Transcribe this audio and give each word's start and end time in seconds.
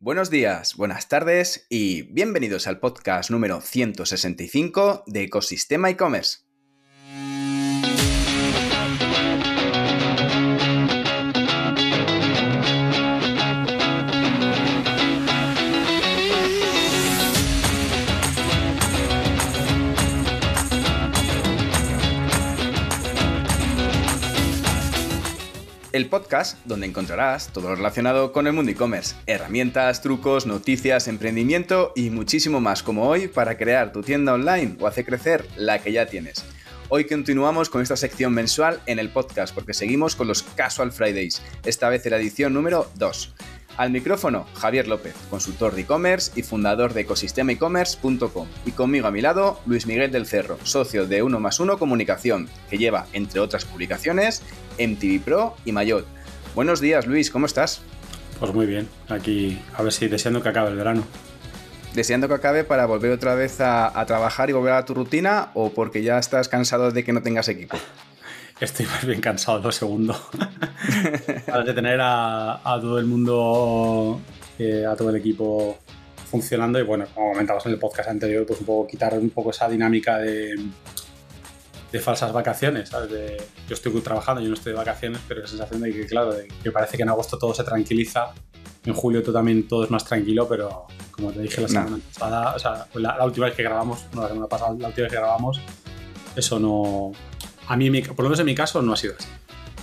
Buenos 0.00 0.30
días, 0.30 0.76
buenas 0.76 1.08
tardes 1.08 1.66
y 1.68 2.02
bienvenidos 2.02 2.68
al 2.68 2.78
podcast 2.78 3.30
número 3.30 3.60
165 3.60 5.02
de 5.08 5.24
Ecosistema 5.24 5.90
e-commerce. 5.90 6.47
El 25.98 26.06
podcast 26.06 26.64
donde 26.64 26.86
encontrarás 26.86 27.52
todo 27.52 27.70
lo 27.70 27.74
relacionado 27.74 28.30
con 28.30 28.46
el 28.46 28.52
mundo 28.52 28.70
e-commerce, 28.70 29.16
herramientas, 29.26 30.00
trucos, 30.00 30.46
noticias, 30.46 31.08
emprendimiento 31.08 31.92
y 31.96 32.10
muchísimo 32.10 32.60
más 32.60 32.84
como 32.84 33.08
hoy 33.08 33.26
para 33.26 33.58
crear 33.58 33.90
tu 33.90 34.02
tienda 34.02 34.34
online 34.34 34.76
o 34.78 34.86
hacer 34.86 35.04
crecer 35.04 35.44
la 35.56 35.80
que 35.80 35.90
ya 35.90 36.06
tienes. 36.06 36.44
Hoy 36.88 37.04
continuamos 37.08 37.68
con 37.68 37.82
esta 37.82 37.96
sección 37.96 38.32
mensual 38.32 38.80
en 38.86 39.00
el 39.00 39.10
podcast 39.10 39.52
porque 39.52 39.74
seguimos 39.74 40.14
con 40.14 40.28
los 40.28 40.44
Casual 40.44 40.92
Fridays, 40.92 41.42
esta 41.64 41.88
vez 41.88 42.06
en 42.06 42.12
la 42.12 42.18
edición 42.18 42.54
número 42.54 42.88
2. 42.94 43.34
Al 43.78 43.92
micrófono, 43.92 44.44
Javier 44.54 44.88
López, 44.88 45.14
consultor 45.30 45.72
de 45.72 45.82
e-commerce 45.82 46.32
y 46.34 46.42
fundador 46.42 46.94
de 46.94 47.02
ecosistemaecommerce.com. 47.02 48.48
Y 48.66 48.72
conmigo 48.72 49.06
a 49.06 49.12
mi 49.12 49.20
lado, 49.20 49.60
Luis 49.66 49.86
Miguel 49.86 50.10
del 50.10 50.26
Cerro, 50.26 50.58
socio 50.64 51.06
de 51.06 51.22
1 51.22 51.38
más 51.38 51.60
1 51.60 51.78
Comunicación, 51.78 52.48
que 52.68 52.76
lleva, 52.76 53.06
entre 53.12 53.38
otras 53.38 53.64
publicaciones, 53.64 54.42
MTV 54.80 55.20
Pro 55.20 55.54
y 55.64 55.70
Mayot. 55.70 56.04
Buenos 56.56 56.80
días, 56.80 57.06
Luis, 57.06 57.30
¿cómo 57.30 57.46
estás? 57.46 57.80
Pues 58.40 58.52
muy 58.52 58.66
bien, 58.66 58.88
aquí 59.08 59.62
a 59.76 59.82
ver 59.84 59.92
si 59.92 60.08
deseando 60.08 60.42
que 60.42 60.48
acabe 60.48 60.70
el 60.70 60.76
verano. 60.76 61.04
¿Deseando 61.94 62.26
que 62.26 62.34
acabe 62.34 62.64
para 62.64 62.84
volver 62.84 63.12
otra 63.12 63.36
vez 63.36 63.60
a, 63.60 63.96
a 63.96 64.06
trabajar 64.06 64.50
y 64.50 64.54
volver 64.54 64.72
a 64.72 64.84
tu 64.84 64.94
rutina 64.94 65.52
o 65.54 65.70
porque 65.70 66.02
ya 66.02 66.18
estás 66.18 66.48
cansado 66.48 66.90
de 66.90 67.04
que 67.04 67.12
no 67.12 67.22
tengas 67.22 67.46
equipo? 67.46 67.78
Estoy 68.60 68.86
más 68.86 69.04
bien 69.04 69.20
cansado, 69.20 69.60
lo 69.60 69.72
segundo. 69.72 70.16
de 71.64 71.74
tener 71.74 72.00
a, 72.02 72.78
todo 72.80 72.98
el 72.98 73.06
mundo, 73.06 74.20
eh, 74.58 74.84
a 74.84 74.96
todo 74.96 75.10
el 75.10 75.16
equipo 75.16 75.78
funcionando. 76.30 76.78
Y 76.78 76.82
bueno, 76.82 77.06
como 77.14 77.32
comentabas 77.32 77.66
en 77.66 77.72
el 77.72 77.78
podcast 77.78 78.08
anterior, 78.08 78.44
pues 78.46 78.60
un 78.60 78.66
poco 78.66 78.86
quitar 78.88 79.14
un 79.14 79.30
poco 79.30 79.50
esa 79.50 79.68
dinámica 79.68 80.18
de, 80.18 80.56
de 81.92 82.00
falsas 82.00 82.32
vacaciones, 82.32 82.90
yo 82.90 83.74
estoy 83.74 83.92
trabajando, 84.00 84.42
yo 84.42 84.48
no 84.48 84.54
estoy 84.54 84.72
de 84.72 84.78
vacaciones, 84.78 85.20
pero 85.26 85.40
la 85.40 85.46
sensación 85.46 85.80
de 85.80 85.92
que, 85.92 86.06
claro, 86.06 86.34
que 86.62 86.70
parece 86.70 86.96
que 86.96 87.02
en 87.02 87.08
agosto 87.08 87.38
todo 87.38 87.54
se 87.54 87.64
tranquiliza, 87.64 88.34
en 88.84 88.94
julio 88.94 89.22
también 89.22 89.66
todo 89.66 89.84
es 89.84 89.90
más 89.90 90.04
tranquilo, 90.04 90.46
pero 90.48 90.86
como 91.10 91.32
te 91.32 91.40
dije 91.40 91.60
la 91.62 91.68
semana 91.68 91.98
pasada, 92.12 92.54
o 92.54 92.58
sea, 92.58 92.86
la, 92.94 93.24
última 93.24 93.46
vez 93.46 93.54
que 93.54 93.62
grabamos, 93.62 94.06
no 94.12 94.22
la 94.22 94.28
semana 94.28 94.46
pasada, 94.46 94.74
la 94.78 94.88
última 94.88 95.04
vez 95.04 95.12
que 95.12 95.18
grabamos, 95.18 95.60
eso 96.36 96.58
no, 96.58 97.12
a 97.68 97.76
mí, 97.76 97.90
por 98.02 98.20
lo 98.20 98.24
menos 98.24 98.40
en 98.40 98.46
mi 98.46 98.54
caso, 98.54 98.80
no 98.80 98.94
ha 98.94 98.96
sido 98.96 99.14
así. 99.18 99.28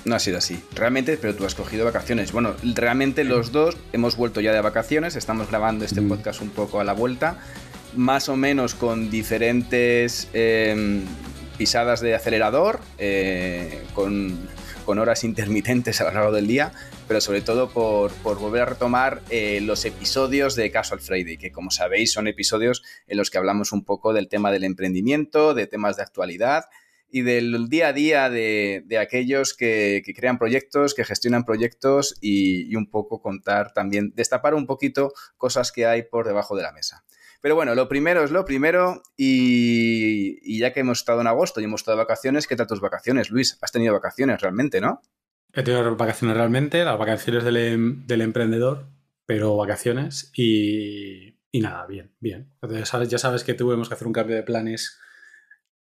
No 0.05 0.15
ha 0.15 0.19
sido 0.19 0.39
así. 0.39 0.61
Realmente, 0.73 1.17
pero 1.17 1.35
tú 1.35 1.45
has 1.45 1.55
cogido 1.55 1.85
vacaciones. 1.85 2.31
Bueno, 2.31 2.55
realmente 2.63 3.23
los 3.23 3.51
dos 3.51 3.77
hemos 3.93 4.17
vuelto 4.17 4.41
ya 4.41 4.53
de 4.53 4.61
vacaciones, 4.61 5.15
estamos 5.15 5.49
grabando 5.49 5.85
este 5.85 6.01
podcast 6.01 6.41
un 6.41 6.49
poco 6.49 6.79
a 6.79 6.83
la 6.83 6.93
vuelta, 6.93 7.39
más 7.95 8.27
o 8.27 8.35
menos 8.35 8.73
con 8.73 9.09
diferentes 9.09 10.29
em, 10.33 11.03
pisadas 11.57 12.01
de 12.01 12.15
acelerador, 12.15 12.81
eh, 12.97 13.83
con, 13.93 14.47
horas 14.87 15.23
intermitentes 15.23 15.99
a 16.01 16.05
lo 16.05 16.11
largo 16.11 16.31
del 16.31 16.45
día, 16.45 16.71
pero 17.07 17.19
sobre 17.19 17.41
todo 17.41 17.69
por, 17.69 18.11
volver 18.23 18.61
a 18.61 18.65
retomar 18.65 19.21
eh, 19.31 19.59
los 19.61 19.83
episodios 19.85 20.55
de 20.55 20.69
Casual 20.69 20.99
Friday, 20.99 21.37
que 21.37 21.51
como 21.51 21.71
sabéis 21.71 22.11
son 22.11 22.27
episodios 22.27 22.83
en 23.07 23.17
los 23.17 23.31
que 23.31 23.39
hablamos 23.39 23.71
un 23.71 23.83
poco 23.83 24.13
del 24.13 24.27
tema 24.27 24.51
del 24.51 24.63
emprendimiento, 24.63 25.55
de 25.55 25.65
temas 25.65 25.97
de 25.97 26.03
actualidad 26.03 26.65
y 27.09 27.21
del 27.21 27.67
día 27.69 27.89
a 27.89 27.93
día 27.93 28.29
de, 28.29 28.97
aquellos 28.99 29.53
que, 29.53 30.03
crean 30.15 30.37
proyectos, 30.37 30.93
que 30.93 31.05
gestionan 31.05 31.45
proyectos 31.45 32.15
y, 32.21 32.75
un 32.75 32.89
poco 32.89 33.21
contar 33.21 33.73
también, 33.73 34.13
destapar 34.15 34.53
un 34.53 34.65
poquito 34.65 35.13
cosas 35.37 35.71
que 35.71 35.85
hay 35.85 36.03
por 36.03 36.27
debajo 36.27 36.55
de 36.55 36.63
la 36.63 36.71
mesa. 36.71 37.03
Pero 37.41 37.55
bueno, 37.55 37.75
lo 37.75 37.87
primero 37.87 38.23
es 38.23 38.31
lo 38.31 38.43
primero 38.43 39.03
y, 39.15 40.59
ya 40.59 40.73
que 40.73 40.79
hemos 40.79 40.99
estado 40.99 41.21
en 41.21 41.27
agosto 41.27 41.61
y 41.61 41.65
hemos 41.65 41.81
estado 41.81 41.97
de 41.97 42.03
vacaciones, 42.03 42.47
¿qué 42.47 42.55
tal 42.55 42.67
tus 42.67 42.81
vacaciones, 42.81 43.29
Luis? 43.29 43.57
¿Has 43.61 43.71
tenido 43.71 43.93
vacaciones 43.93 44.41
realmente, 44.41 44.81
no? 44.81 45.01
He 45.53 45.63
tenido 45.63 45.95
vacaciones 45.95 46.35
realmente, 46.35 46.83
las 46.83 46.97
vacaciones 46.97 47.43
del, 47.43 47.57
em, 47.57 48.05
emprendedor, 48.09 48.87
pero 49.25 49.55
vacaciones 49.55 50.31
y, 50.35 51.37
nada, 51.53 51.85
bien, 51.85 52.13
bien. 52.19 52.51
sabes, 52.83 53.09
ya 53.09 53.19
sabes 53.19 53.43
que 53.43 53.53
tuvimos 53.53 53.87
que 53.87 53.95
hacer 53.95 54.07
un 54.07 54.13
cambio 54.13 54.35
de 54.35 54.43
planes 54.43 54.99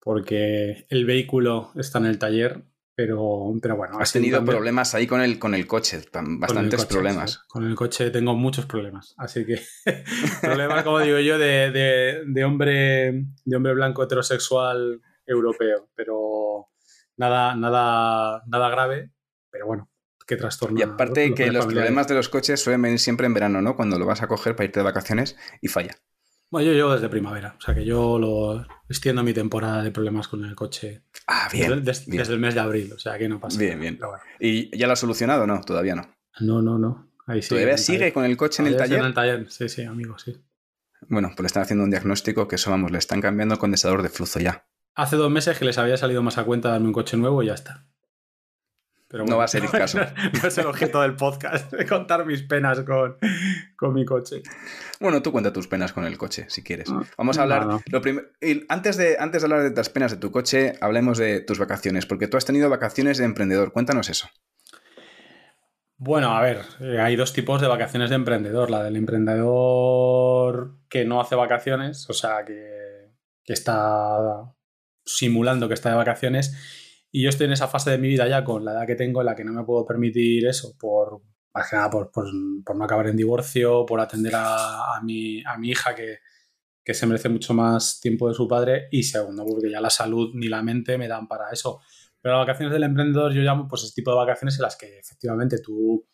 porque 0.04 0.86
el 0.90 1.06
vehículo 1.06 1.72
está 1.74 1.98
en 1.98 2.06
el 2.06 2.18
taller, 2.18 2.62
pero, 2.94 3.52
pero 3.60 3.76
bueno. 3.76 3.98
Has 3.98 4.12
tenido 4.12 4.44
problemas 4.44 4.94
ahí 4.94 5.06
con 5.06 5.20
el, 5.20 5.38
con 5.38 5.54
el 5.54 5.66
coche, 5.66 6.00
bastantes 6.12 6.84
problemas. 6.84 7.42
Con 7.48 7.66
el 7.66 7.74
coche 7.74 8.10
tengo 8.10 8.34
muchos 8.34 8.66
problemas, 8.66 9.14
así 9.16 9.44
que 9.44 9.60
problemas, 10.42 10.84
como 10.84 11.00
digo 11.00 11.18
yo, 11.18 11.38
de, 11.38 12.22
de, 12.26 12.44
hombre, 12.44 13.24
de 13.44 13.56
hombre 13.56 13.74
blanco 13.74 14.04
heterosexual 14.04 15.00
europeo, 15.26 15.88
pero 15.96 16.68
nada, 17.16 17.56
nada, 17.56 18.42
nada 18.46 18.68
grave, 18.68 19.10
pero 19.50 19.66
bueno, 19.66 19.90
qué 20.26 20.36
trastorno. 20.36 20.78
Y 20.78 20.82
aparte 20.82 21.34
que 21.34 21.50
los 21.50 21.64
problemas 21.64 22.06
de 22.08 22.14
los 22.14 22.28
coches 22.28 22.60
suelen 22.60 22.82
venir 22.82 22.98
siempre 22.98 23.26
en 23.26 23.32
verano, 23.32 23.62
¿no? 23.62 23.74
Cuando 23.74 23.98
lo 23.98 24.04
vas 24.04 24.22
a 24.22 24.28
coger 24.28 24.54
para 24.54 24.66
irte 24.66 24.80
de 24.80 24.84
vacaciones 24.84 25.36
y 25.62 25.68
falla. 25.68 25.96
Bueno, 26.54 26.68
yo 26.68 26.72
llevo 26.72 26.92
desde 26.92 27.08
primavera, 27.08 27.56
o 27.58 27.60
sea 27.60 27.74
que 27.74 27.84
yo 27.84 28.16
lo 28.16 28.64
extiendo 28.88 29.24
mi 29.24 29.34
temporada 29.34 29.82
de 29.82 29.90
problemas 29.90 30.28
con 30.28 30.44
el 30.44 30.54
coche. 30.54 31.02
Ah, 31.26 31.48
bien. 31.52 31.82
Desde, 31.82 32.32
el 32.32 32.38
mes 32.38 32.54
de 32.54 32.60
abril, 32.60 32.92
o 32.92 32.98
sea 33.00 33.18
que 33.18 33.28
no 33.28 33.40
pasa 33.40 33.58
bien, 33.58 33.80
Bien, 33.80 33.98
¿Y 34.38 34.78
ya 34.78 34.86
lo 34.86 34.92
ha 34.92 34.96
solucionado 34.96 35.42
o 35.42 35.46
no? 35.48 35.60
Todavía 35.62 35.96
no. 35.96 36.14
No, 36.38 36.62
no, 36.62 36.78
no. 36.78 37.10
Ahí 37.26 37.42
sí, 37.42 37.48
¿Todavía 37.48 37.76
sigue 37.76 38.12
con 38.12 38.24
el 38.24 38.36
coche 38.36 38.62
en 38.62 38.68
el 38.68 38.76
taller? 38.76 39.00
En 39.00 39.06
el 39.06 39.14
taller, 39.14 39.50
sí, 39.50 39.68
sí, 39.68 39.82
amigo, 39.82 40.16
sí. 40.16 40.44
Bueno, 41.08 41.30
pues 41.30 41.40
le 41.40 41.46
están 41.48 41.64
haciendo 41.64 41.82
un 41.82 41.90
diagnóstico 41.90 42.46
que 42.46 42.54
eso, 42.54 42.70
vamos, 42.70 42.92
le 42.92 42.98
están 42.98 43.20
cambiando 43.20 43.54
el 43.54 43.58
condensador 43.58 44.04
de 44.04 44.08
flujo 44.08 44.38
ya. 44.38 44.64
Hace 44.94 45.16
dos 45.16 45.32
meses 45.32 45.58
que 45.58 45.64
les 45.64 45.78
había 45.78 45.96
salido 45.96 46.22
más 46.22 46.38
a 46.38 46.44
cuenta 46.44 46.68
darme 46.68 46.86
un 46.86 46.92
coche 46.92 47.16
nuevo 47.16 47.42
y 47.42 47.46
ya 47.46 47.54
está 47.54 47.84
no 49.22 49.36
va 49.36 49.44
a 49.44 49.48
ser 49.48 49.64
el 49.64 49.70
caso. 49.70 49.98
No, 49.98 50.48
es 50.48 50.58
el 50.58 50.66
objeto 50.66 51.00
del 51.00 51.14
podcast, 51.14 51.72
de 51.72 51.86
contar 51.86 52.26
mis 52.26 52.42
penas 52.42 52.80
con, 52.80 53.94
mi 53.94 54.04
coche. 54.04 54.42
Bueno, 55.00 55.22
tú 55.22 55.30
cuenta 55.30 55.52
tus 55.52 55.68
penas 55.68 55.92
con 55.92 56.04
el 56.04 56.18
coche, 56.18 56.46
si 56.48 56.62
quieres. 56.62 56.88
Ah, 56.90 57.02
Vamos 57.16 57.38
a 57.38 57.42
hablar. 57.42 57.66
Lo 57.86 58.02
antes, 58.68 58.96
de, 58.96 59.16
antes 59.18 59.42
de 59.42 59.46
hablar 59.46 59.70
de 59.70 59.76
las 59.76 59.88
penas 59.88 60.10
de 60.10 60.18
tu 60.18 60.30
coche, 60.30 60.74
hablemos 60.80 61.18
de 61.18 61.40
tus 61.40 61.58
vacaciones, 61.58 62.06
porque 62.06 62.28
tú 62.28 62.36
has 62.36 62.44
tenido 62.44 62.68
vacaciones 62.68 63.18
de 63.18 63.24
emprendedor. 63.24 63.72
Cuéntanos 63.72 64.08
eso. 64.08 64.28
Bueno, 65.96 66.36
a 66.36 66.42
ver, 66.42 66.62
eh, 66.80 66.98
hay 67.00 67.14
dos 67.14 67.32
tipos 67.32 67.60
de 67.60 67.68
vacaciones 67.68 68.10
de 68.10 68.16
emprendedor. 68.16 68.70
La 68.70 68.82
del 68.82 68.96
emprendedor 68.96 70.76
que 70.88 71.04
no 71.04 71.20
hace 71.20 71.36
vacaciones, 71.36 72.10
o 72.10 72.12
sea, 72.12 72.44
que, 72.44 73.12
que 73.44 73.52
está 73.52 74.54
simulando 75.04 75.68
que 75.68 75.74
está 75.74 75.90
de 75.90 75.96
vacaciones 75.96 76.83
y 77.16 77.22
yo 77.22 77.28
estoy 77.28 77.46
en 77.46 77.52
esa 77.52 77.68
fase 77.68 77.92
de 77.92 77.98
mi 77.98 78.08
vida 78.08 78.26
ya 78.26 78.42
con 78.42 78.64
la 78.64 78.72
edad 78.72 78.88
que 78.88 78.96
tengo 78.96 79.20
en 79.20 79.26
la 79.26 79.36
que 79.36 79.44
no 79.44 79.52
me 79.52 79.62
puedo 79.62 79.86
permitir 79.86 80.48
eso, 80.48 80.74
por 80.76 81.22
más 81.54 81.70
que 81.70 81.76
nada 81.76 81.88
por, 81.88 82.10
no 82.34 82.84
acabar 82.84 83.06
en 83.06 83.16
divorcio, 83.16 83.86
por 83.86 84.00
atender 84.00 84.32
a, 84.34 85.00
mi, 85.00 85.40
a 85.44 85.56
mi 85.56 85.70
hija 85.70 85.94
que, 85.94 86.18
se 86.92 87.06
merece 87.06 87.28
mucho 87.28 87.54
más 87.54 88.00
tiempo 88.00 88.28
de 88.28 88.34
su 88.34 88.48
padre 88.48 88.88
y 88.90 89.04
segundo, 89.04 89.46
porque 89.46 89.70
ya 89.70 89.80
la 89.80 89.90
salud 89.90 90.32
ni 90.34 90.48
la 90.48 90.60
mente 90.64 90.98
me 90.98 91.06
dan 91.06 91.28
para 91.28 91.52
eso. 91.52 91.82
Pero 92.20 92.34
las 92.34 92.48
vacaciones 92.48 92.72
del 92.72 92.82
emprendedor 92.82 93.32
yo 93.32 93.42
llamo 93.42 93.68
pues 93.68 93.84
ese 93.84 93.94
tipo 93.94 94.10
de 94.10 94.16
vacaciones 94.16 94.56
en 94.56 94.62
las 94.62 94.74
que 94.74 94.98
efectivamente 94.98 95.60
tú 95.60 96.04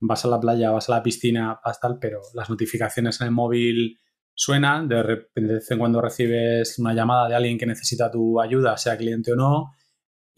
vas 0.00 0.22
a 0.26 0.28
la 0.28 0.38
playa, 0.38 0.72
vas 0.72 0.90
a 0.90 0.96
la 0.96 1.02
piscina, 1.02 1.58
vas 1.64 1.80
tal, 1.80 1.98
pero 1.98 2.20
las 2.34 2.50
notificaciones 2.50 3.18
en 3.22 3.28
el 3.28 3.32
móvil 3.32 3.98
suenan, 4.34 4.88
de 4.88 5.02
repente 5.02 5.48
de 5.48 5.54
vez 5.54 5.70
en 5.70 5.78
cuando 5.78 6.02
recibes 6.02 6.78
una 6.78 6.92
llamada 6.92 7.30
de 7.30 7.34
alguien 7.34 7.56
que 7.56 7.64
necesita 7.64 8.10
tu 8.10 8.38
ayuda, 8.38 8.76
sea 8.76 8.98
cliente 8.98 9.32
o 9.32 9.36
no, 9.36 9.70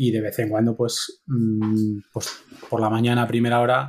y 0.02 0.10
de 0.10 0.20
vez 0.20 0.36
en 0.40 0.48
cuando, 0.48 0.74
pues, 0.76 1.22
mm, 1.26 1.98
pues 2.12 2.42
por 2.68 2.80
la 2.80 2.90
mañana 2.90 3.22
a 3.22 3.28
primera 3.28 3.60
hora, 3.60 3.88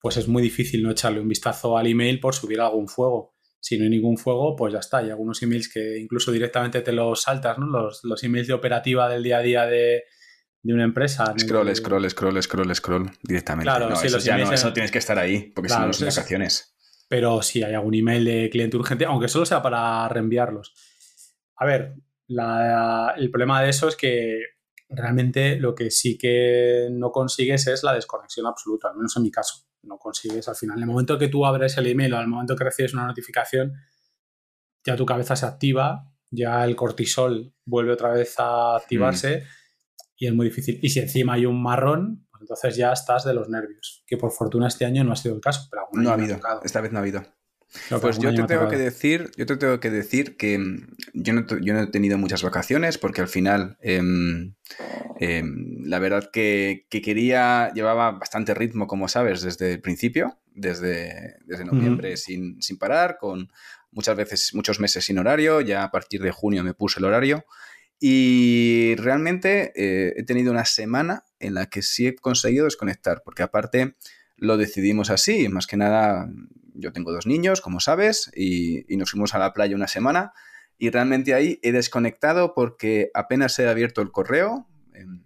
pues 0.00 0.16
es 0.16 0.28
muy 0.28 0.40
difícil 0.40 0.84
no 0.84 0.92
echarle 0.92 1.18
un 1.20 1.26
vistazo 1.26 1.76
al 1.76 1.88
email 1.88 2.20
por 2.20 2.32
subir 2.32 2.60
algún 2.60 2.86
fuego. 2.86 3.34
Si 3.58 3.76
no 3.76 3.82
hay 3.82 3.90
ningún 3.90 4.18
fuego, 4.18 4.54
pues 4.54 4.72
ya 4.72 4.78
está. 4.78 4.98
Hay 4.98 5.10
algunos 5.10 5.42
emails 5.42 5.68
que 5.68 5.98
incluso 5.98 6.30
directamente 6.30 6.80
te 6.82 6.92
los 6.92 7.22
saltas, 7.22 7.58
¿no? 7.58 7.66
Los, 7.66 8.04
los 8.04 8.22
emails 8.22 8.46
de 8.46 8.54
operativa 8.54 9.08
del 9.08 9.24
día 9.24 9.38
a 9.38 9.42
día 9.42 9.66
de, 9.66 10.04
una 10.62 10.84
empresa. 10.84 11.34
Scroll, 11.36 11.74
scroll, 11.74 12.08
scroll, 12.08 12.40
scroll, 12.40 12.74
scroll, 12.76 13.10
directamente. 13.24 13.64
Claro, 13.64 13.90
no, 13.90 14.00
eso, 14.00 14.18
ya 14.18 14.38
no, 14.38 14.52
eso 14.52 14.72
tienes 14.72 14.92
que 14.92 14.98
estar 14.98 15.18
ahí, 15.18 15.50
porque 15.56 15.70
si 15.70 15.78
no, 15.80 15.92
son 15.92 16.06
vacaciones. 16.06 16.76
Pero 17.08 17.42
sí, 17.42 17.64
hay 17.64 17.74
algún 17.74 17.94
email 17.94 18.24
de 18.24 18.48
cliente 18.48 18.76
urgente, 18.76 19.06
aunque 19.06 19.26
solo 19.26 19.44
sea 19.44 19.60
para 19.60 20.08
reenviarlos. 20.08 20.72
A 21.56 21.66
ver, 21.66 21.94
el 22.28 23.30
problema 23.32 23.60
de 23.60 23.70
eso 23.70 23.88
es 23.88 23.96
que 23.96 24.57
realmente 24.88 25.56
lo 25.56 25.74
que 25.74 25.90
sí 25.90 26.16
que 26.16 26.88
no 26.90 27.10
consigues 27.10 27.66
es 27.66 27.82
la 27.82 27.94
desconexión 27.94 28.46
absoluta, 28.46 28.88
al 28.88 28.96
menos 28.96 29.16
en 29.16 29.22
mi 29.22 29.30
caso. 29.30 29.66
no 29.82 29.98
consigues 29.98 30.48
al 30.48 30.56
final. 30.56 30.76
En 30.78 30.82
el 30.82 30.88
momento 30.88 31.18
que 31.18 31.28
tú 31.28 31.46
abres 31.46 31.76
el 31.78 31.86
email 31.86 32.12
o 32.14 32.18
al 32.18 32.28
momento 32.28 32.56
que 32.56 32.64
recibes 32.64 32.94
una 32.94 33.06
notificación, 33.06 33.74
ya 34.84 34.96
tu 34.96 35.06
cabeza 35.06 35.36
se 35.36 35.46
activa, 35.46 36.12
ya 36.30 36.64
el 36.64 36.76
cortisol 36.76 37.54
vuelve 37.64 37.92
otra 37.92 38.10
vez 38.10 38.34
a 38.38 38.76
activarse 38.76 39.38
mm. 39.38 39.42
y 40.16 40.26
es 40.26 40.34
muy 40.34 40.46
difícil. 40.46 40.78
Y 40.82 40.90
si 40.90 41.00
encima 41.00 41.34
hay 41.34 41.46
un 41.46 41.62
marrón, 41.62 42.26
pues 42.30 42.42
entonces 42.42 42.76
ya 42.76 42.92
estás 42.92 43.24
de 43.24 43.34
los 43.34 43.48
nervios, 43.48 44.04
que 44.06 44.16
por 44.16 44.32
fortuna 44.32 44.68
este 44.68 44.84
año 44.84 45.04
no 45.04 45.12
ha 45.12 45.16
sido 45.16 45.34
el 45.34 45.40
caso. 45.40 45.68
Pero 45.70 45.82
no 45.92 46.10
ha 46.10 46.14
habido, 46.14 46.38
esta 46.64 46.80
vez 46.80 46.92
no 46.92 46.98
ha 46.98 47.02
habido 47.02 47.22
pues 48.00 48.18
yo 48.18 48.34
te 48.34 48.44
tengo 48.44 48.68
que 48.68 48.76
decir, 48.76 49.30
yo 49.36 49.46
te 49.46 49.56
tengo 49.56 49.78
que 49.80 49.90
decir 49.90 50.36
que 50.36 50.58
mm, 50.58 50.86
yo 51.14 51.32
no, 51.34 51.46
yo 51.60 51.74
no 51.74 51.82
he 51.82 51.86
tenido 51.88 52.18
muchas 52.18 52.42
vacaciones 52.42 52.98
porque 52.98 53.20
al 53.20 53.28
final 53.28 53.76
em, 53.80 54.54
em, 55.20 55.82
la 55.84 55.98
verdad 55.98 56.30
que, 56.32 56.86
quería, 56.90 57.72
llevaba 57.74 58.12
bastante 58.12 58.54
ritmo, 58.54 58.86
como 58.86 59.08
sabes, 59.08 59.42
desde 59.42 59.72
el 59.72 59.80
principio, 59.80 60.38
desde, 60.54 61.36
desde 61.44 61.64
noviembre 61.64 62.16
sin, 62.16 62.58
parar, 62.78 63.18
con 63.18 63.50
muchas 63.90 64.16
veces, 64.16 64.54
muchos 64.54 64.80
meses 64.80 65.04
sin 65.04 65.18
horario, 65.18 65.60
ya 65.60 65.84
a 65.84 65.90
partir 65.90 66.22
de 66.22 66.30
junio 66.30 66.64
me 66.64 66.74
puse 66.74 67.00
el 67.00 67.04
horario. 67.04 67.44
Y 68.00 68.94
realmente 68.96 69.72
eh, 69.74 70.14
he 70.16 70.22
tenido 70.22 70.52
una 70.52 70.64
semana 70.64 71.24
en 71.40 71.54
la 71.54 71.66
que 71.66 71.82
sí 71.82 72.06
he 72.06 72.14
conseguido 72.14 72.64
desconectar, 72.64 73.22
porque 73.24 73.42
aparte 73.42 73.96
lo 74.36 74.56
decidimos 74.56 75.10
así, 75.10 75.48
más 75.48 75.66
que 75.66 75.76
nada 75.76 76.30
yo 76.78 76.92
tengo 76.92 77.12
dos 77.12 77.26
niños, 77.26 77.60
como 77.60 77.80
sabes, 77.80 78.30
y, 78.34 78.84
nos 78.96 79.10
fuimos 79.10 79.34
a 79.34 79.38
la 79.38 79.52
playa 79.52 79.76
una 79.76 79.88
semana 79.88 80.32
y 80.78 80.90
realmente 80.90 81.34
ahí 81.34 81.58
he 81.62 81.72
desconectado 81.72 82.54
porque 82.54 83.10
apenas 83.14 83.58
he 83.58 83.68
abierto 83.68 84.00
el 84.00 84.12
correo 84.12 84.68
em, 84.94 85.24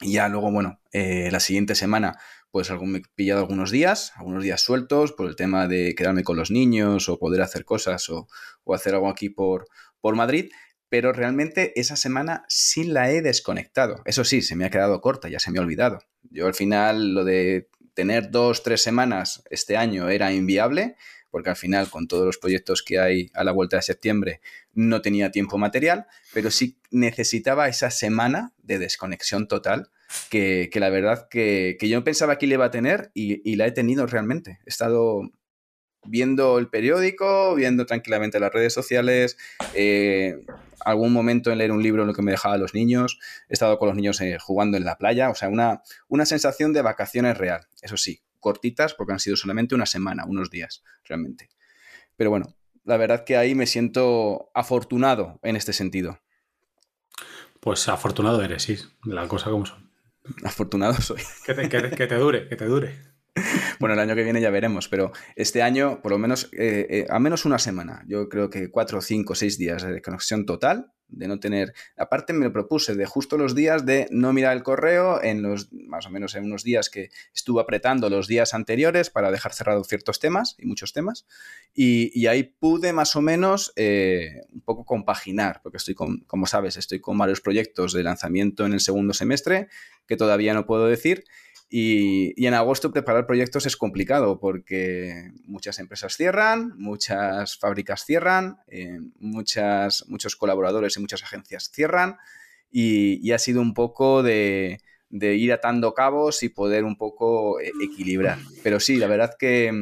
y 0.00 0.14
ya 0.14 0.28
luego, 0.28 0.50
bueno, 0.50 0.80
eh, 0.92 1.28
la 1.30 1.40
siguiente 1.40 1.74
semana 1.74 2.18
pues 2.52 2.70
me 2.82 2.98
he 2.98 3.02
pillado 3.14 3.40
algunos 3.40 3.70
días, 3.70 4.12
algunos 4.16 4.44
días 4.44 4.60
sueltos 4.60 5.12
por 5.12 5.26
el 5.26 5.36
tema 5.36 5.68
de 5.68 5.94
quedarme 5.94 6.22
con 6.22 6.36
los 6.36 6.50
niños 6.50 7.08
o 7.08 7.18
poder 7.18 7.40
hacer 7.40 7.64
cosas 7.64 8.10
o, 8.10 8.28
hacer 8.74 8.94
algo 8.94 9.08
aquí 9.08 9.30
por, 9.30 9.66
por 10.00 10.16
Madrid, 10.16 10.50
pero 10.90 11.14
realmente 11.14 11.72
esa 11.80 11.96
semana 11.96 12.44
sí 12.48 12.84
la 12.84 13.10
he 13.10 13.22
desconectado. 13.22 14.02
Eso 14.04 14.24
sí, 14.24 14.42
se 14.42 14.54
me 14.54 14.66
ha 14.66 14.70
quedado 14.70 15.00
corta, 15.00 15.30
ya 15.30 15.40
se 15.40 15.50
me 15.50 15.58
ha 15.58 15.62
olvidado. 15.62 16.00
Yo 16.30 16.46
al 16.46 16.52
final 16.52 17.14
lo 17.14 17.24
de 17.24 17.70
tener 17.94 18.30
dos, 18.30 18.62
tres 18.62 18.82
semanas 18.82 19.42
este 19.50 19.76
año 19.76 20.08
era 20.08 20.32
inviable, 20.32 20.96
porque 21.30 21.50
al 21.50 21.56
final 21.56 21.88
con 21.88 22.08
todos 22.08 22.26
los 22.26 22.38
proyectos 22.38 22.82
que 22.82 22.98
hay 22.98 23.30
a 23.34 23.42
la 23.42 23.52
vuelta 23.52 23.76
de 23.76 23.82
septiembre 23.82 24.40
no 24.74 25.00
tenía 25.00 25.30
tiempo 25.30 25.58
material, 25.58 26.06
pero 26.32 26.50
sí 26.50 26.78
necesitaba 26.90 27.68
esa 27.68 27.90
semana 27.90 28.52
de 28.62 28.78
desconexión 28.78 29.48
total, 29.48 29.90
que, 30.28 30.70
la 30.74 30.90
verdad 30.90 31.28
que, 31.30 31.76
yo 31.80 32.04
pensaba 32.04 32.36
que 32.36 32.46
le 32.46 32.54
iba 32.54 32.66
a 32.66 32.70
tener 32.70 33.10
y, 33.14 33.56
la 33.56 33.66
he 33.66 33.72
tenido 33.72 34.06
realmente. 34.06 34.60
He 34.66 34.68
estado 34.68 35.32
viendo 36.04 36.58
el 36.58 36.68
periódico, 36.68 37.54
viendo 37.54 37.86
tranquilamente 37.86 38.40
las 38.40 38.52
redes 38.52 38.72
sociales, 38.72 39.36
eh, 39.74 40.44
algún 40.84 41.12
momento 41.12 41.50
en 41.50 41.58
leer 41.58 41.72
un 41.72 41.82
libro 41.82 42.02
en 42.02 42.08
lo 42.08 42.14
que 42.14 42.22
me 42.22 42.32
dejaba 42.32 42.56
los 42.56 42.74
niños, 42.74 43.18
he 43.48 43.52
estado 43.52 43.78
con 43.78 43.88
los 43.88 43.96
niños 43.96 44.20
eh, 44.20 44.38
jugando 44.40 44.76
en 44.76 44.84
la 44.84 44.98
playa, 44.98 45.30
o 45.30 45.34
sea, 45.34 45.48
una, 45.48 45.82
una 46.08 46.26
sensación 46.26 46.72
de 46.72 46.82
vacaciones 46.82 47.38
real, 47.38 47.66
eso 47.82 47.96
sí, 47.96 48.22
cortitas 48.40 48.94
porque 48.94 49.12
han 49.12 49.20
sido 49.20 49.36
solamente 49.36 49.74
una 49.74 49.86
semana, 49.86 50.24
unos 50.26 50.50
días, 50.50 50.82
realmente. 51.04 51.48
Pero 52.16 52.30
bueno, 52.30 52.54
la 52.84 52.96
verdad 52.96 53.24
que 53.24 53.36
ahí 53.36 53.54
me 53.54 53.66
siento 53.66 54.50
afortunado 54.54 55.38
en 55.42 55.56
este 55.56 55.72
sentido. 55.72 56.20
Pues 57.60 57.88
afortunado 57.88 58.42
eres, 58.42 58.64
sí, 58.64 58.76
la 59.04 59.28
cosa 59.28 59.50
como 59.50 59.66
son. 59.66 59.90
Afortunado 60.44 60.94
soy. 61.00 61.22
que 61.46 61.54
te 61.54 62.14
dure, 62.16 62.48
que 62.48 62.56
te 62.56 62.64
dure. 62.66 63.12
Bueno, 63.82 63.94
el 63.94 63.98
año 63.98 64.14
que 64.14 64.22
viene 64.22 64.40
ya 64.40 64.50
veremos, 64.50 64.86
pero 64.86 65.10
este 65.34 65.60
año, 65.60 66.00
por 66.02 66.12
lo 66.12 66.18
menos, 66.18 66.48
eh, 66.52 66.86
eh, 66.88 67.06
a 67.10 67.18
menos 67.18 67.44
una 67.44 67.58
semana. 67.58 68.04
Yo 68.06 68.28
creo 68.28 68.48
que 68.48 68.70
cuatro, 68.70 69.00
cinco, 69.00 69.34
seis 69.34 69.58
días 69.58 69.82
de 69.82 70.00
conexión 70.00 70.46
total, 70.46 70.92
de 71.08 71.26
no 71.26 71.40
tener. 71.40 71.74
Aparte, 71.96 72.32
me 72.32 72.44
lo 72.44 72.52
propuse 72.52 72.94
de 72.94 73.06
justo 73.06 73.36
los 73.36 73.56
días 73.56 73.84
de 73.84 74.06
no 74.12 74.32
mirar 74.32 74.56
el 74.56 74.62
correo 74.62 75.20
en 75.20 75.42
los, 75.42 75.72
más 75.72 76.06
o 76.06 76.10
menos 76.10 76.36
en 76.36 76.44
unos 76.44 76.62
días 76.62 76.90
que 76.90 77.10
estuve 77.34 77.60
apretando 77.60 78.08
los 78.08 78.28
días 78.28 78.54
anteriores 78.54 79.10
para 79.10 79.32
dejar 79.32 79.52
cerrados 79.52 79.88
ciertos 79.88 80.20
temas 80.20 80.54
y 80.60 80.66
muchos 80.66 80.92
temas. 80.92 81.26
Y, 81.74 82.24
ahí 82.28 82.44
pude 82.44 82.92
más 82.92 83.16
o 83.16 83.20
menos 83.20 83.72
eh, 83.74 84.42
un 84.52 84.60
poco 84.60 84.84
compaginar, 84.84 85.58
porque 85.60 85.78
estoy 85.78 85.96
con, 85.96 86.20
como 86.20 86.46
sabes, 86.46 86.76
estoy 86.76 87.00
con 87.00 87.18
varios 87.18 87.40
proyectos 87.40 87.94
de 87.94 88.04
lanzamiento 88.04 88.64
en 88.64 88.74
el 88.74 88.80
segundo 88.80 89.12
semestre 89.12 89.66
que 90.06 90.16
todavía 90.16 90.54
no 90.54 90.66
puedo 90.66 90.86
decir. 90.86 91.24
Y, 91.74 92.46
en 92.46 92.52
agosto 92.52 92.92
preparar 92.92 93.26
proyectos 93.26 93.64
es 93.64 93.78
complicado 93.78 94.38
porque 94.38 95.32
muchas 95.46 95.78
empresas 95.78 96.18
cierran, 96.18 96.74
muchas 96.76 97.56
fábricas 97.56 98.04
cierran, 98.04 98.58
eh, 98.68 99.00
muchas, 99.20 100.04
muchos 100.06 100.36
colaboradores 100.36 100.98
y 100.98 101.00
muchas 101.00 101.22
agencias 101.22 101.70
cierran 101.72 102.18
y, 102.70 103.32
ha 103.32 103.38
sido 103.38 103.62
un 103.62 103.72
poco 103.72 104.22
de, 104.22 104.80
ir 105.10 105.50
atando 105.50 105.94
cabos 105.94 106.42
y 106.42 106.50
poder 106.50 106.84
un 106.84 106.98
poco 106.98 107.58
eh, 107.58 107.72
equilibrar. 107.82 108.36
Pero 108.62 108.78
sí, 108.78 108.96
la 108.96 109.06
verdad 109.06 109.34
que, 109.38 109.72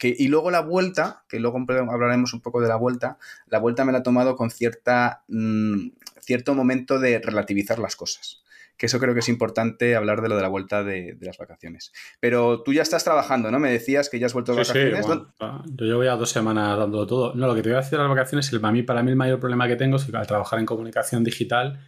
Y 0.00 0.28
luego 0.28 0.52
la 0.52 0.60
vuelta, 0.60 1.24
que 1.28 1.40
luego 1.40 1.58
hablaremos 1.90 2.34
un 2.34 2.40
poco 2.40 2.60
de 2.60 2.68
la 2.68 2.76
vuelta, 2.76 3.18
la 3.48 3.58
vuelta 3.58 3.84
me 3.84 3.90
la 3.90 3.98
he 3.98 4.02
tomado 4.02 4.36
con 4.36 4.52
cierta, 4.52 5.24
mm, 5.26 5.88
cierto 6.20 6.54
momento 6.54 7.00
de 7.00 7.18
relativizar 7.18 7.80
las 7.80 7.96
cosas 7.96 8.41
que 8.82 8.86
eso 8.86 8.98
creo 8.98 9.14
que 9.14 9.20
es 9.20 9.28
importante 9.28 9.94
hablar 9.94 10.22
de 10.22 10.28
lo 10.28 10.34
de 10.34 10.42
la 10.42 10.48
vuelta 10.48 10.82
de, 10.82 11.16
las 11.20 11.38
vacaciones. 11.38 11.92
Pero 12.18 12.64
tú 12.64 12.72
ya 12.72 12.82
estás 12.82 13.04
trabajando, 13.04 13.48
¿no? 13.52 13.60
Me 13.60 13.70
decías 13.70 14.10
que 14.10 14.18
ya 14.18 14.26
has 14.26 14.32
vuelto 14.32 14.56
de 14.56 14.62
vacaciones. 14.62 15.06
Sí, 15.06 15.06
bueno, 15.06 15.32
yo 15.66 15.86
llevo 15.86 16.02
ya 16.02 16.16
dos 16.16 16.30
semanas 16.30 16.76
dando 16.76 17.06
todo. 17.06 17.32
No, 17.36 17.46
lo 17.46 17.54
que 17.54 17.62
te 17.62 17.68
voy 17.68 17.76
a 17.76 17.82
decir 17.82 17.92
de 17.92 17.98
las 17.98 18.08
vacaciones, 18.08 18.52
el, 18.52 18.60
para, 18.60 18.72
mí, 18.72 18.82
para 18.82 19.04
mí 19.04 19.10
el 19.10 19.16
mayor 19.16 19.38
problema 19.38 19.68
que 19.68 19.76
tengo 19.76 19.98
es 19.98 20.04
que 20.04 20.16
al 20.16 20.26
trabajar 20.26 20.58
en 20.58 20.66
comunicación 20.66 21.22
digital 21.22 21.78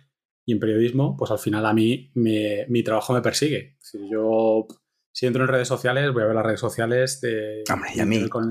y 0.46 0.52
en 0.52 0.60
periodismo, 0.60 1.16
pues 1.16 1.32
al 1.32 1.40
final 1.40 1.66
a 1.66 1.74
mí 1.74 2.12
mi 2.14 2.84
trabajo 2.84 3.12
me 3.12 3.22
persigue. 3.22 3.76
Si 3.80 3.98
yo 4.08 4.68
si 5.14 5.26
entro 5.26 5.42
en 5.42 5.48
redes 5.48 5.66
sociales, 5.66 6.12
voy 6.12 6.22
a 6.24 6.26
ver 6.26 6.34
las 6.34 6.44
redes 6.44 6.60
sociales 6.60 7.20
de, 7.20 7.62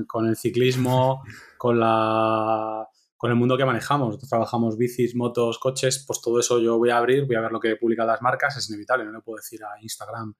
con, 0.06 0.26
el 0.26 0.36
ciclismo, 0.36 1.22
con 1.58 1.78
la 1.78 2.88
con 3.24 3.30
el 3.30 3.38
mundo 3.38 3.56
que 3.56 3.64
manejamos. 3.64 4.08
Nosotros 4.08 4.28
trabajamos 4.28 4.76
bicis, 4.76 5.16
motos, 5.16 5.58
coches, 5.58 6.04
pues 6.06 6.20
todo 6.20 6.38
eso 6.38 6.60
yo 6.60 6.76
voy 6.76 6.90
a 6.90 6.98
abrir, 6.98 7.24
voy 7.24 7.36
a 7.36 7.40
ver 7.40 7.52
lo 7.52 7.58
que 7.58 7.74
publican 7.76 8.06
las 8.06 8.20
marcas, 8.20 8.54
es 8.58 8.68
inevitable, 8.68 9.06
no 9.06 9.12
le 9.12 9.20
puedo 9.22 9.36
decir 9.36 9.64
a 9.64 9.80
Instagram 9.80 10.34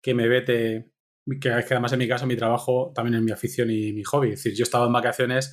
que 0.00 0.14
me 0.14 0.28
vete, 0.28 0.92
que, 1.26 1.40
que 1.40 1.50
además 1.50 1.92
en 1.94 1.98
mi 1.98 2.06
caso 2.06 2.24
mi 2.28 2.36
trabajo 2.36 2.92
también 2.94 3.16
es 3.16 3.22
mi 3.22 3.32
afición 3.32 3.72
y 3.72 3.92
mi 3.92 4.04
hobby. 4.04 4.28
Es 4.28 4.44
decir, 4.44 4.54
yo 4.54 4.62
estaba 4.62 4.86
en 4.86 4.92
vacaciones 4.92 5.52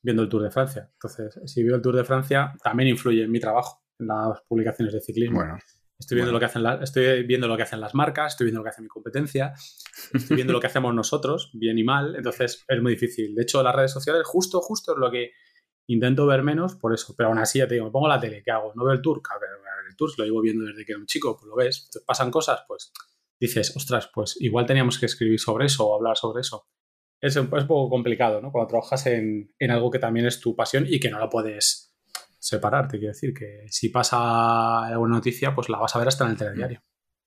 viendo 0.00 0.22
el 0.22 0.30
Tour 0.30 0.44
de 0.44 0.50
Francia. 0.50 0.88
Entonces, 0.90 1.38
si 1.44 1.62
veo 1.62 1.76
el 1.76 1.82
Tour 1.82 1.96
de 1.96 2.04
Francia, 2.04 2.54
también 2.64 2.88
influye 2.88 3.22
en 3.22 3.30
mi 3.30 3.38
trabajo, 3.38 3.82
en 3.98 4.06
las 4.06 4.40
publicaciones 4.48 4.94
de 4.94 5.02
ciclismo. 5.02 5.42
Estoy 5.98 6.14
viendo, 6.14 6.32
lo 6.32 6.38
que 6.38 6.46
hacen 6.46 6.64
estoy 6.80 7.24
viendo 7.24 7.46
lo 7.46 7.58
que 7.58 7.64
hacen 7.64 7.78
las 7.78 7.94
marcas, 7.94 8.32
estoy 8.32 8.46
viendo 8.46 8.60
lo 8.60 8.64
que 8.64 8.70
hace 8.70 8.80
mi 8.80 8.88
competencia, 8.88 9.52
estoy 10.14 10.36
viendo 10.36 10.54
lo 10.54 10.60
que 10.60 10.66
hacemos 10.66 10.94
nosotros, 10.94 11.50
bien 11.52 11.76
y 11.76 11.84
mal. 11.84 12.16
Entonces 12.16 12.64
es 12.66 12.80
muy 12.80 12.92
difícil. 12.92 13.34
De 13.34 13.42
hecho, 13.42 13.62
las 13.62 13.76
redes 13.76 13.92
sociales, 13.92 14.22
justo, 14.24 14.62
justo 14.62 14.92
es 14.92 14.98
lo 14.98 15.10
que 15.10 15.32
Intento 15.90 16.24
ver 16.24 16.44
menos 16.44 16.76
por 16.76 16.94
eso, 16.94 17.14
pero 17.16 17.30
aún 17.30 17.38
así 17.38 17.58
ya 17.58 17.66
te 17.66 17.74
digo, 17.74 17.86
me 17.86 17.90
pongo 17.90 18.06
la 18.06 18.20
tele, 18.20 18.44
¿qué 18.44 18.52
hago? 18.52 18.72
¿No 18.76 18.84
veo 18.84 18.94
el 18.94 19.02
tour? 19.02 19.20
Claro, 19.20 19.40
el 19.88 19.96
tour 19.96 20.08
lo 20.16 20.24
llevo 20.24 20.40
viendo 20.40 20.64
desde 20.64 20.84
que 20.84 20.92
era 20.92 21.00
un 21.00 21.06
chico, 21.06 21.36
pues 21.36 21.48
lo 21.48 21.56
ves, 21.56 21.90
pasan 22.06 22.30
cosas, 22.30 22.62
pues 22.68 22.92
dices, 23.40 23.76
ostras, 23.76 24.08
pues 24.14 24.36
igual 24.40 24.66
teníamos 24.66 25.00
que 25.00 25.06
escribir 25.06 25.40
sobre 25.40 25.66
eso 25.66 25.88
o 25.88 25.96
hablar 25.96 26.16
sobre 26.16 26.42
eso. 26.42 26.68
Es 27.20 27.34
un, 27.34 27.46
es 27.46 27.62
un 27.62 27.66
poco 27.66 27.90
complicado, 27.90 28.40
¿no? 28.40 28.52
Cuando 28.52 28.68
trabajas 28.68 29.04
en, 29.06 29.52
en, 29.58 29.70
algo 29.72 29.90
que 29.90 29.98
también 29.98 30.26
es 30.26 30.38
tu 30.38 30.54
pasión 30.54 30.86
y 30.88 31.00
que 31.00 31.10
no 31.10 31.18
lo 31.18 31.28
puedes 31.28 31.92
separar, 32.38 32.86
te 32.86 32.98
quiero 32.98 33.12
decir, 33.12 33.34
que 33.34 33.66
si 33.68 33.88
pasa 33.88 34.84
alguna 34.86 35.16
noticia, 35.16 35.56
pues 35.56 35.68
la 35.68 35.78
vas 35.78 35.96
a 35.96 35.98
ver 35.98 36.06
hasta 36.06 36.24
en 36.24 36.30
el 36.30 36.36
telediario. 36.36 36.82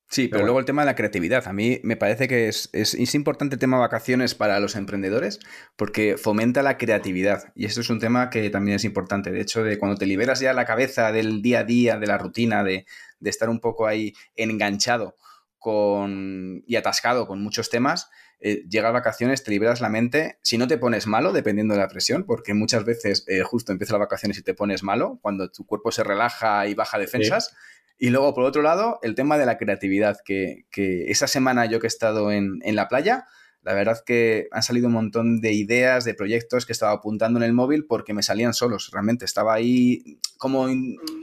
Sí, 0.09 0.27
pero, 0.27 0.43
luego 0.43 0.59
el 0.59 0.65
tema 0.65 0.83
de 0.83 0.85
la 0.87 0.95
creatividad. 0.95 1.47
A 1.47 1.53
mí 1.53 1.79
me 1.83 1.97
parece 1.97 2.27
que 2.27 2.47
es, 2.47 3.15
importante 3.15 3.55
el 3.55 3.59
tema 3.59 3.77
de 3.77 3.81
vacaciones 3.81 4.35
para 4.35 4.59
los 4.59 4.75
emprendedores 4.75 5.39
porque 5.75 6.17
fomenta 6.17 6.61
la 6.61 6.77
creatividad. 6.77 7.51
Y 7.55 7.65
esto 7.65 7.81
es 7.81 7.89
un 7.89 7.99
tema 7.99 8.29
que 8.29 8.49
también 8.49 8.75
es 8.75 8.83
importante. 8.83 9.31
De 9.31 9.41
hecho, 9.41 9.63
de 9.63 9.79
cuando 9.79 9.97
te 9.97 10.05
liberas 10.05 10.39
ya 10.39 10.53
la 10.53 10.65
cabeza 10.65 11.11
del 11.11 11.41
día 11.41 11.59
a 11.59 11.63
día, 11.63 11.97
de 11.97 12.07
la 12.07 12.17
rutina, 12.17 12.63
de, 12.63 12.85
estar 13.21 13.49
un 13.49 13.59
poco 13.59 13.87
ahí 13.87 14.13
enganchado 14.35 15.15
con, 15.57 16.63
y 16.67 16.75
atascado 16.75 17.25
con 17.25 17.41
muchos 17.41 17.69
temas, 17.69 18.09
eh, 18.45 18.65
llegas 18.69 18.91
vacaciones, 18.91 19.43
te 19.43 19.51
liberas 19.51 19.79
la 19.79 19.87
mente. 19.87 20.37
Si 20.43 20.57
no 20.57 20.67
te 20.67 20.77
pones 20.77 21.07
malo, 21.07 21.31
dependiendo 21.31 21.73
de 21.73 21.79
la 21.79 21.87
presión, 21.87 22.25
porque 22.25 22.53
muchas 22.53 22.83
veces 22.83 23.23
eh, 23.27 23.41
justo 23.41 23.71
empiezas 23.71 23.93
las 23.93 24.01
vacaciones 24.01 24.37
y 24.37 24.43
te 24.43 24.53
pones 24.53 24.83
malo, 24.83 25.17
cuando 25.21 25.49
tu 25.49 25.65
cuerpo 25.65 25.91
se 25.91 26.03
relaja 26.03 26.67
y 26.67 26.73
baja 26.73 26.99
defensas. 26.99 27.55
Y 28.03 28.09
luego, 28.09 28.33
por 28.33 28.43
otro 28.43 28.61
lado, 28.61 28.99
el 29.01 29.15
tema 29.15 29.37
de 29.37 29.45
la 29.45 29.57
creatividad, 29.57 30.17
que, 30.25 30.65
esa 31.07 31.25
semana 31.25 31.67
yo 31.67 31.79
que 31.79 31.87
he 31.87 31.95
estado 31.95 32.33
en, 32.33 32.59
la 32.65 32.89
playa, 32.89 33.27
la 33.61 33.73
verdad 33.73 34.03
que 34.05 34.49
han 34.51 34.61
salido 34.61 34.87
un 34.87 34.93
montón 34.93 35.39
de 35.39 35.53
ideas, 35.53 36.03
de 36.03 36.13
proyectos 36.13 36.65
que 36.65 36.73
estaba 36.73 36.91
apuntando 36.91 37.39
en 37.39 37.45
el 37.45 37.53
móvil 37.53 37.85
porque 37.85 38.13
me 38.13 38.21
salían 38.21 38.53
solos, 38.53 38.89
realmente. 38.91 39.23
Estaba 39.23 39.53
ahí 39.53 40.19
como 40.37 40.67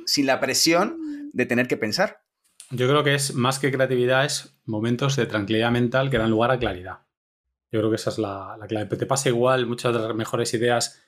sin 0.06 0.24
la 0.24 0.40
presión 0.40 1.28
de 1.34 1.44
tener 1.44 1.68
que 1.68 1.76
pensar. 1.76 2.22
Yo 2.70 2.88
creo 2.88 3.04
que 3.04 3.14
es 3.14 3.34
más 3.34 3.58
que 3.58 3.70
creatividad, 3.70 4.24
es 4.24 4.58
momentos 4.64 5.16
de 5.16 5.26
tranquilidad 5.26 5.70
mental 5.70 6.08
que 6.08 6.16
dan 6.16 6.30
lugar 6.30 6.50
a 6.50 6.58
claridad. 6.58 7.00
Yo 7.70 7.80
creo 7.80 7.90
que 7.90 7.96
esa 7.96 8.08
es 8.08 8.16
la, 8.16 8.56
clave. 8.66 8.86
Pero 8.86 9.00
te 9.00 9.04
pasa 9.04 9.28
igual, 9.28 9.66
muchas 9.66 9.92
de 9.92 9.98
las 9.98 10.14
mejores 10.14 10.54
ideas 10.54 10.98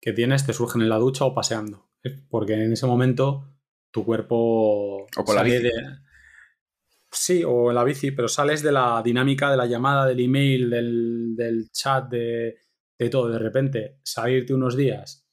que 0.00 0.12
tienes 0.12 0.44
te 0.44 0.52
surgen 0.52 0.82
en 0.82 0.88
la 0.88 0.96
ducha 0.96 1.24
o 1.24 1.32
paseando. 1.32 1.88
Porque 2.28 2.54
en 2.54 2.72
ese 2.72 2.88
momento 2.88 3.51
tu 3.92 4.04
cuerpo 4.04 5.06
o 5.16 5.24
con 5.24 5.36
la 5.36 5.42
bici. 5.42 5.70
Sí, 7.14 7.44
o 7.44 7.68
en 7.68 7.74
la 7.74 7.84
bici, 7.84 8.10
pero 8.10 8.26
sales 8.26 8.62
de 8.62 8.72
la 8.72 9.02
dinámica 9.04 9.50
de 9.50 9.56
la 9.58 9.66
llamada, 9.66 10.06
del 10.06 10.20
email, 10.20 10.70
del, 11.36 11.68
chat, 11.70 12.08
de, 12.08 12.56
todo. 13.10 13.28
De 13.28 13.38
repente, 13.38 13.98
salirte 14.02 14.54
unos 14.54 14.76
días. 14.76 15.28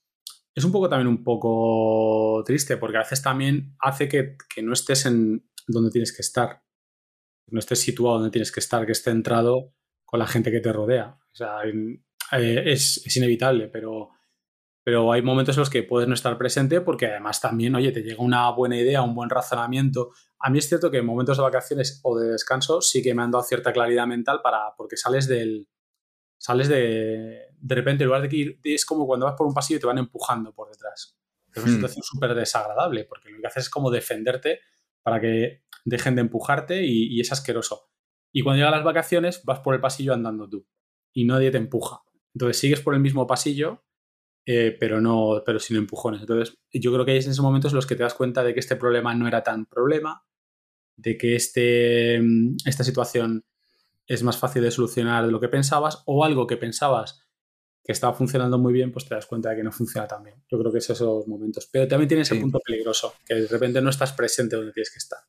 Es 0.54 0.66
un 0.66 0.74
poco 0.74 0.90
también 0.90 1.08
un 1.08 1.24
poco 1.24 2.44
triste, 2.46 2.76
porque 2.76 2.98
a 2.98 3.02
veces 3.02 3.22
también 3.22 3.76
hace 3.80 4.10
que, 4.10 4.36
no 4.62 4.74
estés 4.74 5.06
en 5.06 5.50
donde 5.68 5.90
tienes 5.90 6.14
que 6.14 6.22
estar. 6.22 6.64
No 7.48 7.60
estés 7.60 7.80
situado 7.80 8.16
donde 8.16 8.32
tienes 8.32 8.52
que 8.52 8.60
estar, 8.60 8.86
que 8.86 8.92
estés 8.92 9.14
centrado 9.14 9.74
con 10.04 10.20
la 10.20 10.28
gente 10.28 10.52
que 10.52 10.60
te 10.60 10.74
rodea. 10.74 11.18
O 11.32 11.36
sea, 11.36 11.62
eh, 11.64 12.64
es, 12.66 13.02
es 13.06 13.16
inevitable, 13.16 13.70
pero 13.70 14.10
pero 14.90 15.12
hay 15.12 15.22
momentos 15.22 15.56
en 15.56 15.60
los 15.60 15.70
que 15.70 15.84
puedes 15.84 16.08
no 16.08 16.16
estar 16.16 16.36
presente 16.36 16.82
porque 16.82 17.06
además 17.06 17.40
también, 17.40 17.76
oye, 17.76 17.92
te 17.92 18.02
llega 18.02 18.24
una 18.24 18.50
buena 18.50 18.76
idea, 18.76 19.04
un 19.04 19.14
buen 19.14 19.30
razonamiento. 19.30 20.14
A 20.40 20.50
mí 20.50 20.58
es 20.58 20.68
cierto 20.68 20.90
que 20.90 20.98
en 20.98 21.06
momentos 21.06 21.38
de 21.38 21.44
vacaciones 21.44 22.00
o 22.02 22.18
de 22.18 22.32
descanso 22.32 22.82
sí 22.82 23.04
que 23.04 23.14
me 23.14 23.22
han 23.22 23.30
dado 23.30 23.44
cierta 23.44 23.72
claridad 23.72 24.08
mental 24.08 24.40
para, 24.42 24.74
porque 24.76 24.98
sales 24.98 25.28
del, 25.28 25.68
sales 26.40 26.70
de, 26.70 27.50
de 27.56 27.76
repente, 27.76 28.04
en 28.04 28.08
lugar 28.08 28.24
de 28.24 28.30
que 28.30 28.36
ir, 28.36 28.60
es 28.64 28.84
como 28.84 29.06
cuando 29.06 29.28
vas 29.28 29.36
por 29.38 29.46
un 29.46 29.54
pasillo 29.54 29.78
y 29.78 29.80
te 29.80 29.86
van 29.86 30.00
empujando 30.00 30.56
por 30.56 30.72
detrás. 30.72 31.16
Es 31.54 31.62
una 31.62 31.72
hmm. 31.72 31.76
situación 31.76 32.02
súper 32.04 32.34
desagradable 32.34 33.04
porque 33.04 33.30
lo 33.30 33.40
que 33.42 33.46
haces 33.46 33.66
es 33.66 33.70
como 33.70 33.92
defenderte 33.92 34.62
para 35.04 35.22
que 35.22 35.66
dejen 35.86 36.16
de 36.16 36.22
empujarte 36.22 36.84
y, 36.84 37.16
y 37.16 37.22
es 37.22 37.32
asqueroso. 37.32 37.92
Y 38.32 38.42
cuando 38.42 38.58
llegan 38.58 38.72
las 38.72 38.84
vacaciones 38.84 39.44
vas 39.46 39.60
por 39.60 39.76
el 39.76 39.82
pasillo 39.82 40.16
andando 40.16 40.50
tú 40.50 40.66
y 41.14 41.26
nadie 41.26 41.52
te 41.52 41.60
empuja. 41.60 42.02
Entonces 42.34 42.58
sigues 42.58 42.82
por 42.82 42.96
el 42.96 43.02
mismo 43.02 43.28
pasillo 43.28 43.84
eh, 44.52 44.76
pero 44.80 45.00
no, 45.00 45.44
pero 45.46 45.60
sin 45.60 45.78
empujones. 45.78 46.22
Entonces, 46.22 46.58
yo 46.74 46.92
creo 46.92 47.06
que 47.06 47.16
es 47.16 47.26
en 47.26 47.34
esos 47.34 47.46
momentos 47.46 47.72
los 47.72 47.86
que 47.86 47.96
te 47.96 48.02
das 48.02 48.16
cuenta 48.16 48.44
de 48.44 48.56
que 48.56 48.60
este 48.60 48.76
problema 48.76 49.14
no 49.14 49.28
era 49.28 49.44
tan 49.44 49.68
problema, 49.68 50.26
de 50.96 51.20
que 51.20 51.36
este, 51.36 52.20
mm, 52.20 52.56
esta 52.66 52.84
situación 52.84 53.46
es 54.08 54.24
más 54.24 54.38
fácil 54.38 54.64
de 54.64 54.72
solucionar 54.72 55.28
de 55.28 55.32
lo 55.32 55.40
que 55.40 55.50
pensabas, 55.50 56.02
o 56.08 56.26
algo 56.26 56.48
que 56.48 56.58
pensabas 56.58 57.28
que 57.84 57.92
estaba 57.92 58.16
funcionando 58.16 58.58
muy 58.58 58.74
bien, 58.74 58.92
pues 58.92 59.08
te 59.08 59.14
das 59.14 59.28
cuenta 59.28 59.52
de 59.52 59.58
que 59.58 59.64
no 59.64 59.72
funciona 59.72 60.08
tan 60.08 60.24
bien. 60.24 60.44
Yo 60.50 60.58
creo 60.58 60.72
que 60.72 60.80
es 60.80 60.90
esos 60.90 61.28
momentos. 61.28 61.70
Pero 61.72 61.88
también 61.88 62.08
tiene 62.08 62.24
ese 62.24 62.34
punto 62.38 62.60
peligroso, 62.60 63.14
que 63.24 63.36
de 63.36 63.48
repente 63.48 63.84
no 63.84 63.92
estás 63.92 64.14
presente 64.14 64.56
donde 64.56 64.72
tienes 64.72 64.90
que 64.90 64.98
estar. 64.98 65.20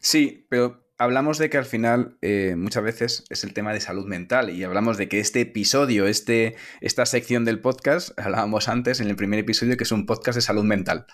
Sí, 0.00 0.48
pero 0.50 0.87
hablamos 0.98 1.38
de 1.38 1.48
que 1.48 1.56
al 1.56 1.64
final 1.64 2.16
eh, 2.22 2.54
muchas 2.56 2.82
veces 2.82 3.24
es 3.30 3.44
el 3.44 3.54
tema 3.54 3.72
de 3.72 3.80
salud 3.80 4.06
mental 4.06 4.50
y 4.50 4.64
hablamos 4.64 4.98
de 4.98 5.08
que 5.08 5.20
este 5.20 5.40
episodio, 5.40 6.06
este, 6.06 6.56
esta 6.80 7.06
sección 7.06 7.44
del 7.44 7.60
podcast, 7.60 8.18
hablábamos 8.18 8.68
antes 8.68 9.00
en 9.00 9.08
el 9.08 9.16
primer 9.16 9.38
episodio 9.38 9.76
que 9.76 9.84
es 9.84 9.92
un 9.92 10.06
podcast 10.06 10.36
de 10.36 10.42
salud 10.42 10.64
mental. 10.64 11.06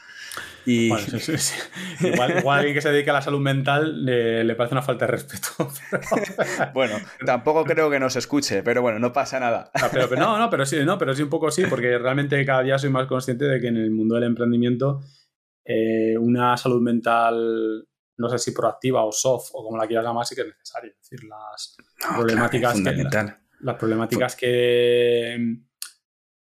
Y... 0.67 0.87
Igual, 2.01 2.43
alguien 2.49 2.75
que 2.75 2.81
se 2.81 2.91
dedica 2.91 3.11
a 3.11 3.15
la 3.15 3.23
salud 3.23 3.41
mental 3.41 4.05
le, 4.05 4.55
parece 4.55 4.75
una 4.75 4.83
falta 4.83 5.05
de 5.05 5.13
respeto. 5.13 5.49
bueno, 6.75 6.97
tampoco 7.25 7.65
creo 7.65 7.91
que 7.91 8.01
nos 8.01 8.17
escuche, 8.17 8.63
pero 8.63 8.81
bueno, 8.81 8.99
no 8.99 9.13
pasa 9.13 9.39
nada. 9.39 9.71
Ah, 9.75 9.91
pero, 9.93 10.09
no, 10.17 10.39
no, 10.39 10.49
pero 10.49 10.65
sí, 10.65 10.79
no, 10.85 10.97
pero 10.97 11.15
sí 11.15 11.23
un 11.23 11.29
poco 11.29 11.51
sí, 11.51 11.65
porque 11.69 11.99
realmente 11.99 12.43
cada 12.47 12.63
día 12.63 12.79
soy 12.79 12.89
más 12.89 13.07
consciente 13.07 13.45
de 13.45 13.61
que 13.61 13.69
en 13.69 13.77
el 13.77 13.91
mundo 13.91 14.15
del 14.15 14.25
emprendimiento 14.25 15.03
eh, 15.67 16.17
una 16.19 16.57
salud 16.57 16.81
mental 16.81 17.87
no 18.17 18.29
sé 18.29 18.39
si 18.39 18.53
proactiva 18.53 19.05
o 19.05 19.13
soft 19.13 19.51
o 19.53 19.65
como 19.65 19.77
la 19.77 19.87
quieras 19.87 20.05
llamar, 20.05 20.27
sí 20.27 20.35
que 20.35 20.43
es 20.43 20.49
necesario. 20.49 20.93
Es 20.93 21.11
decir, 21.11 21.29
las 21.29 21.77
problemáticas, 22.15 22.81
que, 22.81 23.35
las 23.61 23.77
problemáticas 23.77 24.37
que, 24.37 25.57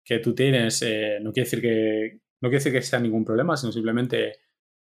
que 0.05 0.19
tú 0.19 0.35
tienes 0.35 0.83
eh, 0.83 1.19
no, 1.23 1.33
quiere 1.33 1.47
decir 1.47 1.61
que, 1.61 2.21
no 2.41 2.49
quiere 2.49 2.59
decir 2.59 2.73
que 2.73 2.83
sea 2.83 3.01
ningún 3.01 3.25
problema, 3.25 3.57
sino 3.57 3.73
simplemente 3.73 4.41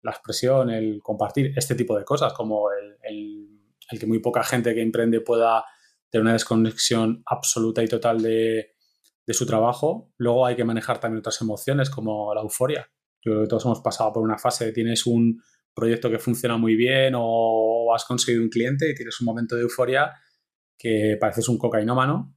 la 0.02 0.12
expresión, 0.12 0.70
el 0.70 1.00
compartir 1.02 1.52
este 1.56 1.74
tipo 1.74 1.98
de 1.98 2.04
cosas, 2.04 2.32
como 2.32 2.70
el, 2.72 2.96
el, 3.02 3.98
que 3.98 4.06
muy 4.06 4.20
poca 4.20 4.44
gente 4.44 4.74
que 4.74 4.82
emprende 4.82 5.20
pueda 5.20 5.64
tener 6.08 6.22
una 6.22 6.32
desconexión 6.32 7.22
absoluta 7.26 7.82
y 7.82 7.88
total 7.88 8.22
de, 8.22 8.74
de 9.26 9.34
su 9.34 9.46
trabajo. 9.46 10.12
Luego 10.16 10.46
hay 10.46 10.56
que 10.56 10.64
manejar 10.64 11.00
también 11.00 11.18
otras 11.18 11.40
emociones 11.40 11.90
como 11.90 12.32
la 12.34 12.40
euforia. 12.40 12.90
Yo 13.22 13.32
creo 13.32 13.42
que 13.42 13.48
todos 13.48 13.64
hemos 13.66 13.80
pasado 13.80 14.12
por 14.12 14.22
una 14.22 14.38
fase 14.38 14.66
de 14.66 14.72
tienes 14.72 15.06
un, 15.06 15.42
proyecto 15.74 16.10
que 16.10 16.18
funciona 16.18 16.56
muy 16.56 16.76
bien 16.76 17.14
o 17.16 17.92
has 17.94 18.04
conseguido 18.04 18.42
un 18.42 18.48
cliente 18.48 18.90
y 18.90 18.94
tienes 18.94 19.20
un 19.20 19.26
momento 19.26 19.56
de 19.56 19.62
euforia 19.62 20.12
que 20.78 21.16
pareces 21.20 21.48
un 21.48 21.58
cocainómano 21.58 22.36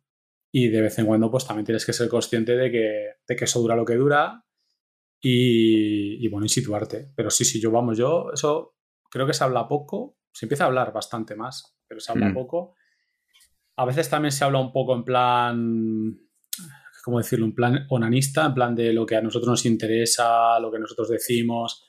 y 0.52 0.68
de 0.70 0.82
vez 0.82 1.00
en 1.00 1.06
cuando 1.06 1.32
pues 1.32 1.48
también 1.48 1.66
tienes 1.66 1.86
que 1.86 1.94
ser 1.94 2.08
consciente 2.10 2.56
de 2.56 2.72
que, 2.72 3.08
de 3.28 3.36
que 3.36 3.46
eso 3.46 3.60
dura 3.62 3.76
lo 3.76 3.86
que 3.86 3.96
dura 3.96 4.46
y, 5.26 6.28
bueno, 6.28 6.46
y 6.46 6.50
situarte. 6.50 7.12
Pero 7.16 7.30
sí, 7.30 7.46
sí, 7.46 7.62
yo 7.62 7.72
vamos, 7.72 7.98
yo 7.98 8.32
eso 8.34 8.76
creo 9.10 9.26
que 9.26 9.34
se 9.34 9.44
habla 9.44 9.68
poco, 9.68 10.18
se 10.34 10.46
empieza 10.46 10.66
a 10.66 10.68
hablar 10.68 10.92
bastante 10.92 11.36
más, 11.36 11.78
pero 11.88 12.02
se 12.02 12.12
habla 12.12 12.30
mm. 12.30 12.34
poco. 12.34 12.76
A 13.78 13.86
veces 13.86 14.10
también 14.10 14.34
se 14.34 14.44
habla 14.44 14.60
un 14.60 14.74
poco 14.74 14.94
en 14.94 15.04
plan, 15.04 16.20
¿cómo 17.04 17.18
decirlo? 17.20 17.46
En 17.46 17.56
plan 17.56 17.88
onanista, 17.90 18.46
en 18.46 18.54
plan 18.54 18.76
de 18.76 18.92
lo 18.92 19.06
que 19.06 19.16
a 19.16 19.22
nosotros 19.22 19.50
nos 19.50 19.66
interesa, 19.66 20.60
lo 20.60 20.72
que 20.72 20.80
nosotros 20.80 21.10
decimos 21.10 21.83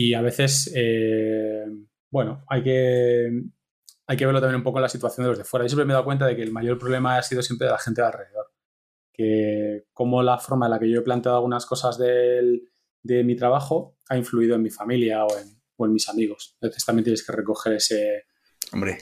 y 0.00 0.14
a 0.14 0.22
veces, 0.22 0.70
eh, 0.76 1.64
bueno, 2.08 2.44
hay 2.46 2.62
que, 2.62 3.32
hay 4.06 4.16
que 4.16 4.26
verlo 4.26 4.40
también 4.40 4.58
un 4.58 4.62
poco 4.62 4.78
en 4.78 4.82
la 4.82 4.88
situación 4.88 5.24
de 5.24 5.30
los 5.30 5.38
de 5.38 5.44
fuera. 5.44 5.64
Yo 5.64 5.70
siempre 5.70 5.86
me 5.86 5.92
he 5.92 5.94
dado 5.94 6.04
cuenta 6.04 6.24
de 6.24 6.36
que 6.36 6.44
el 6.44 6.52
mayor 6.52 6.78
problema 6.78 7.18
ha 7.18 7.22
sido 7.24 7.42
siempre 7.42 7.66
de 7.66 7.72
la 7.72 7.80
gente 7.80 8.00
de 8.00 8.06
alrededor. 8.06 8.46
Que 9.12 9.86
como 9.92 10.22
la 10.22 10.38
forma 10.38 10.66
en 10.66 10.70
la 10.70 10.78
que 10.78 10.88
yo 10.88 11.00
he 11.00 11.02
planteado 11.02 11.38
algunas 11.38 11.66
cosas 11.66 11.98
de 11.98 13.24
mi 13.24 13.34
trabajo 13.34 13.98
ha 14.08 14.16
influido 14.16 14.54
en 14.54 14.62
mi 14.62 14.70
familia 14.70 15.24
o 15.24 15.36
en, 15.36 15.60
o 15.74 15.86
en 15.86 15.92
mis 15.92 16.08
amigos. 16.08 16.56
Entonces 16.60 16.84
también 16.84 17.02
tienes 17.02 17.26
que 17.26 17.32
recoger 17.32 17.72
ese... 17.72 18.26
Hombre, 18.70 18.98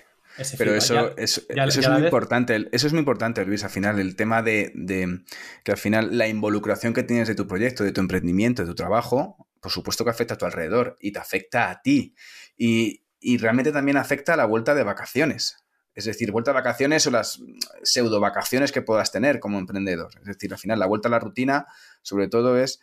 pero 0.56 0.74
eso, 0.74 1.14
eso, 1.18 1.42
es 1.48 1.88
muy 1.90 2.04
importante. 2.04 2.68
Eso 2.72 2.86
es 2.86 2.92
muy 2.94 3.00
importante, 3.00 3.44
Luis, 3.44 3.64
al 3.64 3.70
final. 3.70 3.98
El 3.98 4.16
tema 4.16 4.42
de, 4.42 4.72
de, 4.74 5.20
que 5.62 5.72
al 5.72 5.78
final 5.78 6.16
la 6.16 6.26
involucración 6.26 6.94
que 6.94 7.02
tienes 7.02 7.28
de 7.28 7.34
tu 7.34 7.46
proyecto, 7.46 7.84
de 7.84 7.92
tu 7.92 8.00
emprendimiento, 8.00 8.62
de 8.62 8.68
tu 8.68 8.74
trabajo, 8.74 9.45
por 9.66 9.72
supuesto 9.72 10.04
que 10.04 10.10
afecta 10.10 10.34
a 10.34 10.38
tu 10.38 10.44
alrededor 10.44 10.96
y 11.00 11.10
te 11.10 11.18
afecta 11.18 11.70
a 11.70 11.82
ti. 11.82 12.14
Y, 12.56 13.02
realmente 13.38 13.72
también 13.72 13.96
afecta 13.96 14.34
a 14.34 14.36
la 14.36 14.44
vuelta 14.44 14.76
de 14.76 14.84
vacaciones. 14.84 15.56
Es 15.92 16.04
decir, 16.04 16.30
vuelta 16.30 16.52
a 16.52 16.54
vacaciones 16.54 17.04
o 17.08 17.10
las 17.10 17.42
pseudo 17.82 18.20
vacaciones 18.20 18.70
que 18.70 18.80
puedas 18.80 19.10
tener 19.10 19.40
como 19.40 19.58
emprendedor. 19.58 20.12
Es 20.20 20.26
decir, 20.26 20.52
al 20.52 20.60
final 20.60 20.78
la 20.78 20.86
vuelta 20.86 21.08
a 21.08 21.10
la 21.10 21.18
rutina, 21.18 21.66
sobre 22.02 22.28
todo 22.28 22.56
es, 22.56 22.78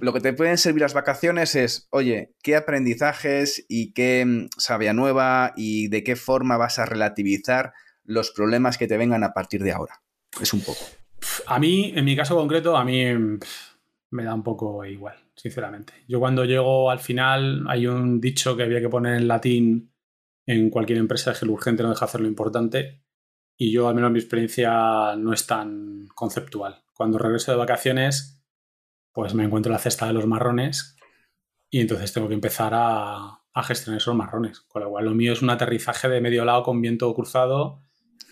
lo 0.00 0.12
que 0.12 0.20
te 0.20 0.32
pueden 0.32 0.58
servir 0.58 0.82
las 0.82 0.94
vacaciones 0.94 1.54
es, 1.54 1.86
oye, 1.90 2.34
qué 2.42 2.56
aprendizajes 2.56 3.64
y 3.68 3.92
qué 3.92 4.24
mm, 4.26 4.48
sabia 4.58 4.94
nueva 4.94 5.52
y 5.54 5.86
de 5.86 6.02
qué 6.02 6.16
forma 6.16 6.56
vas 6.56 6.80
a 6.80 6.86
relativizar 6.86 7.72
los 8.02 8.32
problemas 8.32 8.78
que 8.78 8.88
te 8.88 8.96
vengan 8.96 9.22
a 9.22 9.32
partir 9.32 9.62
de 9.62 9.70
ahora. 9.70 10.02
Es 10.40 10.52
un 10.52 10.62
poco. 10.62 10.84
A 11.46 11.60
mí, 11.60 11.92
en 11.94 12.04
mi 12.04 12.16
caso 12.16 12.34
concreto, 12.34 12.76
a 12.76 12.84
mí 12.84 13.04
me 14.10 14.24
da 14.24 14.34
un 14.34 14.42
poco 14.42 14.84
igual 14.84 15.25
sinceramente. 15.36 15.92
Yo 16.08 16.18
cuando 16.18 16.44
llego 16.44 16.90
al 16.90 16.98
final 16.98 17.64
hay 17.68 17.86
un 17.86 18.20
dicho 18.20 18.56
que 18.56 18.62
había 18.62 18.80
que 18.80 18.88
poner 18.88 19.14
en 19.14 19.28
latín 19.28 19.92
en 20.46 20.70
cualquier 20.70 20.98
empresa, 20.98 21.32
es 21.32 21.40
que 21.40 21.46
lo 21.46 21.52
urgente 21.52 21.82
no 21.82 21.90
deja 21.90 22.04
hacer 22.04 22.20
lo 22.20 22.28
importante. 22.28 23.02
Y 23.58 23.72
yo, 23.72 23.88
al 23.88 23.94
menos 23.94 24.12
mi 24.12 24.18
experiencia, 24.18 25.16
no 25.16 25.32
es 25.32 25.46
tan 25.46 26.06
conceptual. 26.14 26.84
Cuando 26.94 27.18
regreso 27.18 27.50
de 27.50 27.58
vacaciones, 27.58 28.42
pues 29.12 29.34
me 29.34 29.44
encuentro 29.44 29.72
la 29.72 29.78
cesta 29.78 30.06
de 30.06 30.12
los 30.12 30.26
marrones 30.26 30.96
y 31.70 31.80
entonces 31.80 32.12
tengo 32.12 32.28
que 32.28 32.34
empezar 32.34 32.72
a, 32.74 33.42
gestionar 33.64 33.98
esos 33.98 34.14
marrones. 34.14 34.60
Con 34.60 34.82
lo 34.82 34.90
cual, 34.90 35.06
lo 35.06 35.14
mío 35.14 35.32
es 35.32 35.42
un 35.42 35.50
aterrizaje 35.50 36.08
de 36.08 36.20
medio 36.20 36.44
lado 36.44 36.62
con 36.62 36.80
viento 36.80 37.12
cruzado 37.14 37.82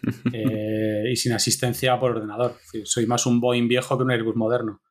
eh, 0.32 1.04
y 1.10 1.16
sin 1.16 1.32
asistencia 1.32 1.98
por 1.98 2.12
ordenador. 2.12 2.56
soy 2.84 3.06
más 3.06 3.24
un 3.24 3.40
Boeing 3.40 3.66
viejo 3.66 3.96
que 3.96 4.04
un 4.04 4.10
Airbus 4.10 4.36
moderno. 4.36 4.82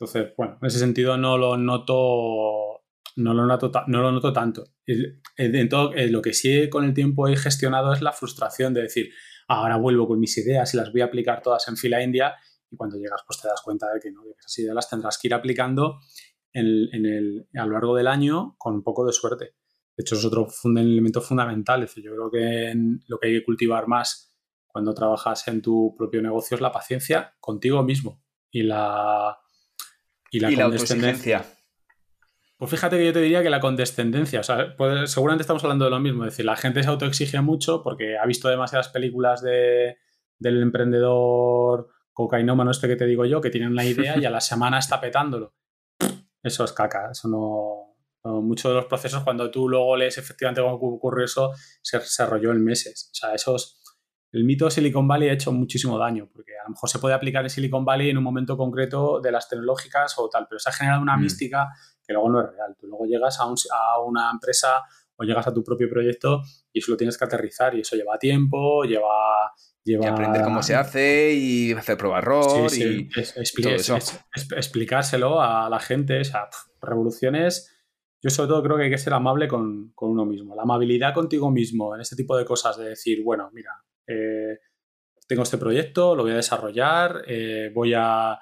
Entonces, 0.00 0.32
bueno, 0.36 0.58
en 0.62 0.66
ese 0.68 0.78
sentido 0.78 1.16
no 1.18 1.36
lo 1.36 1.56
noto, 1.56 2.84
no 3.16 3.34
lo 3.34 3.46
noto, 3.46 3.72
no 3.88 4.00
lo 4.00 4.12
noto 4.12 4.32
tanto. 4.32 4.64
En 4.86 5.68
todo, 5.68 5.90
lo 5.92 6.22
que 6.22 6.32
sí 6.34 6.68
con 6.70 6.84
el 6.84 6.94
tiempo 6.94 7.26
he 7.26 7.36
gestionado 7.36 7.92
es 7.92 8.00
la 8.00 8.12
frustración 8.12 8.72
de 8.74 8.82
decir, 8.82 9.10
ahora 9.48 9.76
vuelvo 9.76 10.06
con 10.06 10.20
mis 10.20 10.38
ideas 10.38 10.72
y 10.72 10.76
las 10.76 10.92
voy 10.92 11.00
a 11.00 11.06
aplicar 11.06 11.42
todas 11.42 11.66
en 11.66 11.76
fila 11.76 12.00
india 12.00 12.36
y 12.70 12.76
cuando 12.76 12.96
llegas 12.96 13.22
pues 13.26 13.40
te 13.40 13.48
das 13.48 13.60
cuenta 13.60 13.92
de 13.92 13.98
que 13.98 14.12
no, 14.12 14.22
que 14.22 14.38
esas 14.38 14.56
ideas 14.60 14.74
las 14.76 14.88
tendrás 14.88 15.18
que 15.18 15.26
ir 15.26 15.34
aplicando 15.34 15.98
en, 16.52 17.04
el, 17.04 17.48
a 17.54 17.66
lo 17.66 17.72
largo 17.72 17.96
del 17.96 18.06
año 18.06 18.54
con 18.56 18.74
un 18.74 18.84
poco 18.84 19.04
de 19.04 19.12
suerte. 19.12 19.56
De 19.96 20.02
hecho, 20.02 20.14
es 20.14 20.24
otro 20.24 20.46
elemento 20.76 21.20
fundamental. 21.20 21.82
Es 21.82 21.90
decir, 21.90 22.04
yo 22.04 22.12
creo 22.12 22.30
que 22.30 22.72
lo 23.08 23.18
que 23.18 23.26
hay 23.26 23.38
que 23.40 23.44
cultivar 23.44 23.88
más 23.88 24.32
cuando 24.68 24.94
trabajas 24.94 25.48
en 25.48 25.60
tu 25.60 25.96
propio 25.98 26.22
negocio 26.22 26.54
es 26.54 26.60
la 26.60 26.70
paciencia 26.70 27.34
contigo 27.40 27.82
mismo 27.82 28.22
y 28.50 28.62
la, 28.62 29.38
y 30.30 30.40
la, 30.40 30.52
condescendencia. 30.54 31.44
Pues 32.56 32.70
fíjate 32.70 32.98
que 32.98 33.06
yo 33.06 33.12
te 33.12 33.20
diría 33.20 33.42
que 33.42 33.50
la 33.50 33.60
condescendencia, 33.60 34.40
o 34.40 34.42
sea, 34.42 34.74
seguramente 35.06 35.42
estamos 35.42 35.62
hablando 35.62 35.84
de 35.84 35.92
lo 35.92 36.00
mismo, 36.00 36.24
es 36.24 36.32
decir, 36.32 36.44
la 36.44 36.56
gente 36.56 36.82
se 36.82 36.88
autoexige 36.88 37.40
mucho 37.40 37.82
porque 37.82 38.18
ha 38.18 38.26
visto 38.26 38.48
demasiadas 38.48 38.88
películas 38.88 39.42
de, 39.42 39.96
del 40.38 40.62
emprendedor 40.62 41.88
cocainómano 42.12 42.72
este 42.72 42.88
que 42.88 42.96
te 42.96 43.06
digo 43.06 43.24
yo, 43.24 43.40
que 43.40 43.50
tiene 43.50 43.68
una 43.68 43.84
idea 43.84 44.18
y 44.18 44.24
a 44.24 44.30
la 44.30 44.40
semana 44.40 44.80
está 44.80 45.00
petándolo. 45.00 45.54
Eso 46.42 46.64
es 46.64 46.72
caca, 46.72 47.10
eso 47.12 47.28
no... 47.28 47.84
Muchos 48.24 48.72
de 48.72 48.74
los 48.74 48.86
procesos, 48.86 49.22
cuando 49.22 49.50
tú 49.50 49.68
luego 49.68 49.96
lees 49.96 50.18
efectivamente 50.18 50.60
cómo 50.60 50.74
ocurrió 50.74 51.24
eso, 51.24 51.52
se 51.80 51.98
desarrolló 51.98 52.50
en 52.50 52.62
meses. 52.62 53.10
O 53.12 53.14
sea, 53.14 53.34
esos... 53.34 53.77
El 54.30 54.44
mito 54.44 54.66
de 54.66 54.70
Silicon 54.70 55.08
Valley 55.08 55.28
ha 55.28 55.32
hecho 55.32 55.52
muchísimo 55.52 55.98
daño, 55.98 56.28
porque 56.32 56.52
a 56.58 56.64
lo 56.64 56.70
mejor 56.70 56.88
se 56.88 56.98
puede 56.98 57.14
aplicar 57.14 57.44
en 57.44 57.50
Silicon 57.50 57.84
Valley 57.84 58.10
en 58.10 58.18
un 58.18 58.24
momento 58.24 58.56
concreto 58.56 59.20
de 59.20 59.32
las 59.32 59.48
tecnológicas 59.48 60.14
o 60.18 60.28
tal, 60.28 60.46
pero 60.48 60.58
se 60.58 60.68
ha 60.68 60.72
generado 60.72 61.00
una 61.00 61.16
mm. 61.16 61.20
mística 61.20 61.68
que 62.06 62.12
luego 62.12 62.30
no 62.30 62.40
es 62.40 62.50
real. 62.50 62.76
Tú 62.78 62.86
luego 62.86 63.06
llegas 63.06 63.38
a, 63.40 63.44
a 63.44 64.02
una 64.02 64.30
empresa 64.30 64.82
o 65.18 65.24
llegas 65.24 65.46
a 65.46 65.52
tu 65.52 65.64
propio 65.64 65.88
proyecto 65.88 66.42
y 66.72 66.78
eso 66.78 66.92
lo 66.92 66.96
tienes 66.96 67.18
que 67.18 67.24
aterrizar 67.24 67.74
y 67.74 67.80
eso 67.80 67.96
lleva 67.96 68.18
tiempo, 68.18 68.84
lleva... 68.84 69.52
lleva... 69.84 70.06
Y 70.06 70.08
aprender 70.08 70.42
cómo 70.42 70.62
se 70.62 70.76
hace 70.76 71.32
y 71.34 71.72
hacer 71.72 71.96
prueba 71.96 72.18
error 72.18 72.70
y 72.72 73.08
explicárselo 74.56 75.40
a 75.40 75.68
la 75.68 75.80
gente, 75.80 76.20
o 76.20 76.24
sea, 76.24 76.48
revoluciones... 76.80 77.74
Yo 78.20 78.30
sobre 78.30 78.48
todo 78.48 78.64
creo 78.64 78.76
que 78.76 78.82
hay 78.84 78.90
que 78.90 78.98
ser 78.98 79.12
amable 79.12 79.46
con, 79.46 79.92
uno 79.96 80.26
mismo. 80.26 80.56
La 80.56 80.62
amabilidad 80.62 81.14
contigo 81.14 81.52
mismo 81.52 81.94
en 81.94 82.00
este 82.00 82.16
tipo 82.16 82.36
de 82.36 82.44
cosas, 82.44 82.76
de 82.76 82.88
decir, 82.88 83.22
bueno, 83.22 83.48
mira, 83.52 83.70
eh, 84.08 84.58
tengo 85.26 85.42
este 85.42 85.58
proyecto, 85.58 86.16
lo 86.16 86.22
voy 86.22 86.32
a 86.32 86.36
desarrollar, 86.36 87.22
eh, 87.26 87.70
voy 87.74 87.92
a... 87.94 88.40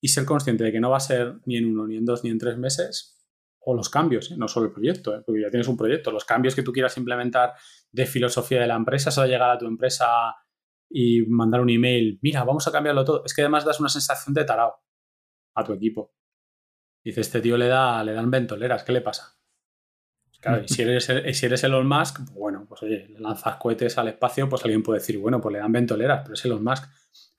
Y 0.00 0.08
ser 0.08 0.24
consciente 0.24 0.64
de 0.64 0.72
que 0.72 0.80
no 0.80 0.90
va 0.90 0.96
a 0.96 1.00
ser 1.00 1.36
ni 1.44 1.58
en 1.58 1.66
uno, 1.66 1.86
ni 1.86 1.96
en 1.96 2.04
dos, 2.04 2.24
ni 2.24 2.30
en 2.30 2.38
tres 2.38 2.58
meses, 2.58 3.22
o 3.60 3.74
los 3.74 3.88
cambios, 3.88 4.32
¿eh? 4.32 4.34
no 4.36 4.48
solo 4.48 4.66
el 4.66 4.72
proyecto, 4.72 5.22
porque 5.24 5.42
ya 5.42 5.50
tienes 5.50 5.68
un 5.68 5.76
proyecto, 5.76 6.10
los 6.10 6.24
cambios 6.24 6.56
que 6.56 6.64
tú 6.64 6.72
quieras 6.72 6.96
implementar 6.96 7.52
de 7.92 8.06
filosofía 8.06 8.60
de 8.60 8.66
la 8.66 8.74
empresa, 8.74 9.10
eso 9.10 9.24
llegar 9.26 9.50
a 9.50 9.58
tu 9.58 9.66
empresa 9.66 10.34
y 10.90 11.22
mandar 11.26 11.60
un 11.60 11.70
email, 11.70 12.18
mira, 12.20 12.42
vamos 12.42 12.66
a 12.66 12.72
cambiarlo 12.72 13.04
todo, 13.04 13.22
es 13.24 13.32
que 13.32 13.42
además 13.42 13.64
das 13.64 13.78
una 13.78 13.88
sensación 13.88 14.34
de 14.34 14.44
tarao 14.44 14.74
a 15.54 15.64
tu 15.64 15.72
equipo. 15.72 16.12
Dice, 17.04 17.20
este 17.20 17.40
tío 17.40 17.56
le, 17.56 17.68
da, 17.68 18.02
le 18.02 18.12
dan 18.12 18.30
ventoleras, 18.30 18.82
¿qué 18.82 18.92
le 18.92 19.00
pasa? 19.00 19.36
Claro, 20.42 20.64
y 20.64 20.68
si 20.68 20.82
eres, 20.82 21.04
si 21.06 21.46
eres 21.46 21.62
Elon 21.62 21.86
Musk, 21.86 22.18
bueno, 22.32 22.66
pues 22.68 22.82
oye, 22.82 23.06
le 23.08 23.20
lanzas 23.20 23.56
cohetes 23.56 23.96
al 23.96 24.08
espacio, 24.08 24.48
pues 24.48 24.64
alguien 24.64 24.82
puede 24.82 24.98
decir, 24.98 25.16
bueno, 25.18 25.40
pues 25.40 25.52
le 25.52 25.60
dan 25.60 25.70
ventoleras, 25.70 26.22
pero 26.24 26.34
es 26.34 26.44
Elon 26.44 26.64
Musk. 26.64 26.84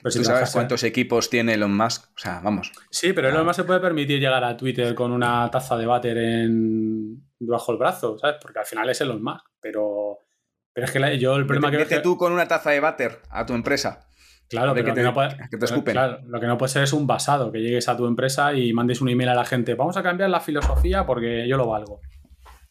¿Tú 0.01 0.23
sabes 0.23 0.51
cuántos 0.51 0.83
equipos 0.83 1.29
tiene 1.29 1.55
Elon 1.55 1.75
Musk? 1.75 2.05
O 2.15 2.17
sea, 2.17 2.39
vamos. 2.41 2.71
Sí, 2.89 3.11
pero 3.11 3.27
Elon 3.27 3.45
Musk 3.45 3.57
se 3.57 3.63
puede 3.65 3.81
permitir 3.81 4.21
llegar 4.21 4.41
a 4.45 4.55
Twitter 4.55 4.95
con 4.95 5.11
una 5.11 5.51
taza 5.51 5.75
de 5.75 5.85
váter 5.85 6.17
en... 6.17 7.27
bajo 7.39 7.73
el 7.73 7.77
brazo, 7.77 8.17
¿sabes? 8.17 8.37
Porque 8.41 8.59
al 8.59 8.65
final 8.65 8.89
es 8.89 9.01
Elon 9.01 9.21
Musk. 9.21 9.47
Pero, 9.59 10.19
pero 10.71 10.85
es 10.85 10.91
que 10.91 11.19
yo 11.19 11.35
el 11.35 11.45
problema 11.45 11.71
que... 11.71 11.99
tú 11.99 12.17
con 12.17 12.31
una 12.31 12.47
taza 12.47 12.69
de 12.69 12.79
váter 12.79 13.19
a 13.31 13.45
tu 13.45 13.53
empresa. 13.53 14.07
Claro, 14.47 14.73
que, 14.73 14.83
te, 14.83 15.03
no 15.03 15.13
puede, 15.13 15.35
Claro, 15.83 16.19
lo 16.25 16.39
que 16.39 16.47
no 16.47 16.57
puede 16.57 16.71
ser 16.71 16.83
es 16.83 16.93
un 16.93 17.07
basado, 17.07 17.51
que 17.51 17.59
llegues 17.59 17.89
a 17.89 17.97
tu 17.97 18.05
empresa 18.05 18.53
y 18.53 18.71
mandes 18.71 19.01
un 19.01 19.09
email 19.09 19.29
a 19.29 19.35
la 19.35 19.45
gente, 19.45 19.73
vamos 19.73 19.97
a 19.97 20.03
cambiar 20.03 20.29
la 20.29 20.39
filosofía 20.39 21.05
porque 21.05 21.47
yo 21.47 21.57
lo 21.57 21.67
valgo. 21.67 22.01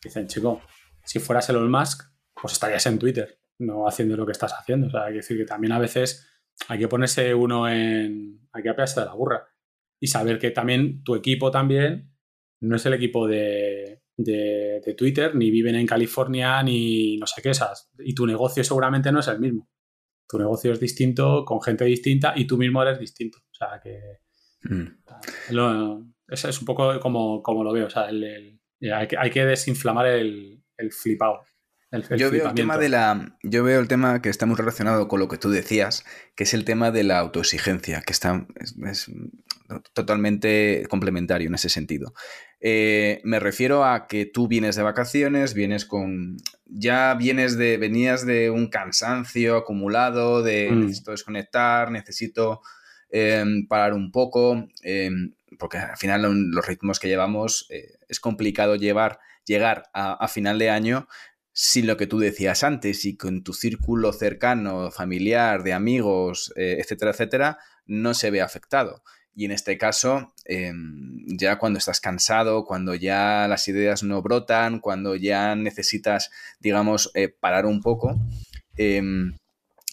Dicen, 0.02 0.26
chico, 0.26 0.60
si 1.04 1.18
fueras 1.18 1.48
Elon 1.48 1.70
Musk, 1.70 2.02
pues 2.40 2.54
estarías 2.54 2.84
en 2.86 2.98
Twitter, 2.98 3.38
no 3.58 3.86
haciendo 3.86 4.16
lo 4.16 4.26
que 4.26 4.32
estás 4.32 4.52
haciendo. 4.52 4.88
O 4.88 4.90
sea, 4.90 5.04
hay 5.04 5.12
que 5.12 5.18
decir 5.18 5.36
que 5.36 5.44
también 5.44 5.72
a 5.72 5.78
veces 5.78 6.28
hay 6.68 6.78
que 6.78 6.88
ponerse 6.88 7.34
uno 7.34 7.68
en. 7.68 8.48
Hay 8.52 8.62
que 8.62 8.70
apearse 8.70 9.00
de 9.00 9.06
la 9.06 9.14
burra. 9.14 9.46
Y 10.00 10.08
saber 10.08 10.38
que 10.38 10.50
también 10.50 11.02
tu 11.04 11.14
equipo 11.14 11.50
también 11.50 12.12
no 12.60 12.76
es 12.76 12.86
el 12.86 12.94
equipo 12.94 13.28
de, 13.28 14.02
de, 14.16 14.94
Twitter, 14.96 15.34
ni 15.34 15.50
viven 15.50 15.76
en 15.76 15.86
California, 15.86 16.62
ni 16.62 17.16
no 17.18 17.26
sé 17.26 17.40
qué 17.40 17.50
esas. 17.50 17.90
Y 17.98 18.14
tu 18.14 18.26
negocio 18.26 18.64
seguramente 18.64 19.12
no 19.12 19.20
es 19.20 19.28
el 19.28 19.38
mismo. 19.38 19.68
Tu 20.28 20.38
negocio 20.38 20.72
es 20.72 20.80
distinto, 20.80 21.44
con 21.44 21.60
gente 21.62 21.84
distinta, 21.84 22.32
y 22.36 22.46
tú 22.46 22.56
mismo 22.56 22.82
eres 22.82 22.98
distinto. 22.98 23.38
O 23.38 23.54
sea 23.54 23.80
que. 23.82 24.00
Mm. 24.64 25.02
es, 26.28 26.60
un 26.60 26.66
poco 26.66 26.98
como, 27.00 27.42
como 27.42 27.62
lo 27.62 27.72
veo. 27.72 27.86
O 27.86 27.90
sea, 27.90 28.08
el, 28.08 28.60
hay, 28.90 29.06
que, 29.06 29.16
hay, 29.18 29.30
que, 29.30 29.44
desinflamar 29.44 30.06
el, 30.06 30.62
el 30.76 30.92
flipado 30.92 31.44
yo 32.16 32.30
veo 32.30 32.48
el 32.48 32.54
tema 32.54 32.78
de 32.78 32.88
la. 32.88 33.36
Yo 33.42 33.64
veo 33.64 33.78
el 33.78 33.88
tema 33.88 34.22
que 34.22 34.30
está 34.30 34.46
muy 34.46 34.56
relacionado 34.56 35.08
con 35.08 35.20
lo 35.20 35.28
que 35.28 35.36
tú 35.36 35.50
decías, 35.50 36.04
que 36.34 36.44
es 36.44 36.54
el 36.54 36.64
tema 36.64 36.90
de 36.90 37.04
la 37.04 37.18
autoexigencia, 37.18 38.00
que 38.00 38.12
está. 38.12 38.46
es, 38.86 39.10
totalmente 39.94 40.86
complementario 40.90 41.48
en 41.48 41.54
ese 41.54 41.68
sentido. 41.68 42.12
Eh, 42.60 43.20
me 43.24 43.40
refiero 43.40 43.84
a 43.84 44.06
que 44.06 44.26
tú 44.26 44.48
vienes 44.48 44.76
de 44.76 44.82
vacaciones, 44.82 45.52
vienes 45.52 45.84
con. 45.84 46.38
Ya 46.64 47.14
vienes 47.14 47.58
de. 47.58 47.76
venías 47.76 48.24
de 48.24 48.48
un 48.48 48.68
cansancio 48.68 49.56
acumulado, 49.58 50.42
de 50.42 50.70
mm. 50.70 50.80
necesito 50.80 51.10
desconectar, 51.10 51.90
necesito 51.90 52.62
em, 53.10 53.66
parar 53.68 53.92
un 53.92 54.10
poco. 54.10 54.66
Em, 54.82 55.34
porque 55.58 55.78
al 55.78 55.96
final 55.96 56.22
los 56.22 56.66
ritmos 56.66 56.98
que 57.00 57.08
llevamos 57.08 57.66
eh, 57.70 57.98
es 58.08 58.20
complicado 58.20 58.76
llevar, 58.76 59.18
llegar 59.44 59.84
a, 59.92 60.26
final 60.28 60.58
de 60.58 60.70
año 60.70 61.08
sin 61.52 61.86
lo 61.86 61.96
que 61.96 62.06
tú 62.06 62.18
decías 62.18 62.64
antes 62.64 63.04
y 63.04 63.16
con 63.16 63.42
tu 63.42 63.52
círculo 63.52 64.12
cercano, 64.12 64.90
familiar, 64.90 65.62
de 65.62 65.74
amigos, 65.74 66.52
eh, 66.56 66.78
etcétera, 66.80 67.10
etcétera, 67.10 67.58
no 67.84 68.14
se 68.14 68.30
ve 68.30 68.40
afectado. 68.40 69.02
Y 69.34 69.46
en 69.46 69.52
este 69.52 69.78
caso, 69.78 70.34
em, 70.44 71.24
ya 71.26 71.58
cuando 71.58 71.78
estás 71.78 72.00
cansado, 72.00 72.64
cuando 72.64 72.94
ya 72.94 73.46
las 73.48 73.66
ideas 73.68 74.02
no 74.02 74.20
brotan, 74.22 74.80
cuando 74.80 75.14
ya 75.14 75.54
necesitas, 75.56 76.30
digamos, 76.60 77.10
eh, 77.14 77.28
parar 77.28 77.66
un 77.66 77.80
poco, 77.80 78.18
em, 78.76 79.36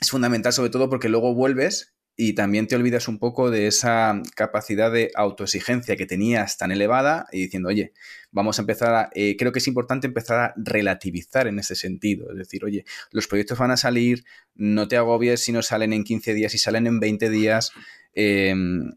es 0.02 0.10
fundamental 0.12 0.54
sobre 0.54 0.70
todo 0.70 0.90
porque 0.90 1.10
luego 1.10 1.34
vuelves 1.34 1.94
y 2.22 2.34
también 2.34 2.68
te 2.68 2.76
olvidas 2.76 3.08
un 3.08 3.18
poco 3.18 3.50
de 3.50 3.68
esa 3.68 4.22
capacidad 4.36 4.92
de 4.92 5.10
autoexigencia 5.16 5.96
que 5.96 6.06
tenías 6.06 6.58
tan 6.58 6.70
elevada 6.70 7.28
y 7.32 7.44
diciendo, 7.44 7.70
oye, 7.70 7.94
vamos 8.30 8.60
a 8.60 8.64
empezar 8.64 8.94
a, 8.94 9.10
eh, 9.16 9.38
creo 9.40 9.54
que 9.54 9.60
es 9.60 9.68
importante 9.70 10.06
empezar 10.06 10.38
a 10.38 10.54
relativizar 10.58 11.48
en 11.48 11.60
ese 11.60 11.76
sentido, 11.76 12.30
es 12.30 12.38
decir, 12.38 12.66
oye, 12.66 12.84
los 13.12 13.28
proyectos 13.28 13.58
van 13.58 13.72
a 13.72 13.78
salir, 13.78 14.26
no 14.54 14.90
te 14.90 14.98
agobies 14.98 15.40
si 15.40 15.54
no 15.54 15.62
salen 15.62 15.94
en 15.94 16.04
15 16.04 16.34
días, 16.34 16.52
si 16.52 16.58
salen 16.58 16.88
en 16.88 17.00
20 17.00 17.30
días. 17.30 17.72
Em, 18.14 18.92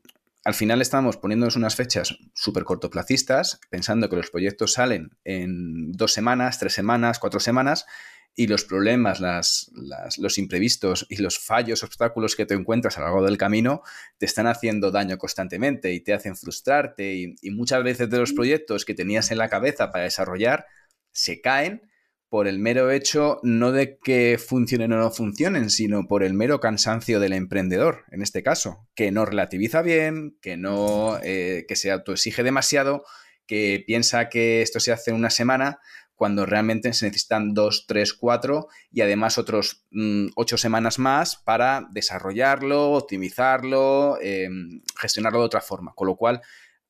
al 0.44 0.54
final 0.54 0.82
estamos 0.82 1.16
poniéndonos 1.16 1.54
unas 1.54 1.76
fechas 1.76 2.16
súper 2.35 2.64
cortoplacistas, 2.64 3.61
pensando 3.70 4.08
que 4.08 4.16
los 4.16 4.30
proyectos 4.30 4.72
salen 4.72 5.12
en 5.22 5.92
dos 5.92 6.12
semanas, 6.12 6.58
tres 6.58 6.72
semanas, 6.72 7.20
cuatro 7.20 7.38
semanas, 7.38 7.87
y 8.35 8.47
los 8.47 8.64
problemas, 8.64 9.21
las, 9.21 9.71
los 10.18 10.38
imprevistos 10.38 11.07
y 11.11 11.16
los 11.16 11.38
fallos, 11.38 11.83
obstáculos 11.83 12.35
que 12.35 12.47
te 12.47 12.55
encuentras 12.55 12.97
a 12.97 13.01
lo 13.01 13.07
largo 13.07 13.25
del 13.25 13.37
camino 13.37 13.83
te 14.18 14.27
están 14.27 14.47
haciendo 14.47 14.90
daño 14.90 15.18
constantemente 15.18 15.92
y 15.92 16.01
te 16.01 16.14
hacen 16.14 16.37
frustrarte 16.37 17.14
y, 17.14 17.51
muchas 17.51 17.85
veces 17.85 18.09
de 18.09 18.18
los 18.18 18.33
proyectos 18.33 18.85
que 18.85 18.95
tenías 18.95 19.31
en 19.31 19.38
la 19.38 19.49
cabeza 19.49 19.92
para 19.92 20.05
desarrollar 20.05 20.66
se 21.11 21.40
caen 21.40 21.83
por 22.31 22.49
el 22.49 22.59
mero 22.59 22.90
hecho 22.90 23.38
no 23.42 23.73
de 23.73 23.99
que 23.99 24.38
funcionen 24.38 24.95
o 24.95 24.97
no 24.97 25.11
funcionen, 25.11 25.68
sino 25.68 26.09
por 26.09 26.23
el 26.23 26.33
mero 26.33 26.61
cansancio 26.61 27.21
del 27.21 27.35
emprendedor, 27.35 28.07
en 28.11 28.23
este 28.23 28.42
caso, 28.42 28.88
que 28.95 29.11
no 29.11 29.27
relativiza 29.27 29.83
bien, 29.83 30.38
que 30.40 30.57
no 30.57 31.18
eh, 31.23 31.66
que 31.68 31.77
se 31.77 31.90
autoexige 31.90 32.42
demasiado, 32.42 33.05
que 33.47 33.85
piensa 33.87 34.31
que 34.31 34.62
esto 34.62 34.81
se 34.81 34.92
hace 34.92 35.11
en 35.11 35.16
una 35.16 35.29
semana 35.29 35.81
cuando 36.14 36.46
realmente 36.46 36.92
se 36.92 37.07
necesitan 37.07 37.55
dos, 37.55 37.87
tres, 37.87 38.12
cuatro 38.12 38.68
y 38.90 39.01
además 39.01 39.38
otros 39.38 39.87
mm, 39.90 40.29
ocho 40.37 40.57
semanas 40.57 40.98
más 40.98 41.37
para 41.37 41.88
desarrollarlo, 41.90 42.92
optimizarlo, 42.92 44.18
em, 44.20 44.83
gestionarlo 44.96 45.40
de 45.40 45.46
otra 45.46 45.61
forma. 45.61 45.92
Con 45.94 46.07
lo 46.07 46.16
cual, 46.16 46.40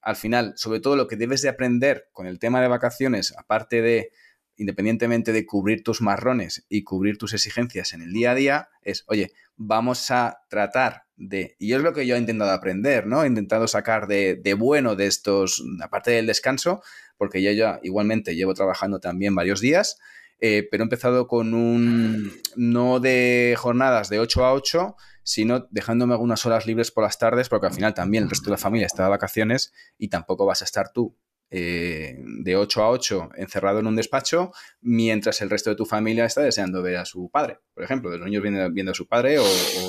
al 0.00 0.16
final, 0.16 0.52
sobre 0.56 0.80
todo 0.80 0.96
lo 0.96 1.06
que 1.06 1.16
debes 1.16 1.42
de 1.42 1.48
aprender 1.48 2.08
con 2.12 2.26
el 2.26 2.38
tema 2.38 2.60
de 2.60 2.68
vacaciones, 2.68 3.32
aparte 3.38 3.80
de, 3.80 4.10
independientemente 4.56 5.32
de 5.32 5.46
cubrir 5.46 5.82
tus 5.82 6.00
marrones 6.00 6.66
y 6.68 6.82
cubrir 6.84 7.18
tus 7.18 7.32
exigencias 7.34 7.92
en 7.92 8.02
el 8.02 8.12
día 8.12 8.32
a 8.32 8.34
día, 8.34 8.68
es, 8.82 9.04
oye, 9.06 9.32
vamos 9.56 10.10
a 10.10 10.40
tratar 10.48 11.04
de, 11.16 11.56
y 11.58 11.72
es 11.72 11.80
lo 11.80 11.92
que 11.92 12.06
yo 12.06 12.16
he 12.16 12.18
intentado 12.18 12.50
aprender, 12.50 13.06
¿no? 13.06 13.22
He 13.22 13.28
intentado 13.28 13.68
sacar 13.68 14.08
de, 14.08 14.34
de 14.34 14.54
bueno 14.54 14.96
de 14.96 15.06
estos, 15.06 15.62
aparte 15.80 16.10
del 16.10 16.26
descanso, 16.26 16.82
porque 17.16 17.42
yo 17.42 17.52
ya 17.52 17.80
igualmente 17.82 18.34
llevo 18.34 18.54
trabajando 18.54 19.00
también 19.00 19.34
varios 19.34 19.60
días, 19.60 19.98
eh, 20.40 20.66
pero 20.70 20.82
he 20.82 20.86
empezado 20.86 21.28
con 21.28 21.54
un 21.54 22.32
no 22.56 22.98
de 22.98 23.54
jornadas 23.56 24.08
de 24.08 24.18
8 24.18 24.44
a 24.44 24.52
8, 24.54 24.96
sino 25.22 25.68
dejándome 25.70 26.14
algunas 26.14 26.44
horas 26.46 26.66
libres 26.66 26.90
por 26.90 27.04
las 27.04 27.18
tardes, 27.18 27.48
porque 27.48 27.68
al 27.68 27.72
final 27.72 27.94
también 27.94 28.24
el 28.24 28.30
resto 28.30 28.46
de 28.46 28.52
la 28.52 28.58
familia 28.58 28.86
está 28.86 29.04
de 29.04 29.10
vacaciones 29.10 29.72
y 29.98 30.08
tampoco 30.08 30.44
vas 30.44 30.62
a 30.62 30.64
estar 30.64 30.90
tú 30.92 31.16
eh, 31.54 32.16
de 32.18 32.56
8 32.56 32.82
a 32.82 32.88
8 32.88 33.30
encerrado 33.36 33.80
en 33.80 33.86
un 33.86 33.94
despacho, 33.94 34.52
mientras 34.80 35.42
el 35.42 35.50
resto 35.50 35.68
de 35.68 35.76
tu 35.76 35.84
familia 35.84 36.24
está 36.24 36.40
deseando 36.40 36.82
ver 36.82 36.96
a 36.96 37.04
su 37.04 37.30
padre, 37.30 37.58
por 37.74 37.84
ejemplo, 37.84 38.10
los 38.10 38.24
niños 38.24 38.42
viendo, 38.42 38.70
viendo 38.72 38.92
a 38.92 38.94
su 38.94 39.06
padre 39.06 39.38
o, 39.38 39.44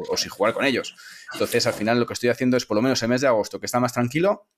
o, 0.09 0.17
sin 0.17 0.29
jugar 0.29 0.53
con 0.53 0.65
ellos. 0.65 0.93
Entonces, 1.31 1.65
al 1.65 1.73
final 1.73 2.01
lo 2.01 2.05
que 2.05 2.13
estoy 2.13 2.29
haciendo 2.29 2.57
es, 2.57 2.65
por 2.65 2.75
lo 2.75 2.81
menos 2.81 3.01
el 3.01 3.07
mes 3.07 3.21
de 3.21 3.27
agosto, 3.27 3.61
que 3.61 3.65
está 3.65 3.79
más 3.79 3.93
tranquilo, 3.93 4.49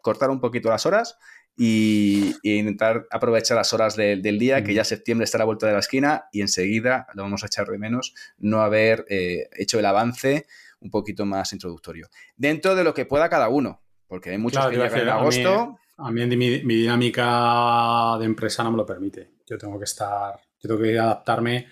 cortar 0.00 0.30
un 0.30 0.40
poquito 0.40 0.70
las 0.70 0.86
horas 0.86 1.18
y, 1.56 2.34
intentar 2.42 3.06
aprovechar 3.10 3.56
las 3.56 3.72
horas 3.72 3.96
del 3.96 4.38
día, 4.38 4.64
que 4.64 4.74
ya 4.74 4.84
septiembre 4.84 5.24
está 5.24 5.38
a 5.38 5.40
la 5.40 5.44
vuelta 5.44 5.66
de 5.66 5.72
la 5.72 5.78
esquina 5.78 6.24
y 6.32 6.40
enseguida, 6.40 7.06
lo 7.14 7.22
vamos 7.22 7.42
a 7.42 7.46
echar 7.46 7.66
de 7.68 7.78
menos, 7.78 8.14
no 8.38 8.60
haber 8.60 9.04
eh, 9.08 9.48
hecho 9.56 9.78
el 9.78 9.86
avance 9.86 10.46
un 10.80 10.90
poquito 10.90 11.24
más 11.24 11.52
introductorio. 11.52 12.08
Dentro 12.36 12.74
de 12.74 12.84
lo 12.84 12.92
que 12.92 13.06
pueda 13.06 13.28
cada 13.28 13.48
uno, 13.48 13.82
porque 14.06 14.30
hay 14.30 14.38
muchos 14.38 14.66
que 14.66 14.76
llegan 14.76 14.98
en 14.98 15.08
agosto. 15.08 15.78
A 15.96 16.10
mí, 16.10 16.26
mi, 16.26 16.60
dinámica 16.60 18.16
de 18.18 18.24
empresa 18.24 18.64
no 18.64 18.72
me 18.72 18.76
lo 18.76 18.86
permite. 18.86 19.34
Yo 19.46 19.56
tengo 19.56 19.78
que 19.78 19.84
estar, 19.84 20.34
yo 20.60 20.68
tengo 20.68 20.82
que 20.82 20.98
adaptarme 20.98 21.68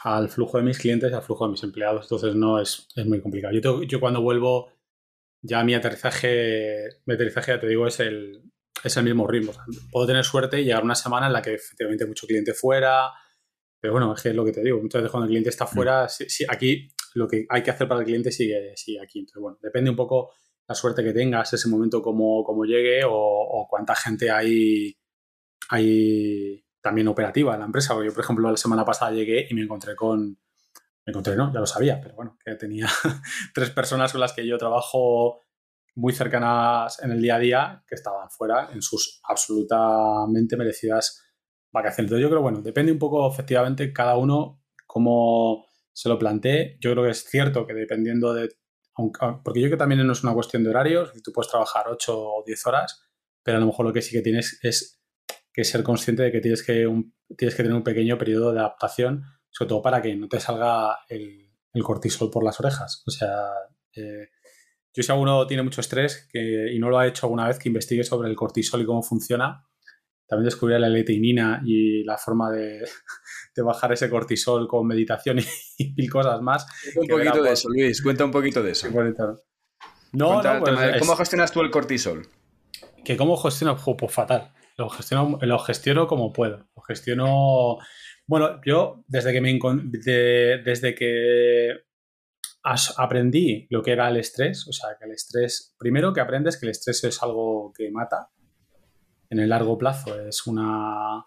al 0.00 0.28
flujo 0.28 0.58
de 0.58 0.64
mis 0.64 0.78
clientes 0.78 1.10
y 1.10 1.14
al 1.14 1.22
flujo 1.22 1.46
de 1.46 1.52
mis 1.52 1.62
empleados. 1.62 2.04
Entonces 2.06 2.34
no 2.34 2.60
es, 2.60 2.88
es 2.96 3.06
muy 3.06 3.20
complicado. 3.20 3.54
Yo, 3.54 3.82
yo 3.84 4.00
cuando 4.00 4.20
vuelvo, 4.20 4.72
ya 5.40 5.62
mi 5.62 5.74
aterrizaje, 5.74 6.88
mi 7.06 7.14
aterrizaje, 7.14 7.52
ya 7.52 7.60
te 7.60 7.68
digo, 7.68 7.86
es 7.86 8.00
el, 8.00 8.42
es 8.82 8.96
el 8.96 9.04
mismo 9.04 9.26
ritmo. 9.26 9.52
puedo 9.90 10.06
tener 10.06 10.24
suerte 10.24 10.60
y 10.60 10.64
llegar 10.64 10.82
una 10.82 10.94
semana 10.94 11.26
en 11.26 11.32
la 11.32 11.42
que 11.42 11.54
efectivamente 11.54 12.04
hay 12.04 12.08
mucho 12.08 12.26
cliente 12.26 12.54
fuera, 12.54 13.12
pero 13.80 13.92
bueno, 13.92 14.14
es 14.14 14.22
que 14.22 14.30
es 14.30 14.34
lo 14.34 14.44
que 14.44 14.52
te 14.52 14.62
digo. 14.62 14.80
Muchas 14.80 15.02
veces 15.02 15.10
cuando 15.10 15.26
el 15.26 15.28
cliente 15.28 15.50
está 15.50 15.66
fuera, 15.66 16.06
mm. 16.06 16.44
aquí 16.48 16.88
lo 17.14 17.28
que 17.28 17.46
hay 17.48 17.62
que 17.62 17.70
hacer 17.70 17.86
para 17.86 18.00
el 18.00 18.06
cliente 18.06 18.32
sigue, 18.32 18.72
sigue 18.76 19.00
aquí. 19.00 19.18
Entonces, 19.18 19.42
bueno, 19.42 19.58
depende 19.62 19.90
un 19.90 19.96
poco 19.96 20.32
la 20.66 20.74
suerte 20.74 21.04
que 21.04 21.12
tengas, 21.12 21.52
ese 21.52 21.68
momento 21.68 22.00
como, 22.00 22.42
como 22.44 22.64
llegue 22.64 23.02
o, 23.06 23.66
cuánta 23.68 23.94
gente 23.94 24.30
hay, 24.30 24.96
hay 25.68 26.64
también 26.80 27.08
operativa 27.08 27.54
en 27.54 27.60
la 27.60 27.66
empresa. 27.66 27.94
Yo, 28.02 28.12
por 28.12 28.24
ejemplo, 28.24 28.50
la 28.50 28.56
semana 28.56 28.84
pasada 28.84 29.12
llegué 29.12 29.46
y 29.50 29.54
me 29.54 29.60
encontré 29.60 29.94
con, 29.94 30.38
me 31.06 31.10
encontré, 31.10 31.36
no, 31.36 31.52
ya 31.52 31.60
lo 31.60 31.66
sabía, 31.66 32.00
pero 32.00 32.14
bueno, 32.14 32.38
que 32.42 32.54
tenía 32.54 32.88
tres 33.54 33.70
personas 33.70 34.12
con 34.12 34.20
las 34.22 34.32
que 34.32 34.46
yo 34.46 34.56
trabajo 34.56 35.40
muy 35.96 36.12
cercanas 36.12 37.02
en 37.02 37.12
el 37.12 37.22
día 37.22 37.36
a 37.36 37.38
día 37.38 37.84
que 37.86 37.94
estaban 37.94 38.30
fuera 38.30 38.70
en 38.72 38.82
sus 38.82 39.20
absolutamente 39.24 40.56
merecidas 40.56 41.22
vacaciones. 41.72 42.10
Entonces 42.10 42.22
yo 42.22 42.30
creo, 42.30 42.42
bueno, 42.42 42.62
depende 42.62 42.92
un 42.92 42.98
poco 42.98 43.30
efectivamente 43.30 43.92
cada 43.92 44.16
uno 44.16 44.62
cómo 44.86 45.66
se 45.92 46.08
lo 46.08 46.18
plantee. 46.18 46.76
Yo 46.80 46.92
creo 46.92 47.04
que 47.04 47.10
es 47.10 47.24
cierto 47.24 47.66
que 47.66 47.74
dependiendo 47.74 48.34
de, 48.34 48.48
porque 48.94 49.60
yo 49.60 49.66
creo 49.66 49.70
que 49.70 49.76
también 49.76 50.06
no 50.06 50.12
es 50.12 50.22
una 50.22 50.34
cuestión 50.34 50.62
de 50.64 50.70
horarios, 50.70 51.12
tú 51.22 51.32
puedes 51.32 51.50
trabajar 51.50 51.86
8 51.88 52.16
o 52.16 52.42
10 52.44 52.66
horas, 52.66 53.02
pero 53.42 53.58
a 53.58 53.60
lo 53.60 53.66
mejor 53.66 53.86
lo 53.86 53.92
que 53.92 54.02
sí 54.02 54.12
que 54.12 54.22
tienes 54.22 54.58
es 54.62 55.00
que 55.52 55.64
ser 55.64 55.82
consciente 55.82 56.24
de 56.24 56.32
que 56.32 56.40
tienes 56.40 56.62
que, 56.64 56.86
tienes 57.36 57.54
que 57.54 57.62
tener 57.62 57.76
un 57.76 57.84
pequeño 57.84 58.18
periodo 58.18 58.52
de 58.52 58.58
adaptación, 58.58 59.24
sobre 59.50 59.68
todo 59.68 59.82
para 59.82 60.02
que 60.02 60.16
no 60.16 60.28
te 60.28 60.40
salga 60.40 60.98
el, 61.08 61.42
cortisol 61.82 62.30
por 62.30 62.44
las 62.44 62.58
orejas. 62.60 63.02
O 63.06 63.10
sea, 63.10 63.48
eh, 63.96 64.28
yo 64.94 65.02
si 65.02 65.10
alguno 65.10 65.46
tiene 65.46 65.64
mucho 65.64 65.80
estrés 65.80 66.28
que, 66.30 66.72
y 66.72 66.78
no 66.78 66.88
lo 66.88 66.98
ha 66.98 67.06
hecho 67.06 67.26
alguna 67.26 67.48
vez, 67.48 67.58
que 67.58 67.68
investigue 67.68 68.04
sobre 68.04 68.30
el 68.30 68.36
cortisol 68.36 68.80
y 68.80 68.86
cómo 68.86 69.02
funciona. 69.02 69.66
También 70.26 70.46
descubrir 70.46 70.78
la 70.78 70.88
leteinina 70.88 71.60
y 71.64 72.04
la 72.04 72.16
forma 72.16 72.50
de, 72.52 72.84
bajar 73.56 73.92
ese 73.92 74.08
cortisol 74.08 74.68
con 74.68 74.86
meditación 74.86 75.40
y, 75.78 75.94
mil 75.96 76.10
cosas 76.10 76.40
más. 76.40 76.66
Cuenta 76.94 77.14
un 77.14 77.20
poquito 77.20 77.42
de 77.42 77.52
eso, 77.52 77.68
Luis. 77.68 78.02
Cuenta 78.02 78.24
un 78.24 78.30
poquito 78.30 78.62
de 78.62 78.70
eso. 78.70 78.88
No, 80.12 80.42
no 80.42 80.60
pues 80.60 81.00
¿Cómo 81.00 81.16
gestionas 81.16 81.50
tú 81.50 81.60
el 81.60 81.70
cortisol? 81.72 82.28
Que 83.04 83.16
cómo 83.16 83.36
gestiono, 83.36 83.76
pues 83.76 84.12
fatal. 84.12 84.52
Lo 84.76 84.88
gestiono, 84.88 85.38
lo 85.42 85.58
gestiono 85.58 86.06
como 86.06 86.32
puedo. 86.32 86.68
Lo 86.76 86.82
gestiono. 86.82 87.78
Bueno, 88.26 88.60
yo 88.64 89.04
desde 89.08 89.32
que 89.32 89.40
me 89.40 89.58
desde 90.64 90.94
que 90.94 91.84
aprendí 92.64 93.66
lo 93.70 93.82
que 93.82 93.92
era 93.92 94.08
el 94.08 94.16
estrés, 94.16 94.66
o 94.66 94.72
sea, 94.72 94.96
que 94.98 95.04
el 95.04 95.12
estrés, 95.12 95.74
primero 95.78 96.12
que 96.12 96.20
aprendes 96.20 96.56
que 96.56 96.66
el 96.66 96.70
estrés 96.70 97.04
es 97.04 97.22
algo 97.22 97.72
que 97.76 97.90
mata, 97.90 98.30
en 99.28 99.38
el 99.38 99.50
largo 99.50 99.76
plazo 99.76 100.18
es, 100.26 100.46
una, 100.46 101.26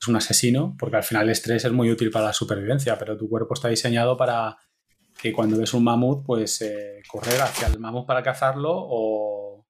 es 0.00 0.08
un 0.08 0.16
asesino, 0.16 0.76
porque 0.78 0.96
al 0.96 1.02
final 1.02 1.24
el 1.24 1.30
estrés 1.30 1.64
es 1.64 1.72
muy 1.72 1.90
útil 1.90 2.10
para 2.10 2.26
la 2.26 2.32
supervivencia, 2.32 2.96
pero 2.98 3.16
tu 3.16 3.28
cuerpo 3.28 3.54
está 3.54 3.68
diseñado 3.68 4.16
para 4.16 4.56
que 5.20 5.32
cuando 5.32 5.58
ves 5.58 5.74
un 5.74 5.82
mamut, 5.82 6.24
pues 6.24 6.60
eh, 6.62 7.02
correr 7.08 7.40
hacia 7.40 7.68
el 7.68 7.80
mamut 7.80 8.06
para 8.06 8.22
cazarlo 8.22 8.72
o, 8.72 9.66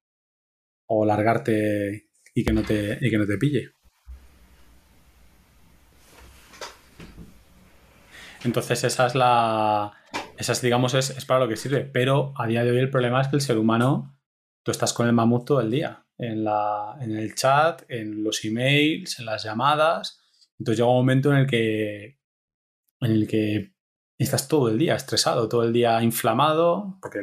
o 0.87 1.05
largarte 1.05 2.09
y 2.35 2.43
que 2.43 2.53
no 2.53 2.61
te, 2.61 2.97
y 3.01 3.09
que 3.09 3.17
no 3.17 3.25
te 3.25 3.37
pille. 3.37 3.71
Entonces 8.43 8.83
esa 8.83 9.07
es 9.07 9.15
la, 9.15 9.91
esas, 10.37 10.61
digamos, 10.61 10.93
es, 10.93 11.25
para 11.25 11.41
lo 11.41 11.47
que 11.47 11.57
sirve. 11.57 11.81
Pero 11.81 12.33
a 12.37 12.47
día 12.47 12.63
de 12.63 12.71
hoy 12.71 12.77
el 12.77 12.89
problema 12.89 13.21
es 13.21 13.27
que 13.27 13.35
el 13.35 13.41
ser 13.41 13.57
humano, 13.57 14.17
tú 14.63 14.71
estás 14.71 14.93
con 14.93 15.07
el 15.07 15.13
mamut 15.13 15.45
todo 15.45 15.61
el 15.61 15.71
día. 15.71 16.05
En, 16.17 16.43
la, 16.43 16.97
en 16.99 17.15
el 17.15 17.35
chat, 17.35 17.83
en 17.89 18.23
los 18.23 18.43
emails, 18.45 19.19
en 19.19 19.25
las 19.25 19.43
llamadas. 19.43 20.19
Entonces 20.59 20.79
llega 20.79 20.89
un 20.89 20.97
momento 20.97 21.31
en 21.31 21.37
el 21.37 21.47
que, 21.47 22.19
en 23.01 23.11
el 23.11 23.27
que 23.27 23.73
estás 24.17 24.47
todo 24.47 24.69
el 24.69 24.77
día 24.77 24.95
estresado, 24.95 25.47
todo 25.47 25.63
el 25.63 25.73
día 25.73 26.01
inflamado, 26.01 26.97
porque 27.01 27.19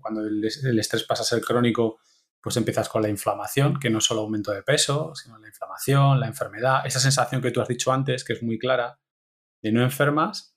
cuando 0.00 0.20
el, 0.22 0.44
estrés 0.44 1.04
pasa 1.04 1.22
a 1.22 1.26
ser 1.26 1.40
crónico, 1.40 1.98
pues 2.42 2.56
empiezas 2.58 2.90
con 2.90 3.00
la 3.00 3.08
inflamación, 3.08 3.78
que 3.80 3.88
no 3.88 3.98
es 3.98 4.04
solo 4.04 4.20
aumento 4.20 4.52
de 4.52 4.62
peso, 4.62 5.14
sino 5.14 5.38
la 5.38 5.48
inflamación, 5.48 6.20
la 6.20 6.26
enfermedad, 6.26 6.86
esa 6.86 7.00
sensación 7.00 7.40
que 7.40 7.50
tú 7.50 7.62
has 7.62 7.68
dicho 7.68 7.90
antes, 7.90 8.24
que 8.24 8.34
es 8.34 8.42
muy 8.42 8.58
clara, 8.58 8.98
de 9.62 9.72
no 9.72 9.82
enfermas, 9.82 10.53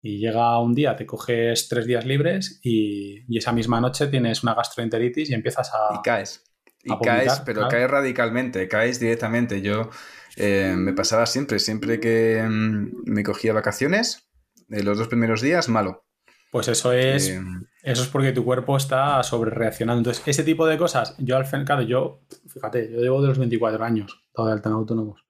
y 0.00 0.18
llega 0.18 0.58
un 0.60 0.74
día, 0.74 0.96
te 0.96 1.06
coges 1.06 1.68
tres 1.68 1.86
días 1.86 2.04
libres 2.04 2.60
y, 2.62 3.36
esa 3.36 3.52
misma 3.52 3.80
noche 3.80 4.06
tienes 4.06 4.42
una 4.42 4.54
gastroenteritis 4.54 5.30
y 5.30 5.34
empiezas 5.34 5.70
a... 5.74 5.94
Y 5.94 6.02
caes. 6.02 6.44
Y 6.84 6.96
caes, 7.04 7.42
pero 7.44 7.68
caes 7.68 7.90
radicalmente, 7.90 8.68
caes 8.68 9.00
directamente. 9.00 9.60
Yo 9.60 9.90
eh, 10.36 10.74
me 10.76 10.92
pasaba 10.92 11.26
siempre, 11.26 11.58
siempre 11.58 12.00
que 12.00 12.42
mm, 12.42 13.10
me 13.10 13.22
cogía 13.24 13.52
vacaciones, 13.52 14.28
de 14.68 14.82
los 14.82 14.98
dos 14.98 15.08
primeros 15.08 15.40
días, 15.40 15.68
malo. 15.68 16.04
Pues 16.50 16.68
eso 16.68 16.92
es, 16.92 17.28
eh, 17.28 17.42
eso 17.82 18.02
es 18.02 18.08
porque 18.08 18.32
tu 18.32 18.44
cuerpo 18.44 18.76
está 18.76 19.22
sobre 19.22 19.50
reaccionando. 19.50 20.00
Entonces, 20.00 20.22
ese 20.26 20.44
tipo 20.44 20.66
de 20.66 20.78
cosas, 20.78 21.14
yo 21.18 21.36
al 21.36 21.44
fin, 21.44 21.64
claro, 21.64 21.82
yo, 21.82 22.22
fíjate, 22.46 22.90
yo 22.90 23.00
llevo 23.00 23.20
de 23.20 23.28
los 23.28 23.38
24 23.38 23.84
años, 23.84 24.24
todo 24.32 24.58
tan 24.60 24.72
autónomos. 24.72 25.27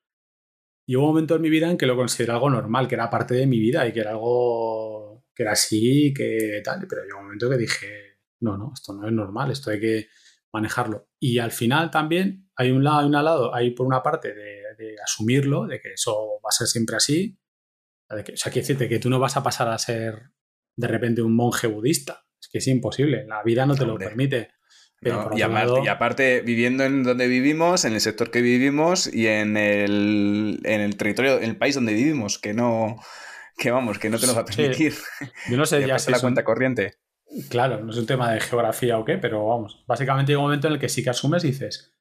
Y 0.89 0.97
hubo 0.97 1.05
un 1.05 1.11
momento 1.11 1.37
en 1.37 1.43
mi 1.43 1.51
vida 1.51 1.71
en 1.71 1.77
que 1.77 1.85
lo 1.85 1.97
consideré 1.97 2.33
algo 2.33 2.49
normal, 2.49 2.89
que 2.89 2.95
era 2.95 3.11
parte 3.11 3.35
de 3.35 3.47
mi 3.47 3.61
vida 3.61 3.87
y 3.87 3.93
que 3.93 4.01
era 4.01 4.13
algo 4.13 5.23
que 5.35 5.43
era 5.43 5.53
así, 5.53 6.15
que 6.15 6.63
tal. 6.65 6.87
Pero 6.89 7.05
llegó 7.05 7.19
un 7.19 7.25
momento 7.25 7.51
que 7.51 7.59
dije, 7.59 8.21
no, 8.41 8.57
no, 8.57 8.73
esto 8.73 8.95
no 8.95 9.07
es 9.07 9.13
normal, 9.13 9.51
esto 9.51 9.71
hay 9.71 9.81
que 9.81 10.09
manejarlo. 10.51 11.11
Y 11.21 11.41
al 11.41 11.53
final 11.53 11.91
también 11.91 12.49
hay 12.57 12.71
un 12.71 12.83
lado, 12.83 13.01
hay 13.01 13.05
un 13.05 13.13
lado, 13.13 13.55
hay 13.55 13.71
por 13.73 13.87
una 13.87 14.03
parte 14.03 14.33
de, 14.33 14.97
asumirlo, 15.05 15.67
de 15.67 15.79
que 15.79 15.93
eso 15.93 16.41
va 16.43 16.49
a 16.49 16.53
ser 16.53 16.67
siempre 16.67 16.97
así. 16.97 17.39
o 18.09 18.17
sea, 18.17 18.51
quiere 18.51 18.67
decirte 18.67 18.89
que 18.89 18.99
tú 18.99 19.11
no 19.11 19.19
vas 19.19 19.37
a 19.37 19.43
pasar 19.43 19.69
a 19.69 19.77
ser 19.77 20.33
de 20.75 20.89
repente 20.89 21.21
un 21.21 21.37
monje 21.37 21.67
budista. 21.67 22.25
Es 22.41 22.49
que 22.49 22.59
es 22.59 22.67
imposible, 22.67 23.27
la 23.27 23.43
vida 23.43 23.67
no 23.67 23.75
te 23.75 23.85
lo 23.85 23.99
permite 23.99 24.53
y, 25.01 25.89
aparte, 25.89 26.41
viviendo 26.41 26.85
en 26.85 27.05
donde 27.05 27.29
vivimos, 27.29 27.85
en 27.85 27.93
el 27.93 28.01
sector 28.01 28.31
que 28.31 28.41
vivimos 28.41 29.13
y 29.13 29.29
en 29.29 29.57
el, 29.57 30.61
en 30.65 30.81
el 30.81 30.97
territorio, 30.97 31.39
en 31.39 31.51
el 31.51 31.57
país 31.57 31.77
donde 31.77 31.95
vivimos, 31.95 32.39
que 32.39 32.53
no, 32.53 32.97
que 33.57 33.71
vamos, 33.71 33.99
que 33.99 34.11
no 34.11 34.19
te 34.19 34.27
lo 34.27 34.35
va 34.35 34.41
a 34.41 34.45
permitir. 34.45 34.95
Yo 35.49 35.57
no 35.57 35.67
sé 35.67 35.81
ya 35.87 35.99
si 35.99 36.11
la 36.11 36.21
cuenta 36.21 36.43
corriente. 36.43 36.99
Claro, 37.49 37.85
no 37.85 37.93
es 37.93 37.99
un 37.99 38.07
tema 38.07 38.33
de 38.33 38.41
geografía 38.41 38.99
o 38.99 39.05
qué, 39.05 39.19
pero 39.19 39.47
vamos, 39.47 39.85
básicamente 39.87 40.33
hay 40.33 40.37
un 40.37 40.43
momento 40.43 40.67
en 40.67 40.75
el 40.75 40.81
que 40.81 40.89
sí 40.89 41.05
que 41.05 41.11
asumes 41.11 41.45
y 41.45 41.49
dices, 41.49 41.95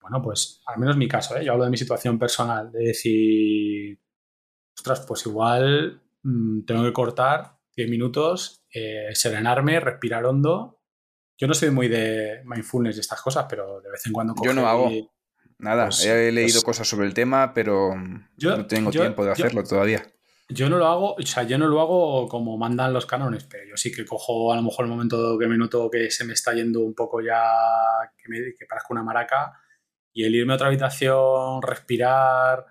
bueno, 0.00 0.20
pues 0.20 0.62
al 0.66 0.80
menos 0.80 0.96
mi 0.96 1.06
caso, 1.06 1.36
¿eh? 1.36 1.44
yo 1.44 1.52
hablo 1.52 1.64
de 1.64 1.70
mi 1.70 1.76
situación 1.76 2.18
personal, 2.18 2.72
de 2.72 2.86
decir, 2.86 4.00
ostras, 4.76 5.04
pues 5.06 5.24
igual 5.26 6.02
mm, 6.22 6.64
tengo 6.64 6.82
que 6.82 6.92
cortar 6.92 7.58
10 7.76 7.90
minutos, 7.90 8.64
eh, 8.72 9.10
serenarme, 9.12 9.78
respirar 9.78 10.24
hondo 10.24 10.79
yo 11.40 11.46
no 11.46 11.54
soy 11.54 11.70
muy 11.70 11.88
de 11.88 12.42
mindfulness 12.44 12.98
y 12.98 13.00
estas 13.00 13.22
cosas, 13.22 13.46
pero 13.48 13.80
de 13.80 13.90
vez 13.90 14.06
en 14.06 14.12
cuando... 14.12 14.34
Yo 14.44 14.52
no 14.52 14.68
hago 14.68 14.90
nada. 15.58 15.86
Pues, 15.86 16.04
He 16.04 16.30
leído 16.30 16.52
pues 16.56 16.64
cosas 16.64 16.86
sobre 16.86 17.06
el 17.06 17.14
tema, 17.14 17.54
pero 17.54 17.94
no 17.96 18.66
tengo 18.66 18.90
tiempo 18.90 19.24
de 19.24 19.32
hacerlo 19.32 19.64
todavía. 19.64 20.06
Yo 20.50 20.68
no 20.68 20.76
lo 20.76 20.86
hago, 20.86 21.14
o 21.14 21.22
sea, 21.22 21.44
yo 21.44 21.56
no 21.56 21.68
lo 21.68 21.80
hago 21.80 22.28
como 22.28 22.58
mandan 22.58 22.92
los 22.92 23.06
canones, 23.06 23.44
pero 23.44 23.64
yo 23.70 23.76
sí 23.76 23.90
que 23.90 24.04
cojo 24.04 24.52
a 24.52 24.56
lo 24.56 24.62
mejor 24.62 24.84
el 24.84 24.90
momento 24.90 25.38
que 25.38 25.46
me 25.46 25.56
noto 25.56 25.88
que 25.88 26.10
se 26.10 26.24
me 26.24 26.34
está 26.34 26.52
yendo 26.52 26.80
un 26.80 26.92
poco 26.92 27.22
ya, 27.22 27.40
que, 28.18 28.28
me, 28.28 28.52
que 28.58 28.66
parezca 28.66 28.88
una 28.90 29.04
maraca, 29.04 29.52
y 30.12 30.24
el 30.24 30.34
irme 30.34 30.52
a 30.52 30.56
otra 30.56 30.66
habitación, 30.66 31.62
respirar, 31.62 32.66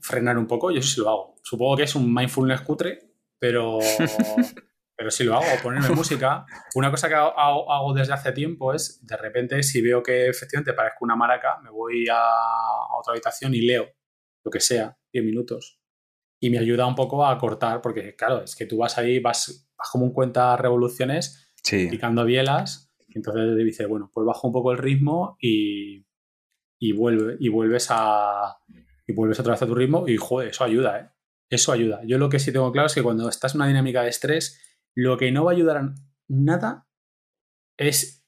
frenar 0.00 0.38
un 0.38 0.46
poco, 0.46 0.70
yo 0.70 0.82
sí 0.82 1.00
lo 1.00 1.08
hago. 1.10 1.34
Supongo 1.42 1.76
que 1.76 1.82
es 1.84 1.94
un 1.94 2.12
mindfulness 2.12 2.62
cutre, 2.62 2.98
pero 3.38 3.78
pero 5.00 5.10
si 5.10 5.24
lo 5.24 5.34
hago, 5.34 5.46
ponerme 5.62 5.88
música. 5.96 6.44
Una 6.74 6.90
cosa 6.90 7.08
que 7.08 7.14
hago, 7.14 7.94
desde 7.94 8.12
hace 8.12 8.32
tiempo 8.32 8.74
es, 8.74 9.00
de 9.06 9.16
repente, 9.16 9.62
si 9.62 9.80
veo 9.80 10.02
que 10.02 10.28
efectivamente 10.28 10.74
parezco 10.74 11.06
una 11.06 11.16
maraca, 11.16 11.58
me 11.64 11.70
voy 11.70 12.04
a, 12.12 12.22
otra 12.98 13.12
habitación 13.12 13.54
y 13.54 13.62
leo 13.62 13.88
lo 14.44 14.50
que 14.50 14.60
sea, 14.60 14.98
10 15.14 15.24
minutos. 15.24 15.80
Y 16.38 16.50
me 16.50 16.58
ayuda 16.58 16.84
un 16.84 16.96
poco 16.96 17.24
a 17.24 17.38
cortar, 17.38 17.80
porque 17.80 18.14
claro, 18.14 18.42
es 18.42 18.54
que 18.54 18.66
tú 18.66 18.76
vas 18.76 18.98
ahí, 18.98 19.20
vas, 19.20 19.70
vas 19.74 19.88
como 19.90 20.04
un 20.04 20.12
cuenta 20.12 20.54
revoluciones, 20.58 21.50
picando 21.64 22.26
bielas, 22.26 22.92
y 23.08 23.16
entonces 23.16 23.56
dice, 23.56 23.86
bueno, 23.86 24.10
pues 24.12 24.26
bajo 24.26 24.48
un 24.48 24.52
poco 24.52 24.70
el 24.70 24.76
ritmo 24.76 25.38
y, 25.40 26.04
y, 26.78 26.92
vuelve, 26.92 27.38
y 27.40 27.48
vuelves 27.48 27.86
a. 27.88 28.58
Y 29.06 29.14
vuelves 29.14 29.40
otra 29.40 29.52
vez 29.52 29.62
a 29.62 29.66
tu 29.66 29.74
ritmo 29.74 30.06
y, 30.06 30.18
joder, 30.18 30.48
eso 30.48 30.62
ayuda, 30.62 31.00
¿eh? 31.00 31.08
Eso 31.48 31.72
ayuda. 31.72 32.02
Yo 32.04 32.18
lo 32.18 32.28
que 32.28 32.38
sí 32.38 32.52
tengo 32.52 32.70
claro 32.70 32.86
es 32.86 32.94
que 32.94 33.02
cuando 33.02 33.30
estás 33.30 33.54
en 33.54 33.62
una 33.62 33.66
dinámica 33.66 34.02
de 34.02 34.10
estrés, 34.10 34.60
lo 34.96 35.16
que 35.16 35.32
no 35.32 35.44
va 35.44 35.52
a 35.52 35.54
ayudar 35.54 35.76
a 35.76 35.94
nada 36.28 36.86
es 37.76 38.24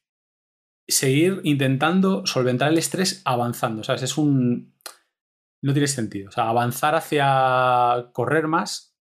seguir 0.89 1.41
intentando 1.45 2.27
solventar 2.27 2.71
el 2.71 2.79
estrés 2.79 3.23
avanzando. 3.25 3.85
¿Sabes? 3.85 4.03
Es 4.03 4.19
un. 4.19 4.75
No 5.63 5.73
tiene 5.73 5.87
sentido. 5.87 6.29
O 6.29 6.33
sea, 6.33 6.49
avanzar 6.49 6.95
hacia 6.95 8.11
correr 8.13 8.49
más 8.49 8.93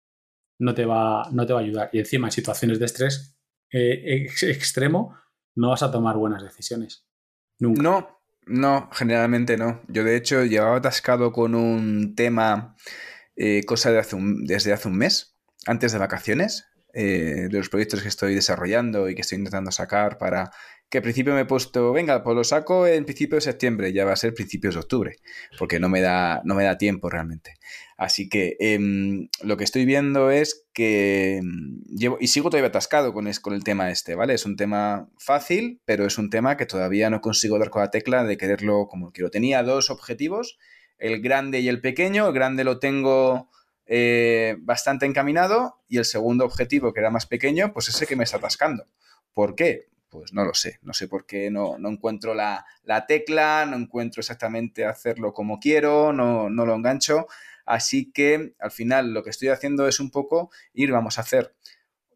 no 0.59 0.75
te 0.75 0.85
va, 0.85 1.29
no 1.33 1.47
te 1.47 1.53
va 1.53 1.61
a 1.61 1.63
ayudar. 1.63 1.91
Y 1.93 1.99
encima, 1.99 2.29
en 2.29 2.33
situaciones 2.33 2.79
de 2.79 2.85
estrés 2.85 3.37
eh, 3.73 4.27
extremo, 4.43 5.17
no 5.57 5.71
vas 5.71 5.83
a 5.83 5.91
tomar 5.91 6.17
buenas 6.17 6.43
decisiones. 6.43 7.07
Nunca. 7.59 7.83
No, 7.83 8.21
no, 8.47 8.91
generalmente 8.93 9.57
no. 9.57 9.81
Yo, 9.89 10.05
de 10.05 10.17
hecho, 10.17 10.45
llevaba 10.45 10.77
atascado 10.77 11.33
con 11.33 11.55
un 11.55 12.15
tema, 12.15 12.77
eh, 13.37 13.65
cosa 13.65 13.91
de 13.91 14.05
desde 14.43 14.73
hace 14.73 14.89
un 14.89 14.97
mes, 14.99 15.39
antes 15.67 15.93
de 15.93 15.99
vacaciones, 15.99 16.70
eh, 16.93 17.49
de 17.51 17.59
los 17.59 17.69
proyectos 17.69 18.03
que 18.03 18.09
estoy 18.09 18.35
desarrollando 18.35 19.09
y 19.09 19.15
que 19.15 19.23
estoy 19.23 19.39
intentando 19.39 19.71
sacar 19.71 20.19
para 20.19 20.51
que 20.89 20.99
al 20.99 21.03
principio 21.03 21.35
me 21.35 21.43
he 21.43 21.45
puesto, 21.45 21.93
venga, 21.93 22.25
pues 22.25 22.35
lo 22.35 22.43
saco 22.43 22.87
en 22.87 23.05
principio 23.05 23.37
de 23.37 23.43
septiembre, 23.43 23.93
ya 23.93 24.05
va 24.05 24.13
a 24.13 24.17
ser 24.17 24.35
principios 24.35 24.75
de 24.75 24.81
octubre, 24.81 25.17
porque 25.57 25.79
no 25.79 25.89
me 25.89 26.01
da, 26.01 26.43
no 26.45 26.57
me 26.57 26.65
da 26.65 26.79
tiempo 26.79 27.09
realmente. 27.09 27.55
Así 27.97 28.29
que 28.29 28.57
em, 28.59 29.29
lo 29.43 29.57
que 29.57 29.63
estoy 29.63 29.85
viendo 29.85 30.33
es 30.33 30.67
que 30.73 31.37
em, 31.37 31.81
llevo, 31.85 32.19
y 32.21 32.27
sigo 32.27 32.51
todavía 32.51 32.71
atascado 32.71 33.13
con, 33.13 33.31
con 33.41 33.55
el 33.55 33.63
tema 33.63 33.91
este, 33.91 34.17
¿vale? 34.17 34.35
Es 34.35 34.45
un 34.47 34.57
tema 34.57 35.09
fácil, 35.17 35.81
pero 35.85 36.07
es 36.07 36.19
un 36.19 36.29
tema 36.29 36.57
que 36.57 36.67
todavía 36.67 37.09
no 37.09 37.21
consigo 37.21 37.59
dar 37.61 37.71
con 37.71 37.83
la 37.83 37.91
tecla 37.91 38.25
de 38.25 38.37
quererlo 38.37 38.89
como 38.89 39.13
quiero. 39.13 39.31
Tenía 39.31 39.63
dos 39.63 39.91
objetivos, 39.91 40.59
el 40.99 41.21
grande 41.21 41.61
y 41.61 41.69
el 41.69 41.81
pequeño. 41.81 42.27
El 42.27 42.33
grande 42.33 42.65
lo 42.65 42.79
tengo 42.81 43.51
eh, 43.93 44.57
bastante 44.61 45.05
encaminado 45.05 45.83
y 45.89 45.99
el 45.99 46.05
segundo 46.05 46.45
objetivo, 46.45 46.93
que 46.93 47.01
era 47.01 47.11
más 47.11 47.27
pequeño, 47.27 47.73
pues 47.73 47.89
ese 47.89 48.07
que 48.07 48.15
me 48.15 48.23
está 48.23 48.37
atascando. 48.37 48.87
¿Por 49.35 49.57
qué? 49.57 49.89
Pues 50.09 50.33
no 50.33 50.45
lo 50.45 50.55
sé, 50.55 50.79
no 50.83 50.95
sé 50.95 51.09
por 51.09 51.27
qué 51.27 51.51
no, 51.51 51.77
encuentro 51.77 52.33
la, 52.33 52.65
tecla, 53.09 53.67
no 53.67 53.77
encuentro 53.77 54.21
exactamente 54.21 54.85
hacerlo 54.85 55.35
como 55.35 55.59
quiero, 55.59 56.13
no, 56.13 56.49
no 56.49 56.67
lo 56.67 56.77
engancho. 56.77 57.27
Así 57.67 58.13
que 58.13 58.55
al 58.61 58.71
final 58.71 59.13
lo 59.13 59.25
que 59.25 59.31
estoy 59.31 59.49
haciendo 59.49 59.89
es 59.89 59.99
un 59.99 60.13
poco 60.13 60.53
ir, 60.73 60.93
vamos 60.93 61.19
a 61.19 61.23
hacer, 61.23 61.57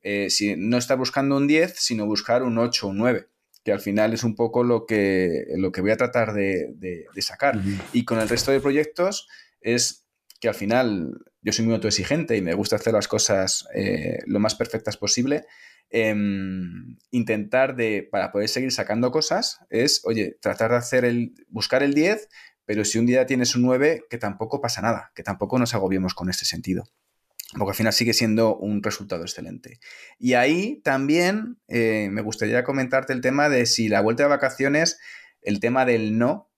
eh, 0.04 0.30
si 0.30 0.54
no 0.56 0.78
estar 0.78 0.96
buscando 0.96 1.36
un 1.36 1.48
10, 1.48 1.74
sino 1.76 2.06
buscar 2.06 2.44
un 2.44 2.56
8 2.56 2.86
o 2.86 2.90
un 2.90 2.98
9 2.98 3.28
que 3.64 3.72
al 3.72 3.80
final 3.80 4.12
es 4.12 4.22
un 4.22 4.36
poco 4.36 4.62
lo 4.62 4.86
que, 4.86 5.46
lo 5.56 5.72
que 5.72 5.80
voy 5.80 5.90
a 5.90 5.96
tratar 5.96 6.34
de, 6.34 7.06
sacar. 7.18 7.58
Y 7.94 8.04
con 8.04 8.20
el 8.20 8.28
resto 8.28 8.52
de 8.52 8.60
proyectos 8.60 9.26
es 9.62 10.04
que 10.38 10.48
al 10.48 10.54
final 10.54 11.24
yo 11.44 11.52
soy 11.52 11.64
muy 11.64 11.74
autoexigente 11.74 12.36
y 12.36 12.42
me 12.42 12.54
gusta 12.54 12.76
hacer 12.76 12.94
las 12.94 13.06
cosas 13.06 13.68
eh, 13.74 14.18
lo 14.26 14.40
más 14.40 14.56
perfectas 14.56 14.96
posible 14.96 15.44
Em, 15.90 16.96
intentar 17.12 17.76
de, 17.76 18.08
para 18.10 18.32
poder 18.32 18.48
seguir 18.48 18.72
sacando 18.72 19.12
cosas, 19.12 19.60
es, 19.70 20.00
oye, 20.04 20.36
tratar 20.40 20.72
de 20.72 20.78
hacer 20.78 21.04
el, 21.04 21.34
buscar 21.48 21.84
el 21.84 21.94
10, 21.94 22.28
pero 22.64 22.84
si 22.84 22.98
un 22.98 23.06
día 23.06 23.26
tienes 23.26 23.54
un 23.54 23.62
9, 23.62 24.02
que 24.10 24.18
tampoco 24.18 24.60
pasa 24.60 24.80
nada, 24.80 25.12
que 25.14 25.22
tampoco 25.22 25.56
nos 25.56 25.74
agobiemos 25.74 26.14
con 26.14 26.28
este 26.30 26.46
sentido. 26.46 26.84
Porque 27.56 27.70
al 27.70 27.76
final 27.76 27.92
sigue 27.92 28.12
siendo 28.12 28.56
un 28.56 28.82
resultado 28.82 29.22
excelente. 29.22 29.78
Y 30.18 30.32
ahí 30.32 30.80
también 30.82 31.58
eh, 31.68 32.08
me 32.10 32.22
gustaría 32.22 32.64
comentarte 32.64 33.12
el 33.12 33.20
tema 33.20 33.48
de 33.48 33.66
si 33.66 33.88
la 33.88 34.00
vuelta 34.00 34.24
de 34.24 34.30
vacaciones, 34.30 34.98
el 35.42 35.60
tema 35.60 35.84
del 35.84 36.18
no, 36.18 36.50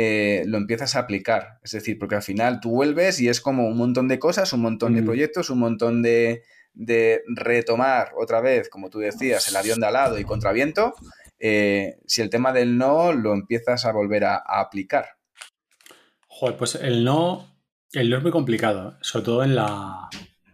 eh, 0.00 0.44
lo 0.46 0.58
empiezas 0.58 0.94
a 0.94 1.00
aplicar. 1.00 1.58
Es 1.64 1.72
decir, 1.72 1.98
porque 1.98 2.14
al 2.14 2.22
final 2.22 2.60
tú 2.60 2.70
vuelves 2.70 3.20
y 3.20 3.28
es 3.28 3.40
como 3.40 3.66
un 3.66 3.76
montón 3.76 4.06
de 4.06 4.20
cosas, 4.20 4.52
un 4.52 4.60
montón 4.60 4.94
de 4.94 5.02
mm. 5.02 5.04
proyectos, 5.04 5.50
un 5.50 5.58
montón 5.58 6.02
de, 6.02 6.44
de 6.72 7.24
retomar 7.26 8.12
otra 8.16 8.40
vez, 8.40 8.68
como 8.68 8.90
tú 8.90 9.00
decías, 9.00 9.48
el 9.48 9.56
avión 9.56 9.80
de 9.80 9.86
al 9.88 9.94
lado 9.94 10.16
y 10.16 10.22
contraviento, 10.22 10.94
eh, 11.40 11.98
si 12.06 12.22
el 12.22 12.30
tema 12.30 12.52
del 12.52 12.78
no 12.78 13.12
lo 13.12 13.34
empiezas 13.34 13.86
a 13.86 13.92
volver 13.92 14.24
a, 14.24 14.36
aplicar. 14.36 15.16
Joder, 16.28 16.56
pues 16.56 16.76
el 16.76 17.02
no, 17.02 17.58
el 17.90 18.08
no 18.08 18.18
es 18.18 18.22
muy 18.22 18.30
complicado, 18.30 18.96
sobre 19.00 19.24
todo 19.24 19.42
en, 19.42 19.56
la, 19.56 20.08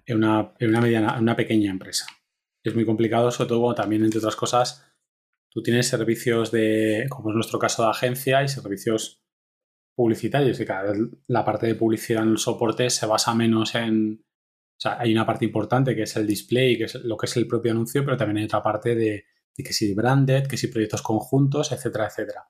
en, 0.06 0.16
una, 0.16 0.54
en 0.58 0.70
mediana, 0.70 1.18
una 1.18 1.36
pequeña 1.36 1.70
empresa. 1.70 2.06
Es 2.62 2.74
muy 2.74 2.86
complicado, 2.86 3.30
sobre 3.30 3.50
todo 3.50 3.74
también, 3.74 4.04
entre 4.04 4.20
otras 4.20 4.36
cosas, 4.36 4.86
tú 5.50 5.62
tienes 5.62 5.86
servicios 5.86 6.50
de, 6.50 7.04
como 7.10 7.28
es 7.28 7.34
nuestro 7.34 7.58
caso 7.58 7.82
de 7.82 7.90
agencia, 7.90 8.42
y 8.42 8.48
servicios 8.48 9.20
publicitarios. 9.94 10.60
Y 10.60 10.64
cada 10.64 10.90
vez 10.90 10.98
la 11.26 11.44
parte 11.44 11.66
de 11.66 11.74
publicidad 11.74 12.22
en 12.22 12.30
el 12.30 12.38
soporte 12.38 12.90
se 12.90 13.06
basa 13.06 13.34
menos 13.34 13.74
en, 13.74 14.24
o 14.76 14.80
sea, 14.80 14.98
hay 15.00 15.12
una 15.12 15.26
parte 15.26 15.44
importante 15.44 15.94
que 15.94 16.02
es 16.02 16.16
el 16.16 16.26
display, 16.26 16.76
que 16.76 16.84
es 16.84 16.96
lo 16.96 17.16
que 17.16 17.26
es 17.26 17.36
el 17.36 17.46
propio 17.46 17.72
anuncio, 17.72 18.04
pero 18.04 18.16
también 18.16 18.38
hay 18.38 18.44
otra 18.44 18.62
parte 18.62 18.94
de, 18.94 19.24
que 19.56 19.72
si 19.72 19.94
branded, 19.94 20.46
que 20.46 20.56
si 20.56 20.68
proyectos 20.68 21.02
conjuntos, 21.02 21.72
etcétera, 21.72 22.06
etcétera. 22.06 22.48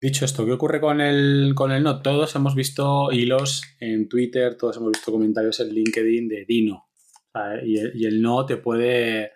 Dicho 0.00 0.24
esto, 0.24 0.46
¿qué 0.46 0.52
ocurre 0.52 0.80
con 0.80 1.02
el, 1.02 1.52
con 1.54 1.72
el 1.72 1.82
no? 1.82 2.00
Todos 2.00 2.34
hemos 2.34 2.54
visto 2.54 3.12
hilos 3.12 3.62
en 3.80 4.08
Twitter, 4.08 4.56
todos 4.56 4.78
hemos 4.78 4.92
visto 4.92 5.12
comentarios 5.12 5.60
en 5.60 5.74
LinkedIn 5.74 6.26
de 6.26 6.46
Dino. 6.46 6.88
y, 7.64 7.76
el, 7.76 7.92
y, 7.94 8.06
el, 8.06 8.22
no 8.22 8.46
te 8.46 8.56
puede, 8.56 9.32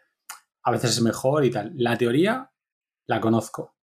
a 0.62 0.70
veces 0.70 0.92
es 0.92 1.02
mejor 1.02 1.44
y 1.44 1.50
tal. 1.50 1.72
La 1.76 1.98
teoría 1.98 2.50
la 3.06 3.20
conozco. 3.20 3.76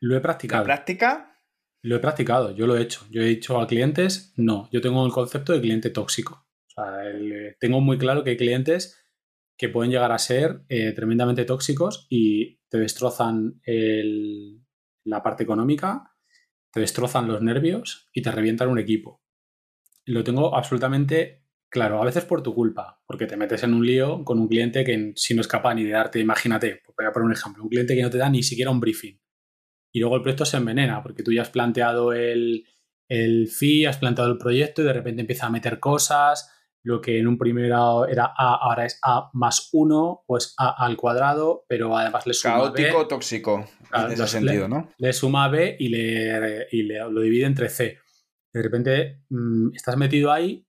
Lo 0.00 0.16
he 0.16 0.20
practicado. 0.20 0.62
¿La 0.62 0.74
práctica? 0.74 1.33
Lo 1.84 1.96
he 1.96 1.98
practicado, 1.98 2.54
yo 2.56 2.66
lo 2.66 2.78
he 2.78 2.82
hecho. 2.82 3.04
Yo 3.10 3.20
he 3.20 3.26
dicho 3.26 3.60
a 3.60 3.66
clientes, 3.66 4.32
no, 4.36 4.70
yo 4.72 4.80
tengo 4.80 5.04
el 5.04 5.12
concepto 5.12 5.52
de 5.52 5.60
cliente 5.60 5.90
tóxico. 5.90 6.46
Eh, 6.78 7.56
tengo 7.60 7.82
muy 7.82 7.98
claro 7.98 8.24
que 8.24 8.30
hay 8.30 8.36
clientes 8.38 9.04
que 9.58 9.68
pueden 9.68 9.90
llegar 9.92 10.10
a 10.10 10.18
ser 10.18 10.62
eh, 10.70 10.92
tremendamente 10.92 11.44
tóxicos 11.44 12.06
y 12.08 12.58
te 12.70 12.78
destrozan 12.78 13.60
la 15.04 15.22
parte 15.22 15.42
económica, 15.42 16.10
te 16.72 16.80
destrozan 16.80 17.28
los 17.28 17.42
nervios 17.42 18.08
y 18.14 18.22
te 18.22 18.32
revientan 18.32 18.70
un 18.70 18.78
equipo. 18.78 19.22
Lo 20.06 20.24
tengo 20.24 20.56
absolutamente 20.56 21.44
claro, 21.68 22.00
a 22.00 22.06
veces 22.06 22.24
por 22.24 22.42
tu 22.42 22.54
culpa, 22.54 23.02
porque 23.06 23.26
te 23.26 23.36
metes 23.36 23.62
en 23.62 23.74
un 23.74 23.84
lío 23.84 24.24
con 24.24 24.38
un 24.38 24.48
cliente 24.48 24.84
que 24.84 25.12
si 25.16 25.34
no 25.34 25.42
es 25.42 25.48
capaz 25.48 25.74
ni 25.74 25.84
de 25.84 25.90
darte, 25.90 26.18
imagínate, 26.18 26.80
voy 26.96 27.06
a 27.06 27.12
poner 27.12 27.26
un 27.26 27.32
ejemplo, 27.32 27.62
un 27.62 27.68
cliente 27.68 27.94
que 27.94 28.02
no 28.02 28.08
te 28.08 28.16
da 28.16 28.30
ni 28.30 28.42
siquiera 28.42 28.70
un 28.70 28.80
briefing. 28.80 29.18
Y 29.94 30.00
luego 30.00 30.16
el 30.16 30.22
proyecto 30.22 30.44
se 30.44 30.56
envenena 30.56 31.02
porque 31.02 31.22
tú 31.22 31.32
ya 31.32 31.42
has 31.42 31.50
planteado 31.50 32.12
el, 32.12 32.66
el 33.08 33.48
fee, 33.48 33.86
has 33.86 33.98
planteado 33.98 34.30
el 34.30 34.38
proyecto 34.38 34.82
y 34.82 34.86
de 34.86 34.92
repente 34.92 35.20
empieza 35.20 35.46
a 35.46 35.50
meter 35.50 35.78
cosas, 35.78 36.50
lo 36.82 37.00
que 37.00 37.18
en 37.18 37.28
un 37.28 37.38
primero 37.38 38.06
era 38.06 38.24
A, 38.24 38.56
ahora 38.56 38.86
es 38.86 38.98
A 39.02 39.30
más 39.32 39.70
1, 39.72 40.24
pues 40.26 40.54
A 40.58 40.84
al 40.84 40.96
cuadrado, 40.96 41.64
pero 41.68 41.96
además 41.96 42.26
le 42.26 42.34
suma 42.34 42.54
Caótico, 42.54 43.06
tóxico, 43.06 43.64
en 43.92 44.12
ese 44.12 44.26
sentido, 44.26 44.66
¿no? 44.66 44.90
Le 44.98 45.12
suma 45.12 45.48
B 45.48 45.76
y, 45.78 45.88
le, 45.88 46.66
y 46.72 46.82
le, 46.82 46.98
lo 46.98 47.20
divide 47.20 47.46
entre 47.46 47.68
C. 47.68 47.98
De 48.52 48.62
repente 48.62 49.22
mm, 49.30 49.74
estás 49.74 49.96
metido 49.96 50.32
ahí 50.32 50.66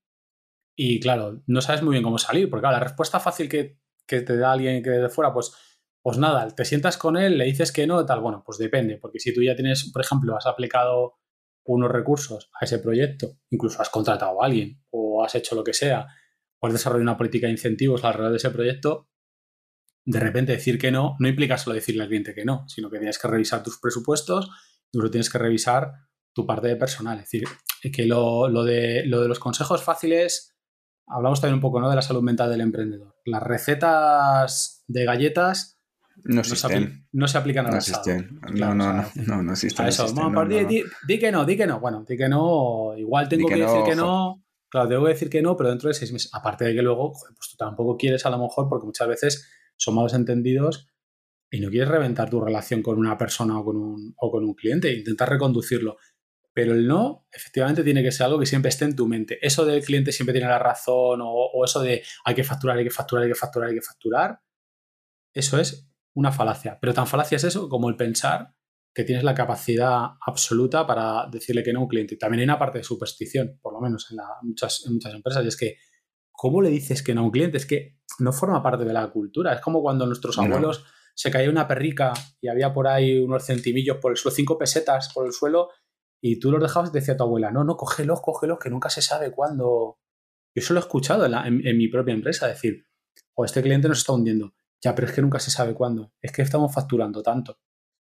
y, 0.77 0.99
claro, 0.99 1.41
no 1.47 1.61
sabes 1.61 1.81
muy 1.81 1.93
bien 1.93 2.03
cómo 2.03 2.19
salir, 2.19 2.49
porque 2.49 2.67
la 2.67 2.79
respuesta 2.79 3.19
fácil 3.19 3.49
que, 3.49 3.79
que 4.07 4.21
te 4.21 4.38
da 4.38 4.51
alguien 4.51 4.83
que 4.83 4.91
de 4.91 5.09
fuera, 5.09 5.33
pues, 5.33 5.74
pues 6.05 6.19
nada, 6.19 6.47
te 6.51 6.65
sientas 6.65 6.99
con 6.99 7.17
él, 7.17 7.35
le 7.35 7.45
dices 7.45 7.71
que 7.71 7.87
no, 7.87 8.05
tal, 8.05 8.19
bueno, 8.19 8.43
pues 8.45 8.59
depende, 8.59 8.99
porque 8.99 9.19
si 9.19 9.33
tú 9.33 9.41
ya 9.41 9.55
tienes, 9.55 9.89
por 9.91 10.03
ejemplo, 10.03 10.37
has 10.37 10.45
aplicado 10.45 11.15
unos 11.63 11.89
recursos 11.89 12.51
a 12.61 12.65
ese 12.65 12.77
proyecto, 12.77 13.39
incluso 13.49 13.81
has 13.81 13.89
contratado 13.89 14.39
a 14.39 14.45
alguien 14.45 14.83
o 14.91 15.23
has 15.23 15.33
hecho 15.33 15.55
lo 15.55 15.63
que 15.63 15.73
sea, 15.73 16.05
o 16.59 16.67
has 16.67 16.73
desarrollado 16.73 17.01
una 17.01 17.17
política 17.17 17.47
de 17.47 17.53
incentivos 17.53 18.03
alrededor 18.03 18.33
de 18.33 18.37
ese 18.37 18.51
proyecto, 18.51 19.09
de 20.05 20.19
repente 20.19 20.51
decir 20.51 20.77
que 20.77 20.91
no 20.91 21.15
no 21.17 21.27
implica 21.27 21.57
solo 21.57 21.73
decirle 21.73 22.03
al 22.03 22.09
cliente 22.09 22.35
que 22.35 22.45
no, 22.45 22.69
sino 22.69 22.91
que 22.91 22.99
tienes 22.99 23.17
que 23.17 23.27
revisar 23.27 23.63
tus 23.63 23.79
presupuestos, 23.79 24.51
incluso 24.91 25.09
tienes 25.09 25.31
que 25.31 25.39
revisar 25.39 25.91
tu 26.35 26.45
parte 26.45 26.67
de 26.67 26.75
personal. 26.75 27.17
Es 27.17 27.31
decir, 27.31 27.45
que 27.91 28.05
lo, 28.05 28.47
de, 28.63 29.07
lo 29.07 29.21
de 29.21 29.27
los 29.27 29.39
consejos 29.39 29.83
fáciles, 29.83 30.55
hablamos 31.07 31.41
también 31.41 31.55
un 31.55 31.61
poco 31.61 31.79
¿no? 31.79 31.89
de 31.89 31.95
la 31.95 32.03
salud 32.03 32.21
mental 32.21 32.51
del 32.51 32.61
emprendedor. 32.61 33.15
Las 33.25 33.41
recetas 33.41 34.83
de 34.85 35.03
galletas 35.03 35.74
no 36.23 36.41
existen. 36.41 37.08
No 37.12 37.28
se, 37.28 37.38
aplican 37.38 37.67
a 37.67 37.71
no 37.71 37.78
existen. 37.78 38.39
no, 38.54 38.73
no, 38.73 38.93
no, 38.93 39.06
no, 39.28 39.43
no 39.43 39.51
existen. 39.51 39.88
eso, 39.88 40.06
di, 40.08 41.19
que 41.19 41.32
no, 41.32 41.45
di 41.45 41.58
que 41.58 41.67
no. 41.67 41.80
Bueno, 41.80 42.06
di 42.08 42.17
que 42.17 42.30
no. 42.30 42.93
Igual 42.97 43.28
tengo 43.28 43.47
que, 43.47 43.56
decir 43.56 43.84
que 43.86 43.95
no. 43.95 44.43
Claro, 44.69 44.88
tengo 44.88 45.04
que 45.04 45.10
decir 45.10 45.30
que 45.30 45.41
no, 45.41 45.56
pero 45.56 45.69
dentro 45.69 45.89
de 45.89 45.93
seis 45.93 46.12
meses. 46.12 46.32
Aparte 46.34 46.65
de 46.65 46.73
que 46.73 46.82
luego, 46.82 47.12
pues 47.12 47.49
tú 47.51 47.58
tampoco 47.58 47.97
quieres 47.97 48.25
a 48.25 48.30
lo 48.30 48.39
mejor, 48.39 48.67
porque 48.69 48.86
muchas 48.86 49.08
veces 49.08 49.49
son 49.78 49.95
malos 49.95 50.13
entendidos 50.13 50.88
y 51.51 51.60
no 51.60 51.69
quieres 51.69 51.89
reventar 51.89 52.30
tu 52.30 52.41
relación 52.41 52.82
con 52.82 52.97
una 52.97 53.17
persona 53.17 53.60
o 53.60 53.65
con 53.65 53.78
un, 53.78 54.13
o 54.17 54.32
con 54.32 54.43
un 54.43 54.54
cliente, 54.54 54.93
intentar 54.93 55.30
reconducirlo. 55.30 55.97
Pero 56.54 56.73
el 56.73 56.88
no, 56.88 57.28
efectivamente, 57.32 57.84
tiene 57.84 58.01
que 58.01 58.12
ser 58.12 58.25
algo 58.28 58.39
que 58.39 58.45
siempre 58.45 58.69
esté 58.69 58.86
en 58.86 58.95
tu 58.95 59.08
mente. 59.08 59.38
Eso 59.45 59.65
del 59.65 59.84
cliente 59.84 60.13
siempre 60.13 60.34
tiene 60.34 60.47
la 60.47 60.60
razón 60.60 61.21
o, 61.21 61.28
o 61.30 61.65
eso 61.65 61.82
de 61.82 62.01
hay 62.23 62.34
que 62.34 62.45
facturar, 62.45 62.78
hay 62.78 62.86
que 62.86 62.89
facturar, 62.89 63.23
hay 63.23 63.30
que 63.30 63.36
facturar, 63.36 63.69
hay 63.69 63.75
que 63.75 63.82
facturar. 63.82 64.39
Eso 65.34 65.60
es 65.60 65.86
una 66.15 66.32
falacia. 66.32 66.78
Pero 66.82 66.93
tan 66.93 67.08
falacia 67.08 67.36
es 67.36 67.43
eso 67.43 67.69
como 67.69 67.89
el 67.89 67.95
pensar 67.95 68.54
que 68.93 69.04
tienes 69.04 69.23
la 69.23 69.36
capacidad 69.36 70.12
absoluta 70.25 70.88
para 70.88 71.28
decirle 71.30 71.63
que 71.63 71.73
no 71.73 71.80
a 71.80 71.84
un 71.84 71.89
cliente. 71.89 72.15
También 72.15 72.39
hay 72.39 72.45
una 72.45 72.58
parte 72.58 72.80
de 72.80 72.84
superstición, 72.84 73.60
por 73.62 73.73
lo 73.73 73.82
menos 73.82 74.10
en, 74.10 74.17
muchas, 74.43 74.86
en 74.86 74.93
muchas 74.93 75.13
empresas, 75.13 75.43
y 75.43 75.49
es 75.49 75.58
que, 75.58 75.78
¿cómo 76.32 76.62
le 76.62 76.69
dices 76.69 77.04
que 77.04 77.13
no 77.13 77.21
a 77.21 77.23
un 77.25 77.32
cliente? 77.32 77.58
Es 77.58 77.65
que 77.65 77.97
no 78.19 78.32
forma 78.32 78.63
parte 78.63 78.86
de 78.86 78.93
la 78.93 79.08
cultura. 79.12 79.54
Es 79.54 79.62
como 79.62 79.82
cuando 79.82 80.06
nuestros 80.06 80.38
abuelos 80.39 80.86
se 81.13 81.30
caía 81.30 81.49
una 81.49 81.67
perrica 81.67 82.13
y 82.39 82.47
había 82.47 82.73
por 82.73 82.88
ahí 82.88 83.19
unos 83.19 83.45
centimillos 83.45 83.97
por 83.97 84.12
el 84.12 84.17
suelo, 84.17 84.36
cinco 84.36 84.58
pesetas 84.58 85.12
por 85.13 85.25
el 85.25 85.34
suelo, 85.34 85.69
y 86.21 86.39
tú 86.39 86.51
los 86.51 86.62
dejabas 86.62 86.89
y 86.89 86.93
decía 86.93 87.17
tu 87.17 87.23
abuela, 87.23 87.51
no, 87.51 87.63
no, 87.63 87.75
cógelos, 87.75 88.21
cógelos, 88.21 88.60
que 88.60 88.69
nunca 88.69 88.89
se 88.89 89.01
sabe 89.01 89.32
cuándo. 89.32 89.99
Yo 90.56 90.62
eso 90.62 90.73
lo 90.73 90.80
he 90.80 90.84
escuchado 90.84 91.25
en, 91.25 91.78
mi 91.78 91.88
propia 91.89 92.13
empresa, 92.13 92.47
decir, 92.47 92.86
o 93.36 93.43
este 93.45 93.62
cliente 93.62 93.88
nos 93.89 93.99
está 93.99 94.13
hundiendo. 94.13 94.54
Ya, 94.86 94.93
pero 94.93 95.08
es 95.08 95.13
que 95.15 95.21
nunca 95.24 95.39
se 95.39 95.50
sabe 95.50 95.74
cuándo. 95.74 96.13
Es 96.21 96.32
que 96.32 96.43
estamos 96.43 96.71
facturando 96.71 97.24
tanto. 97.24 97.58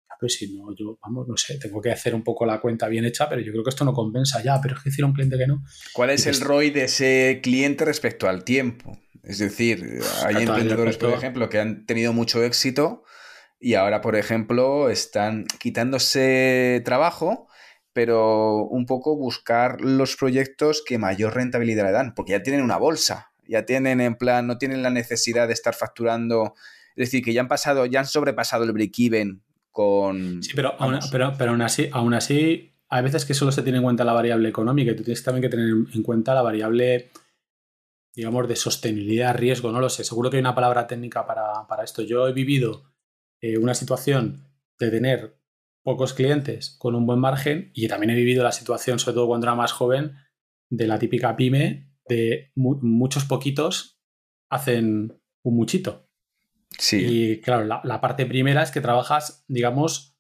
Ya, 0.07 0.16
pero 0.20 0.29
si 0.29 0.55
no, 0.55 0.66
yo, 0.77 0.99
vamos, 1.01 1.27
no 1.27 1.35
sé, 1.35 1.59
tengo 1.59 1.81
que 1.81 1.90
hacer 1.90 2.14
un 2.14 2.23
poco 2.23 2.44
la 2.44 2.61
cuenta 2.61 2.88
bien 2.88 3.07
hecha, 3.07 3.27
pero 3.27 3.40
yo 3.40 3.53
creo 3.53 3.64
que 3.64 3.70
esto 3.70 3.87
no 3.87 3.94
compensa 3.94 4.42
ya, 4.42 4.61
pero 4.61 4.77
es 4.77 4.83
que 4.83 5.03
a 5.03 5.07
un 5.07 5.14
cliente 5.14 5.38
que 5.38 5.47
no. 5.47 5.64
¿Cuál 5.94 6.11
es 6.11 6.27
el 6.27 6.38
ROI 6.38 6.68
de 6.68 6.85
ese 6.85 7.40
cliente 7.42 7.87
respecto 7.87 8.29
al 8.29 8.44
tiempo? 8.44 8.99
Es 9.23 9.38
decir, 9.38 9.99
hay 10.27 10.42
emprendedores, 10.42 10.99
por 10.99 11.14
ejemplo, 11.14 11.49
que 11.49 11.59
han 11.59 11.87
tenido 11.87 12.12
mucho 12.12 12.44
éxito 12.44 13.05
y 13.59 13.73
ahora, 13.73 14.03
por 14.03 14.14
ejemplo, 14.14 14.90
están 14.90 15.47
quitándose 15.59 16.83
trabajo 16.85 17.49
pero 17.94 18.64
un 18.64 18.87
poco 18.87 19.16
buscar 19.16 19.81
los 19.81 20.16
proyectos 20.16 20.83
que 20.85 20.99
mayor 20.99 21.37
rentabilidad 21.37 21.85
le 21.85 21.92
dan, 21.92 22.12
porque 22.16 22.33
ya 22.33 22.42
tienen 22.42 22.64
una 22.64 22.77
bolsa, 22.77 23.33
ya 23.48 23.64
tienen 23.64 24.00
en 24.00 24.16
plan, 24.16 24.46
no 24.46 24.59
tienen 24.59 24.83
la 24.83 24.90
necesidad 24.90 25.46
de 25.46 25.54
estar 25.54 25.74
facturando, 25.74 26.54
es 26.96 27.09
decir, 27.09 27.24
que 27.24 27.33
ya 27.33 27.40
han 27.40 27.48
pasado, 27.48 27.87
ya 27.87 28.00
han 28.00 28.07
sobrepasado 28.07 28.64
el 28.64 28.72
break-even 28.72 29.42
con... 29.70 30.42
Sí, 30.42 30.52
pero 30.54 30.74
aún, 30.78 30.98
pero, 31.11 31.33
pero 31.37 31.50
aún 31.50 31.62
así, 31.62 31.88
aún 31.92 32.14
así, 32.14 32.74
hay 32.88 33.02
veces 33.02 33.24
que 33.24 33.35
solo 33.35 33.50
se 33.50 33.62
tiene 33.62 33.78
en 33.78 33.85
cuenta 33.85 34.04
la 34.04 34.12
variable 34.12 34.48
económica 34.48 34.92
y 34.92 34.96
tú 34.96 35.02
tienes 35.02 35.22
también 35.22 35.42
que 35.42 35.48
tener 35.48 35.68
en 35.68 36.02
cuenta 36.02 36.35
la 36.35 36.42
variable, 36.42 37.11
digamos, 38.14 38.46
de 38.46 38.57
sostenibilidad, 38.57 39.35
riesgo, 39.37 39.72
no 39.72 39.80
lo 39.80 39.88
sé, 39.88 40.04
seguro 40.04 40.30
que 40.30 40.37
hay 40.37 40.42
una 40.42 40.54
palabra 40.54 40.87
técnica 40.87 41.26
para, 41.26 41.83
esto. 41.83 42.02
Yo 42.02 42.28
he 42.28 42.33
vivido 42.33 42.92
eh, 43.40 43.59
una 43.59 43.74
situación 43.74 44.46
de 44.78 44.90
tener 44.90 45.38
pocos 45.83 46.14
clientes 46.14 46.76
con 46.78 46.94
un 46.94 47.04
buen 47.04 47.18
margen 47.18 47.70
y 47.74 47.88
también 47.88 48.11
he 48.11 48.14
vivido 48.14 48.44
la 48.44 48.52
situación, 48.52 48.98
sobre 48.98 49.16
todo 49.16 49.26
cuando 49.26 49.46
era 49.46 49.54
más 49.54 49.72
joven, 49.72 50.16
de 50.70 50.87
la 50.87 50.98
típica 50.98 51.37
pyme 51.37 51.93
de 52.08 52.52
muchos 52.54 53.24
poquitos 53.24 54.00
hacen 54.50 55.20
un 55.42 55.56
muchito. 55.56 56.08
Sí. 56.78 57.04
Y 57.06 57.40
claro, 57.40 57.64
la, 57.64 58.00
parte 58.00 58.26
primera 58.26 58.62
es 58.62 58.70
que 58.70 58.80
trabajas, 58.80 59.44
digamos, 59.48 60.16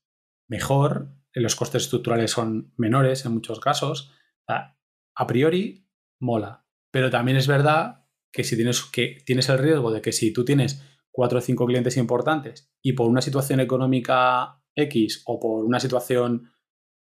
mejor, 0.48 1.14
los 1.32 1.56
costes 1.56 1.84
estructurales 1.84 2.30
son 2.30 2.72
menores 2.76 3.24
en 3.24 3.32
muchos 3.32 3.60
casos. 3.60 4.12
A 4.46 5.26
priori, 5.26 5.88
mola. 6.20 6.66
Pero 6.90 7.10
también 7.10 7.36
es 7.36 7.46
verdad 7.46 8.06
que 8.32 8.44
si 8.44 8.56
tienes, 8.56 8.82
que 8.82 9.18
tienes 9.24 9.48
el 9.48 9.58
riesgo 9.58 9.92
de 9.92 10.00
que 10.00 10.12
si 10.12 10.32
tú 10.32 10.44
tienes 10.44 10.82
cuatro 11.10 11.38
o 11.38 11.42
cinco 11.42 11.66
clientes 11.66 11.96
importantes 11.96 12.72
y 12.82 12.92
por 12.92 13.08
una 13.08 13.20
situación 13.20 13.60
económica 13.60 14.60
X 14.74 15.22
o 15.26 15.38
por 15.38 15.64
una 15.64 15.78
situación 15.78 16.52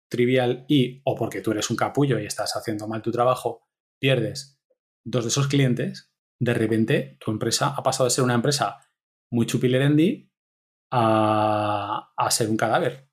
trivial 0.09 0.65
Y 0.69 1.01
o 1.05 1.15
porque 1.15 1.41
tú 1.41 1.53
eres 1.53 1.71
un 1.71 1.77
capullo 1.77 2.19
y 2.19 2.27
estás 2.27 2.57
haciendo 2.57 2.89
mal 2.89 3.03
tu 3.03 3.13
trabajo, 3.13 3.69
pierdes 4.01 4.60
dos 5.05 5.25
de 5.25 5.29
esos 5.29 5.49
clientes, 5.49 6.13
de 6.41 6.55
repente 6.55 7.17
tu 7.21 7.31
empresa 7.31 7.75
ha 7.77 7.83
pasado 7.83 8.05
de 8.05 8.11
ser 8.11 8.25
una 8.25 8.35
empresa 8.35 8.79
muy 9.31 9.47
chupilerendi 9.47 10.31
a, 10.91 12.13
a 12.17 12.31
ser 12.31 12.49
un 12.49 12.57
cadáver. 12.57 13.09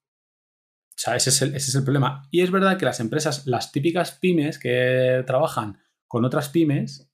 O 0.90 1.00
sea, 1.00 1.16
ese 1.16 1.30
es, 1.30 1.42
el, 1.44 1.50
ese 1.50 1.70
es 1.70 1.76
el 1.76 1.84
problema. 1.84 2.28
Y 2.32 2.42
es 2.42 2.50
verdad 2.50 2.78
que 2.78 2.86
las 2.86 3.00
empresas, 3.00 3.46
las 3.46 3.72
típicas 3.72 4.14
pymes 4.14 4.58
que 4.58 5.24
trabajan 5.28 5.78
con 6.08 6.26
otras 6.26 6.50
pymes, 6.50 7.12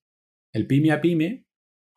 el 0.53 0.67
pyme 0.67 0.91
a 0.91 1.01
pyme, 1.01 1.47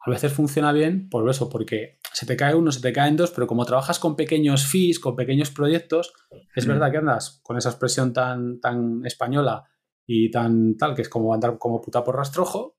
a 0.00 0.10
veces 0.10 0.32
funciona 0.32 0.72
bien 0.72 1.08
por 1.08 1.28
eso, 1.30 1.48
porque 1.48 2.00
se 2.12 2.26
te 2.26 2.36
cae 2.36 2.54
uno, 2.54 2.72
se 2.72 2.80
te 2.80 2.92
caen 2.92 3.16
dos, 3.16 3.30
pero 3.30 3.46
como 3.46 3.64
trabajas 3.64 3.98
con 3.98 4.16
pequeños 4.16 4.66
fees, 4.66 4.98
con 4.98 5.14
pequeños 5.14 5.50
proyectos, 5.50 6.12
es 6.54 6.66
verdad 6.66 6.90
que 6.90 6.98
andas 6.98 7.40
con 7.42 7.56
esa 7.56 7.70
expresión 7.70 8.12
tan, 8.12 8.60
tan 8.60 9.04
española 9.04 9.64
y 10.06 10.30
tan 10.30 10.76
tal, 10.76 10.94
que 10.94 11.02
es 11.02 11.08
como 11.08 11.34
andar 11.34 11.58
como 11.58 11.80
puta 11.80 12.04
por 12.04 12.16
rastrojo, 12.16 12.76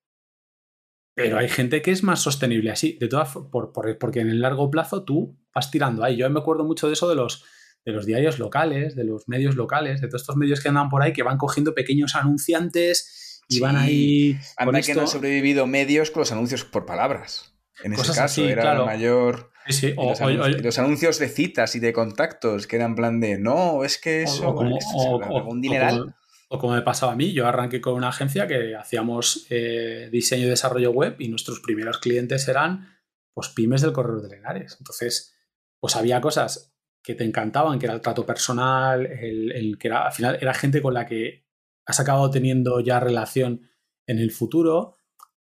pero 1.17 1.39
hay 1.39 1.49
gente 1.49 1.81
que 1.81 1.89
es 1.89 2.03
más 2.03 2.21
sostenible 2.21 2.69
así, 2.69 2.95
de 2.99 3.07
todas 3.07 3.29
por, 3.29 3.71
porque 3.97 4.19
en 4.19 4.29
el 4.29 4.39
largo 4.39 4.69
plazo 4.69 5.03
tú 5.03 5.35
vas 5.51 5.71
tirando 5.71 6.03
ahí. 6.03 6.15
Yo 6.15 6.29
me 6.29 6.39
acuerdo 6.39 6.63
mucho 6.63 6.85
de 6.85 6.93
eso 6.93 7.09
de 7.09 7.15
los, 7.15 7.43
de 7.83 7.91
los 7.91 8.05
diarios 8.05 8.37
locales, 8.37 8.95
de 8.95 9.03
los 9.03 9.27
medios 9.27 9.55
locales, 9.55 9.99
de 9.99 10.09
todos 10.09 10.21
estos 10.21 10.35
medios 10.35 10.61
que 10.61 10.69
andan 10.69 10.89
por 10.89 11.01
ahí, 11.01 11.13
que 11.13 11.23
van 11.23 11.39
cogiendo 11.39 11.73
pequeños 11.73 12.13
anunciantes 12.13 13.41
y 13.49 13.59
van 13.59 13.77
ahí. 13.77 14.37
Anda 14.57 14.79
que 14.81 14.93
no 14.93 15.01
han 15.01 15.07
sobrevivido 15.07 15.65
medios 15.65 16.11
con 16.11 16.21
los 16.21 16.31
anuncios 16.31 16.63
por 16.65 16.85
palabras. 16.85 17.51
En 17.83 17.93
ese 17.93 18.13
caso 18.13 18.45
era 18.47 18.73
el 18.73 18.85
mayor. 18.85 19.51
Sí, 19.69 19.95
los, 19.95 20.77
anuncios, 20.77 21.17
de 21.17 21.29
citas 21.29 21.75
y 21.75 21.79
de 21.79 21.93
contactos, 21.93 22.67
que 22.67 22.75
eran 22.75 22.95
plan 22.95 23.19
de 23.19 23.39
no, 23.39 23.83
es 23.83 23.97
que 23.97 24.21
eso. 24.21 24.49
O, 24.49 25.49
un 25.49 25.61
dineral. 25.61 26.15
O 26.49 26.59
como, 26.59 26.73
me 26.73 26.81
pasaba 26.81 27.13
a 27.13 27.15
mí, 27.15 27.33
yo 27.33 27.47
arranqué 27.47 27.81
con 27.81 27.95
una 27.95 28.09
agencia 28.09 28.47
que 28.47 28.75
hacíamos 28.75 29.47
eh, 29.49 30.09
diseño 30.11 30.45
y 30.45 30.49
desarrollo 30.49 30.91
web 30.91 31.15
y 31.19 31.27
nuestros 31.27 31.59
primeros 31.59 31.99
clientes 31.99 32.47
eran 32.47 32.97
pues 33.33 33.49
pymes 33.49 33.81
del 33.81 33.93
correo 33.93 34.21
de 34.21 34.29
Lenares. 34.29 34.77
Entonces, 34.79 35.35
pues 35.79 35.95
había 35.95 36.21
cosas 36.21 36.73
que 37.03 37.15
te 37.15 37.23
encantaban, 37.23 37.79
que 37.79 37.85
era 37.85 37.95
el 37.95 38.01
trato 38.01 38.25
personal, 38.25 39.05
el, 39.05 39.77
que 39.77 39.87
era, 39.87 40.05
al 40.05 40.11
final 40.11 40.37
era 40.41 40.53
gente 40.53 40.81
con 40.81 40.93
la 40.93 41.05
que 41.05 41.45
has 41.85 41.99
acabado 41.99 42.29
teniendo 42.31 42.79
ya 42.79 42.99
relación 42.99 43.69
en 44.07 44.19
el 44.19 44.31
futuro 44.31 44.97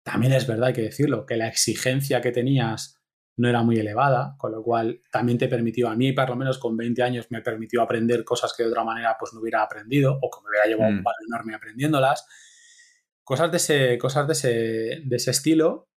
también 0.02 0.32
es 0.32 0.46
verdad, 0.46 0.68
hay 0.68 0.72
que 0.72 0.82
decirlo, 0.82 1.26
que 1.26 1.36
la 1.36 1.48
exigencia 1.48 2.20
que 2.20 2.32
tenías 2.32 2.99
no 3.36 3.48
era 3.48 3.62
muy 3.62 3.78
elevada, 3.78 4.34
con 4.38 4.52
lo 4.52 4.62
cual 4.62 5.00
también 5.10 5.38
te 5.38 5.48
permitió, 5.48 5.88
a 5.88 5.96
mí 5.96 6.12
por 6.12 6.28
lo 6.28 6.36
menos 6.36 6.58
con 6.58 6.76
20 6.76 7.02
años, 7.02 7.26
me 7.30 7.40
permitió 7.40 7.82
aprender 7.82 8.24
cosas 8.24 8.52
que 8.56 8.64
de 8.64 8.70
otra 8.70 8.84
manera 8.84 9.16
pues 9.18 9.32
no 9.32 9.40
hubiera 9.40 9.62
aprendido 9.62 10.18
o 10.20 10.30
que 10.30 10.42
me 10.42 10.50
hubiera 10.50 10.66
llevado 10.66 10.90
un 10.90 11.00
mm. 11.00 11.04
valor 11.04 11.20
enorme 11.26 11.54
aprendiéndolas. 11.54 12.26
Cosas 13.24 13.50
de 13.50 13.56
ese, 13.56 13.98
cosas 13.98 14.26
de 14.26 14.32
ese, 14.32 14.48
de 15.04 15.16
ese 15.16 15.30
estilo, 15.30 15.88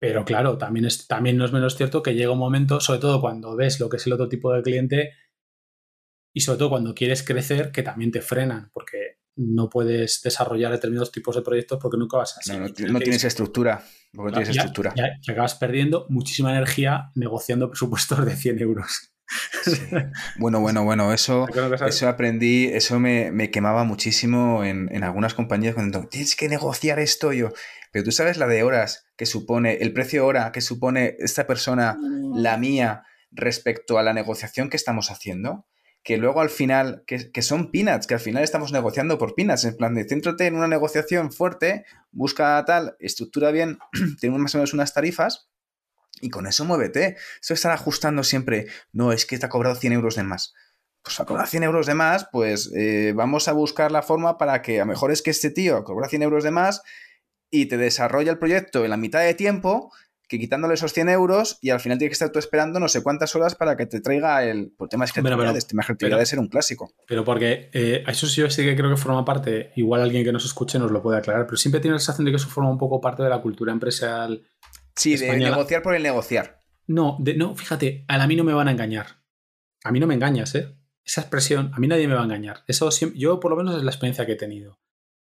pero 0.00 0.24
claro, 0.24 0.58
también, 0.58 0.86
es, 0.86 1.06
también 1.06 1.36
no 1.36 1.44
es 1.44 1.52
menos 1.52 1.76
cierto 1.76 2.02
que 2.02 2.14
llega 2.14 2.32
un 2.32 2.38
momento, 2.38 2.80
sobre 2.80 3.00
todo 3.00 3.20
cuando 3.20 3.56
ves 3.56 3.80
lo 3.80 3.88
que 3.88 3.96
es 3.96 4.06
el 4.06 4.12
otro 4.12 4.28
tipo 4.28 4.52
de 4.52 4.62
cliente 4.62 5.12
y 6.32 6.40
sobre 6.40 6.58
todo 6.58 6.70
cuando 6.70 6.94
quieres 6.94 7.24
crecer, 7.24 7.72
que 7.72 7.82
también 7.82 8.12
te 8.12 8.20
frenan, 8.20 8.70
porque 8.72 8.97
no 9.38 9.70
puedes 9.70 10.20
desarrollar 10.22 10.72
determinados 10.72 11.12
tipos 11.12 11.36
de 11.36 11.42
proyectos 11.42 11.78
porque 11.80 11.96
nunca 11.96 12.18
vas 12.18 12.36
a 12.36 12.52
No, 12.52 12.66
no, 12.68 12.98
tienes 13.00 13.24
estructura. 13.24 13.82
Porque 14.12 14.32
tienes 14.32 14.50
estructura. 14.50 14.92
Ya, 14.96 15.06
acabas 15.32 15.54
perdiendo 15.54 16.06
muchísima 16.08 16.50
energía 16.50 17.10
negociando 17.14 17.70
presupuestos 17.70 18.24
de 18.26 18.34
100 18.34 18.58
euros. 18.60 19.12
Bueno, 20.38 20.60
bueno, 20.60 20.84
bueno, 20.84 21.12
eso, 21.12 21.46
eso 21.86 22.08
aprendí, 22.08 22.64
eso 22.66 22.98
me, 22.98 23.50
quemaba 23.50 23.84
muchísimo 23.84 24.64
en, 24.64 25.04
algunas 25.04 25.34
compañías 25.34 25.74
cuando 25.74 26.08
tienes 26.08 26.34
que 26.34 26.48
negociar 26.48 26.98
esto 26.98 27.32
yo. 27.32 27.50
Pero 27.92 28.04
tú 28.04 28.12
sabes 28.12 28.38
la 28.38 28.46
de 28.46 28.62
horas 28.62 29.06
que 29.16 29.26
supone, 29.26 29.78
el 29.80 29.92
precio 29.92 30.26
hora 30.26 30.50
que 30.52 30.60
supone 30.60 31.16
esta 31.18 31.46
persona, 31.46 31.96
la 32.34 32.56
mía, 32.56 33.04
respecto 33.30 33.98
a 33.98 34.02
la 34.02 34.14
negociación 34.14 34.70
que 34.70 34.76
estamos 34.76 35.10
haciendo 35.10 35.66
que 36.08 36.16
luego 36.16 36.40
al 36.40 36.48
final, 36.48 37.04
que, 37.06 37.42
son 37.42 37.70
peanuts, 37.70 38.06
que 38.06 38.14
al 38.14 38.20
final 38.20 38.42
estamos 38.42 38.72
negociando 38.72 39.18
por 39.18 39.34
peanuts, 39.34 39.66
en 39.66 39.76
plan 39.76 39.94
de 39.94 40.08
céntrate 40.08 40.46
en 40.46 40.54
una 40.54 40.66
negociación 40.66 41.30
fuerte, 41.30 41.84
busca 42.12 42.64
tal, 42.64 42.96
estructura 42.98 43.50
bien, 43.50 43.78
tenemos 44.18 44.40
más 44.40 44.54
o 44.54 44.58
menos 44.58 44.72
unas 44.72 44.94
tarifas 44.94 45.50
y 46.22 46.30
con 46.30 46.46
eso 46.46 46.64
muévete. 46.64 47.18
Eso 47.42 47.52
estar 47.52 47.72
ajustando 47.72 48.24
siempre, 48.24 48.68
no, 48.90 49.12
es 49.12 49.26
que 49.26 49.38
te 49.38 49.44
ha 49.44 49.50
cobrado 49.50 49.74
100 49.74 49.92
euros 49.92 50.16
de 50.16 50.22
más. 50.22 50.54
Pues 51.02 51.20
a 51.20 51.26
cobrar 51.26 51.46
100 51.46 51.64
euros 51.64 51.84
de 51.86 51.92
más, 51.92 52.26
pues 52.32 52.72
eh, 52.74 53.12
vamos 53.14 53.46
a 53.46 53.52
buscar 53.52 53.92
la 53.92 54.00
forma 54.00 54.38
para 54.38 54.62
que 54.62 54.80
a 54.80 54.84
lo 54.84 54.86
mejor 54.86 55.12
es 55.12 55.20
que 55.20 55.28
este 55.28 55.50
tío 55.50 55.84
cobra 55.84 56.08
100 56.08 56.22
euros 56.22 56.42
de 56.42 56.52
más 56.52 56.80
y 57.50 57.66
te 57.66 57.76
desarrolla 57.76 58.32
el 58.32 58.38
proyecto 58.38 58.82
en 58.82 58.88
la 58.88 58.96
mitad 58.96 59.20
de 59.20 59.34
tiempo 59.34 59.92
que 60.28 60.38
quitándole 60.38 60.74
esos 60.74 60.92
100 60.92 61.08
euros 61.08 61.58
y 61.62 61.70
al 61.70 61.80
final 61.80 61.98
tienes 61.98 62.10
que 62.10 62.24
estar 62.24 62.30
tú 62.30 62.38
esperando 62.38 62.78
no 62.78 62.88
sé 62.88 63.02
cuántas 63.02 63.34
horas 63.34 63.54
para 63.54 63.76
que 63.76 63.86
te 63.86 64.00
traiga 64.00 64.44
el. 64.44 64.70
Por 64.76 64.88
temas 64.88 65.12
que 65.12 65.22
de 65.22 66.26
ser 66.26 66.38
un 66.38 66.48
clásico. 66.48 66.92
Pero 67.06 67.24
porque 67.24 67.70
eh, 67.72 68.04
eso 68.06 68.26
sí, 68.26 68.42
yo 68.42 68.50
sí 68.50 68.62
que 68.62 68.76
creo 68.76 68.90
que 68.90 68.96
forma 68.96 69.24
parte, 69.24 69.72
igual 69.76 70.02
alguien 70.02 70.24
que 70.24 70.32
nos 70.32 70.44
escuche 70.44 70.78
nos 70.78 70.90
lo 70.90 71.02
puede 71.02 71.18
aclarar, 71.18 71.46
pero 71.46 71.56
siempre 71.56 71.80
tiene 71.80 71.94
la 71.94 71.98
sensación 71.98 72.26
de 72.26 72.32
que 72.32 72.36
eso 72.36 72.48
forma 72.48 72.70
un 72.70 72.78
poco 72.78 73.00
parte 73.00 73.22
de 73.22 73.30
la 73.30 73.40
cultura 73.40 73.72
empresarial. 73.72 74.42
Sí, 74.94 75.16
de 75.16 75.36
negociar 75.36 75.82
por 75.82 75.94
el 75.94 76.02
negociar. 76.02 76.60
No, 76.86 77.16
de, 77.20 77.34
no, 77.34 77.54
fíjate, 77.54 78.04
a 78.08 78.26
mí 78.26 78.36
no 78.36 78.44
me 78.44 78.52
van 78.52 78.68
a 78.68 78.72
engañar. 78.72 79.22
A 79.84 79.92
mí 79.92 80.00
no 80.00 80.06
me 80.06 80.14
engañas, 80.14 80.54
¿eh? 80.54 80.74
Esa 81.04 81.22
expresión, 81.22 81.70
a 81.72 81.78
mí 81.78 81.86
nadie 81.86 82.08
me 82.08 82.14
va 82.14 82.20
a 82.20 82.24
engañar. 82.24 82.64
Eso 82.66 82.90
yo 83.14 83.40
por 83.40 83.50
lo 83.50 83.56
menos 83.56 83.76
es 83.76 83.82
la 83.82 83.90
experiencia 83.90 84.26
que 84.26 84.32
he 84.32 84.36
tenido. 84.36 84.78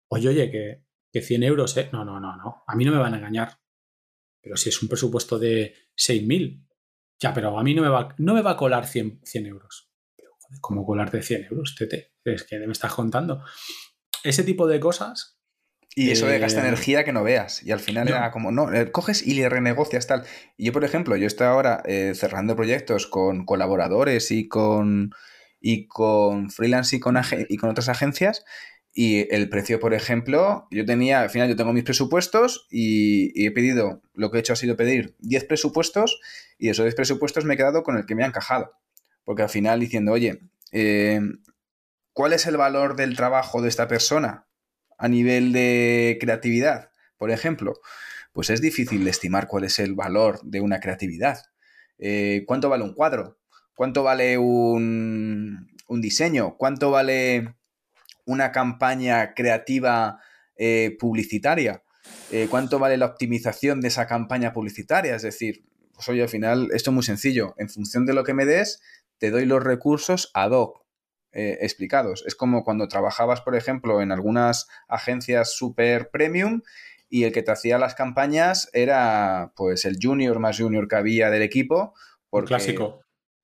Oye, 0.08 0.28
oye, 0.28 0.50
que, 0.50 0.84
que 1.10 1.22
100 1.22 1.42
euros, 1.42 1.76
¿eh? 1.76 1.88
No, 1.92 2.04
no, 2.04 2.20
no, 2.20 2.36
no. 2.36 2.62
A 2.66 2.76
mí 2.76 2.84
no 2.84 2.92
me 2.92 2.98
van 2.98 3.14
a 3.14 3.16
engañar. 3.16 3.61
Pero 4.42 4.56
si 4.56 4.68
es 4.68 4.82
un 4.82 4.88
presupuesto 4.88 5.38
de 5.38 5.74
6.000, 5.96 6.66
ya, 7.20 7.32
pero 7.32 7.56
a 7.56 7.62
mí 7.62 7.74
no 7.74 7.82
me 7.82 7.88
va, 7.88 8.14
no 8.18 8.34
me 8.34 8.42
va 8.42 8.52
a 8.52 8.56
colar 8.56 8.86
100, 8.86 9.20
100 9.24 9.46
euros. 9.46 9.88
como 10.60 10.84
colarte 10.84 11.22
100 11.22 11.44
euros, 11.50 11.74
tete, 11.78 12.14
es 12.24 12.42
que 12.42 12.58
me 12.58 12.72
estás 12.72 12.92
contando. 12.92 13.44
Ese 14.24 14.42
tipo 14.42 14.66
de 14.66 14.80
cosas. 14.80 15.38
Y 15.94 16.10
eso 16.10 16.26
de 16.26 16.38
gasta 16.38 16.62
eh, 16.62 16.68
energía 16.68 17.04
que 17.04 17.12
no 17.12 17.22
veas. 17.22 17.62
Y 17.62 17.70
al 17.70 17.80
final 17.80 18.08
era 18.08 18.30
como, 18.30 18.50
no, 18.50 18.72
eh, 18.72 18.90
coges 18.90 19.26
y 19.26 19.34
le 19.34 19.48
renegocias 19.48 20.06
tal. 20.06 20.24
Y 20.56 20.66
yo, 20.66 20.72
por 20.72 20.84
ejemplo, 20.84 21.16
yo 21.16 21.26
estoy 21.26 21.46
ahora 21.46 21.82
eh, 21.84 22.14
cerrando 22.14 22.56
proyectos 22.56 23.06
con 23.06 23.44
colaboradores 23.44 24.30
y 24.30 24.48
con, 24.48 25.12
y 25.60 25.86
con 25.86 26.50
freelance 26.50 26.96
y 26.96 27.00
con, 27.00 27.20
y 27.48 27.56
con 27.56 27.70
otras 27.70 27.88
agencias. 27.88 28.44
Y 28.94 29.34
el 29.34 29.48
precio, 29.48 29.80
por 29.80 29.94
ejemplo, 29.94 30.68
yo 30.70 30.84
tenía, 30.84 31.22
al 31.22 31.30
final 31.30 31.48
yo 31.48 31.56
tengo 31.56 31.72
mis 31.72 31.84
presupuestos 31.84 32.66
y, 32.70 33.46
he 33.46 33.50
pedido, 33.50 34.02
lo 34.12 34.30
que 34.30 34.36
he 34.36 34.40
hecho 34.40 34.52
ha 34.52 34.56
sido 34.56 34.76
pedir 34.76 35.16
10 35.20 35.44
presupuestos 35.44 36.20
y 36.58 36.66
de 36.66 36.72
esos 36.72 36.84
10 36.84 36.94
presupuestos 36.94 37.46
me 37.46 37.54
he 37.54 37.56
quedado 37.56 37.82
con 37.82 37.96
el 37.96 38.04
que 38.04 38.14
me 38.14 38.22
ha 38.22 38.26
encajado. 38.26 38.72
Porque 39.24 39.42
al 39.42 39.48
final 39.48 39.80
diciendo, 39.80 40.12
oye, 40.12 40.40
eh, 40.72 41.20
¿cuál 42.12 42.34
es 42.34 42.46
el 42.46 42.58
valor 42.58 42.94
del 42.94 43.16
trabajo 43.16 43.62
de 43.62 43.70
esta 43.70 43.88
persona 43.88 44.46
a 44.98 45.08
nivel 45.08 45.52
de 45.52 46.18
creatividad? 46.20 46.90
Por 47.16 47.30
ejemplo, 47.30 47.80
pues 48.32 48.50
es 48.50 48.60
difícil 48.60 49.08
estimar 49.08 49.46
cuál 49.46 49.64
es 49.64 49.78
el 49.78 49.94
valor 49.94 50.40
de 50.42 50.60
una 50.60 50.80
creatividad. 50.80 51.38
Eh, 51.98 52.44
¿Cuánto 52.46 52.68
vale 52.68 52.84
un 52.84 52.94
cuadro? 52.94 53.38
¿Cuánto 53.74 54.02
vale 54.02 54.36
un, 54.36 55.70
un 55.86 56.00
diseño? 56.02 56.56
¿Cuánto 56.58 56.90
vale 56.90 57.54
una 58.24 58.52
campaña 58.52 59.34
creativa 59.34 60.20
eh, 60.56 60.96
publicitaria? 60.98 61.82
Eh, 62.30 62.48
¿Cuánto 62.50 62.78
vale 62.78 62.96
la 62.96 63.06
optimización 63.06 63.80
de 63.80 63.88
esa 63.88 64.06
campaña 64.06 64.52
publicitaria? 64.52 65.14
Es 65.14 65.22
decir, 65.22 65.64
pues 65.94 66.08
oye, 66.08 66.22
al 66.22 66.28
final 66.28 66.68
esto 66.72 66.90
es 66.90 66.94
muy 66.94 67.02
sencillo. 67.02 67.54
En 67.58 67.68
función 67.68 68.06
de 68.06 68.14
lo 68.14 68.24
que 68.24 68.34
me 68.34 68.44
des, 68.44 68.80
te 69.18 69.30
doy 69.30 69.44
los 69.44 69.62
recursos 69.62 70.30
ad 70.34 70.50
hoc 70.50 70.84
eh, 71.32 71.58
explicados. 71.60 72.24
Es 72.26 72.34
como 72.34 72.64
cuando 72.64 72.88
trabajabas, 72.88 73.40
por 73.40 73.54
ejemplo, 73.54 74.02
en 74.02 74.12
algunas 74.12 74.66
agencias 74.88 75.54
super 75.54 76.10
premium 76.10 76.62
y 77.08 77.24
el 77.24 77.32
que 77.32 77.42
te 77.42 77.52
hacía 77.52 77.78
las 77.78 77.94
campañas 77.94 78.68
era 78.72 79.52
pues 79.54 79.84
el 79.84 79.98
junior 80.00 80.38
más 80.40 80.58
junior 80.58 80.88
que 80.88 80.96
había 80.96 81.30
del 81.30 81.42
equipo. 81.42 81.94
Porque, 82.30 82.48
clásico 82.48 83.02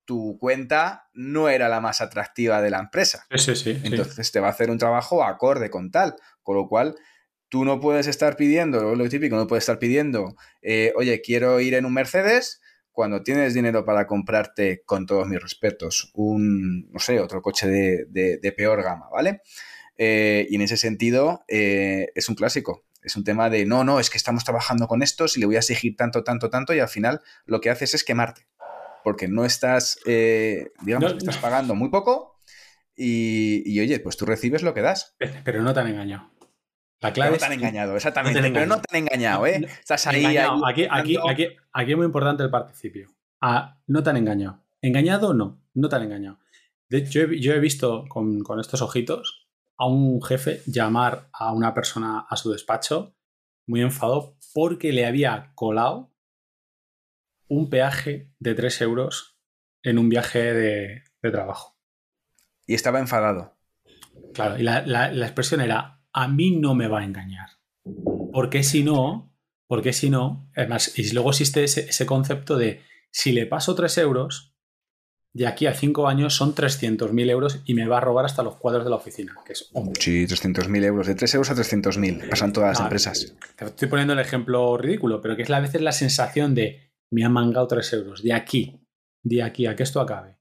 tu 0.08 0.38
cuenta 0.38 1.06
no 1.12 1.50
era 1.50 1.68
la 1.68 1.82
más 1.82 2.00
atractiva 2.00 2.62
de 2.62 2.70
la 2.70 2.78
empresa. 2.78 3.26
Sí, 3.36 3.54
sí, 3.54 3.78
Entonces 3.84 4.32
te 4.32 4.40
va 4.40 4.46
a 4.46 4.52
hacer 4.52 4.70
un 4.70 4.78
trabajo 4.78 5.22
acorde 5.22 5.68
con 5.68 5.90
tal. 5.90 6.16
Con 6.42 6.56
lo 6.56 6.66
cual, 6.66 6.94
tú 7.50 7.66
no 7.66 7.78
puedes 7.78 8.06
estar 8.06 8.34
pidiendo, 8.38 8.94
lo 8.94 9.08
típico, 9.10 9.36
no 9.36 9.46
puedes 9.46 9.64
estar 9.64 9.78
pidiendo, 9.78 10.34
eh, 10.62 10.94
oye, 10.96 11.20
quiero 11.20 11.60
ir 11.60 11.74
en 11.74 11.84
un 11.84 11.92
Mercedes 11.92 12.62
cuando 12.90 13.22
tienes 13.22 13.52
dinero 13.52 13.84
para 13.84 14.06
comprarte, 14.06 14.82
con 14.86 15.04
todos 15.04 15.28
mis 15.28 15.42
respetos, 15.42 16.10
un, 16.14 16.90
no 16.90 17.00
sé, 17.00 17.20
otro 17.20 17.42
coche 17.42 17.68
de, 17.68 18.54
peor 18.56 18.82
gama, 18.82 19.10
¿vale? 19.12 19.42
Eh, 19.98 20.46
y 20.48 20.54
en 20.54 20.62
ese 20.62 20.78
sentido, 20.78 21.44
eh, 21.48 22.12
es 22.14 22.30
un 22.30 22.34
clásico. 22.34 22.86
Es 23.02 23.14
un 23.14 23.24
tema 23.24 23.50
de, 23.50 23.66
no, 23.66 23.84
no, 23.84 24.00
es 24.00 24.08
que 24.08 24.16
estamos 24.16 24.42
trabajando 24.42 24.88
con 24.88 25.02
esto, 25.02 25.28
si 25.28 25.38
le 25.38 25.46
voy 25.46 25.56
a 25.56 25.58
exigir 25.58 25.96
tanto, 25.96 26.24
tanto, 26.24 26.48
tanto, 26.48 26.72
y 26.72 26.80
al 26.80 26.88
final 26.88 27.20
lo 27.44 27.60
que 27.60 27.68
haces 27.68 27.92
es 27.92 28.04
quemarte 28.04 28.48
porque 29.04 29.28
no 29.28 29.44
estás, 29.44 29.98
eh, 30.06 30.72
digamos, 30.82 31.14
estás 31.14 31.38
pagando 31.38 31.74
muy 31.74 31.90
poco 31.90 32.38
y, 32.94 33.78
oye, 33.80 34.00
pues 34.00 34.16
tú 34.16 34.26
recibes 34.26 34.62
lo 34.62 34.74
que 34.74 34.82
das. 34.82 35.16
Pero 35.44 35.62
no 35.62 35.72
te 35.72 35.80
han 35.80 35.88
engañado. 35.88 36.30
La 37.00 37.12
clave 37.12 37.32
no 37.32 37.38
te 37.38 37.44
han 37.44 37.52
engañado, 37.52 37.94
exactamente. 37.94 38.50
pero 38.50 38.66
no 38.66 38.80
te 38.80 38.96
han 38.96 39.04
engañado, 39.04 39.46
¿eh? 39.46 39.66
Estás 39.80 40.06
ahí. 40.08 40.24
Aquí, 40.36 40.86
aquí, 40.90 41.16
aquí, 41.16 41.46
aquí, 41.72 41.90
es 41.92 41.96
muy 41.96 42.06
importante 42.06 42.42
el 42.42 42.50
participio. 42.50 43.08
Ah, 43.40 43.80
no 43.86 44.02
te 44.02 44.10
han 44.10 44.16
engañado. 44.16 44.64
¿Engañado 44.82 45.32
no? 45.32 45.62
No 45.74 45.88
te 45.88 45.96
han 45.96 46.02
engañado. 46.02 46.38
De 46.88 46.98
hecho, 46.98 47.26
yo 47.26 47.52
he, 47.52 47.60
visto 47.60 48.04
con, 48.08 48.42
con 48.42 48.58
estos 48.58 48.82
ojitos 48.82 49.48
a 49.76 49.86
un 49.86 50.20
jefe 50.22 50.62
llamar 50.66 51.28
a 51.32 51.52
una 51.52 51.72
persona 51.74 52.26
a 52.28 52.36
su 52.36 52.50
despacho 52.50 53.14
muy 53.66 53.82
enfadado 53.82 54.36
porque 54.52 54.92
le 54.92 55.06
había 55.06 55.52
colado 55.54 56.07
un 57.48 57.70
peaje 57.70 58.30
de 58.38 58.54
3 58.54 58.82
euros 58.82 59.38
en 59.82 59.98
un 59.98 60.08
viaje 60.08 60.52
de, 60.54 61.02
trabajo. 61.20 61.76
Y 62.66 62.74
estaba 62.74 63.00
enfadado. 63.00 63.56
Claro, 64.34 64.58
y 64.58 64.62
la, 64.62 65.10
expresión 65.10 65.60
era, 65.60 66.00
a 66.12 66.28
mí 66.28 66.52
no 66.52 66.74
me 66.74 66.88
va 66.88 67.00
a 67.00 67.04
engañar. 67.04 67.48
Porque 68.32 68.62
si 68.62 68.82
no, 68.82 69.34
porque 69.66 69.92
si 69.92 70.10
no, 70.10 70.50
además, 70.54 70.98
y 70.98 71.12
luego 71.12 71.30
existe 71.30 71.64
ese, 71.64 72.06
concepto 72.06 72.56
de, 72.56 72.82
si 73.10 73.32
le 73.32 73.46
paso 73.46 73.74
3 73.74 73.98
euros, 73.98 74.54
de 75.32 75.46
aquí 75.46 75.66
a 75.66 75.74
5 75.74 76.08
años 76.08 76.34
son 76.34 76.54
300.000 76.54 77.30
euros 77.30 77.62
y 77.64 77.74
me 77.74 77.86
va 77.86 77.98
a 77.98 78.00
robar 78.00 78.24
hasta 78.24 78.42
los 78.42 78.56
cuadros 78.56 78.84
de 78.84 78.90
la 78.90 78.96
oficina, 78.96 79.34
que 79.44 79.52
es 79.52 79.70
Sí, 79.98 80.26
300.000 80.26 80.84
euros, 80.84 81.06
de 81.06 81.14
3 81.14 81.34
euros 81.34 81.50
a 81.50 81.54
300.000, 81.54 82.28
pasan 82.28 82.52
todas 82.52 82.70
las 82.70 82.80
empresas. 82.80 83.34
Te 83.56 83.66
estoy 83.66 83.88
poniendo 83.88 84.14
el 84.14 84.18
ejemplo 84.18 84.76
ridículo, 84.76 85.20
pero 85.20 85.36
que 85.36 85.42
es 85.42 85.50
a 85.50 85.60
veces 85.60 85.80
la 85.80 85.92
sensación 85.92 86.54
de, 86.54 86.87
me 87.10 87.24
ha 87.24 87.28
mangado 87.28 87.66
3 87.66 87.92
euros. 87.94 88.22
De 88.22 88.32
aquí, 88.32 88.80
de 89.22 89.42
aquí 89.42 89.66
a 89.66 89.76
que 89.76 89.82
esto 89.82 90.00
acabe. 90.00 90.38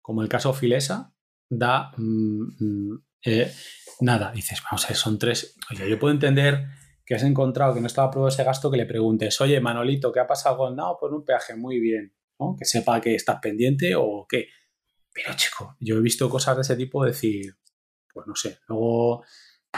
Como 0.00 0.22
el 0.22 0.28
caso 0.28 0.52
Filesa, 0.52 1.14
da 1.48 1.92
mm, 1.96 2.64
mm, 2.64 3.04
eh, 3.24 3.52
nada. 4.00 4.32
Dices, 4.32 4.62
vamos 4.64 4.84
a 4.84 4.88
ver, 4.88 4.96
son 4.96 5.18
3. 5.18 5.56
Oye, 5.70 5.88
yo 5.88 5.98
puedo 5.98 6.12
entender 6.12 6.66
que 7.04 7.14
has 7.14 7.22
encontrado 7.22 7.74
que 7.74 7.80
no 7.80 7.86
estaba 7.86 8.08
aprobado 8.08 8.28
ese 8.28 8.44
gasto, 8.44 8.70
que 8.70 8.76
le 8.76 8.86
preguntes, 8.86 9.40
oye, 9.40 9.60
Manolito, 9.60 10.12
¿qué 10.12 10.20
ha 10.20 10.26
pasado 10.26 10.56
con 10.56 10.76
no? 10.76 10.96
Pues 10.98 11.12
un 11.12 11.24
peaje, 11.24 11.56
muy 11.56 11.80
bien. 11.80 12.14
¿no? 12.38 12.56
Que 12.58 12.64
sepa 12.64 13.00
que 13.00 13.14
estás 13.14 13.38
pendiente 13.40 13.94
o 13.96 14.26
qué. 14.28 14.48
Pero, 15.12 15.34
chico, 15.34 15.76
yo 15.80 15.98
he 15.98 16.00
visto 16.00 16.28
cosas 16.30 16.56
de 16.56 16.62
ese 16.62 16.76
tipo 16.76 17.04
decir, 17.04 17.54
pues 18.12 18.26
no 18.26 18.34
sé, 18.34 18.58
luego 18.66 19.24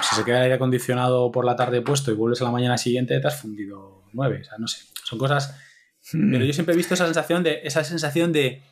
si 0.01 0.17
se 0.17 0.25
queda 0.25 0.39
el 0.39 0.43
aire 0.45 0.55
acondicionado 0.57 1.31
por 1.31 1.45
la 1.45 1.57
tarde 1.57 1.83
puesto 1.83 2.11
y 2.11 2.15
vuelves 2.15 2.41
a 2.41 2.45
la 2.45 2.51
mañana 2.51 2.77
siguiente, 2.77 3.19
te 3.21 3.27
has 3.27 3.41
fundido 3.41 4.05
nueve. 4.13 4.41
O 4.41 4.45
sea, 4.45 4.59
no 4.59 4.67
sé. 4.67 4.85
Son 5.05 5.19
cosas 5.19 5.55
pero 6.31 6.45
yo 6.45 6.53
siempre 6.53 6.75
he 6.75 6.77
visto 6.77 6.95
esa 6.95 7.05
sensación 7.05 7.43
de, 7.43 7.61
esa 7.65 7.83
sensación 7.85 8.33
de, 8.33 8.63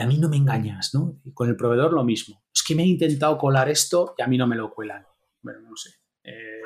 a 0.00 0.06
mí 0.06 0.18
no 0.18 0.28
me 0.28 0.36
engañas, 0.36 0.94
¿no? 0.94 1.20
Y 1.24 1.32
con 1.32 1.48
el 1.48 1.56
proveedor 1.56 1.92
lo 1.92 2.04
mismo. 2.04 2.42
Es 2.54 2.62
que 2.62 2.74
me 2.74 2.82
he 2.82 2.86
intentado 2.86 3.36
colar 3.38 3.68
esto 3.68 4.14
y 4.16 4.22
a 4.22 4.26
mí 4.26 4.36
no 4.36 4.46
me 4.46 4.56
lo 4.56 4.72
cuelan. 4.72 5.06
Bueno, 5.42 5.60
no 5.60 5.76
sé. 5.76 5.90
Eh, 6.24 6.62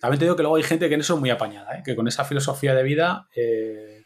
también 0.00 0.18
te 0.18 0.24
digo 0.26 0.36
que 0.36 0.42
luego 0.42 0.56
hay 0.56 0.62
gente 0.62 0.88
que 0.88 0.94
en 0.94 1.00
eso 1.00 1.14
es 1.14 1.20
muy 1.20 1.30
apañada, 1.30 1.78
¿eh? 1.78 1.82
que 1.84 1.96
con 1.96 2.06
esa 2.08 2.24
filosofía 2.24 2.74
de 2.74 2.82
vida 2.82 3.28
eh, 3.34 4.04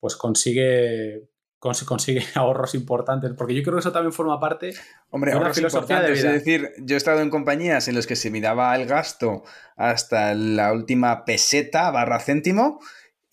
pues 0.00 0.16
consigue, 0.16 1.28
consigue 1.58 2.24
ahorros 2.34 2.74
importantes, 2.74 3.32
porque 3.36 3.54
yo 3.54 3.62
creo 3.62 3.74
que 3.74 3.80
eso 3.80 3.92
también 3.92 4.12
forma 4.12 4.40
parte 4.40 4.72
Hombre, 5.10 5.32
de 5.32 5.36
una 5.36 5.52
filosofía 5.52 6.00
de 6.00 6.12
vida. 6.12 6.34
Es 6.34 6.44
decir, 6.44 6.70
yo 6.78 6.94
he 6.94 6.96
estado 6.96 7.20
en 7.20 7.30
compañías 7.30 7.88
en 7.88 7.94
las 7.94 8.06
que 8.06 8.16
se 8.16 8.30
miraba 8.30 8.74
el 8.74 8.86
gasto 8.86 9.42
hasta 9.76 10.34
la 10.34 10.72
última 10.72 11.24
peseta 11.24 11.90
barra 11.90 12.18
céntimo 12.18 12.80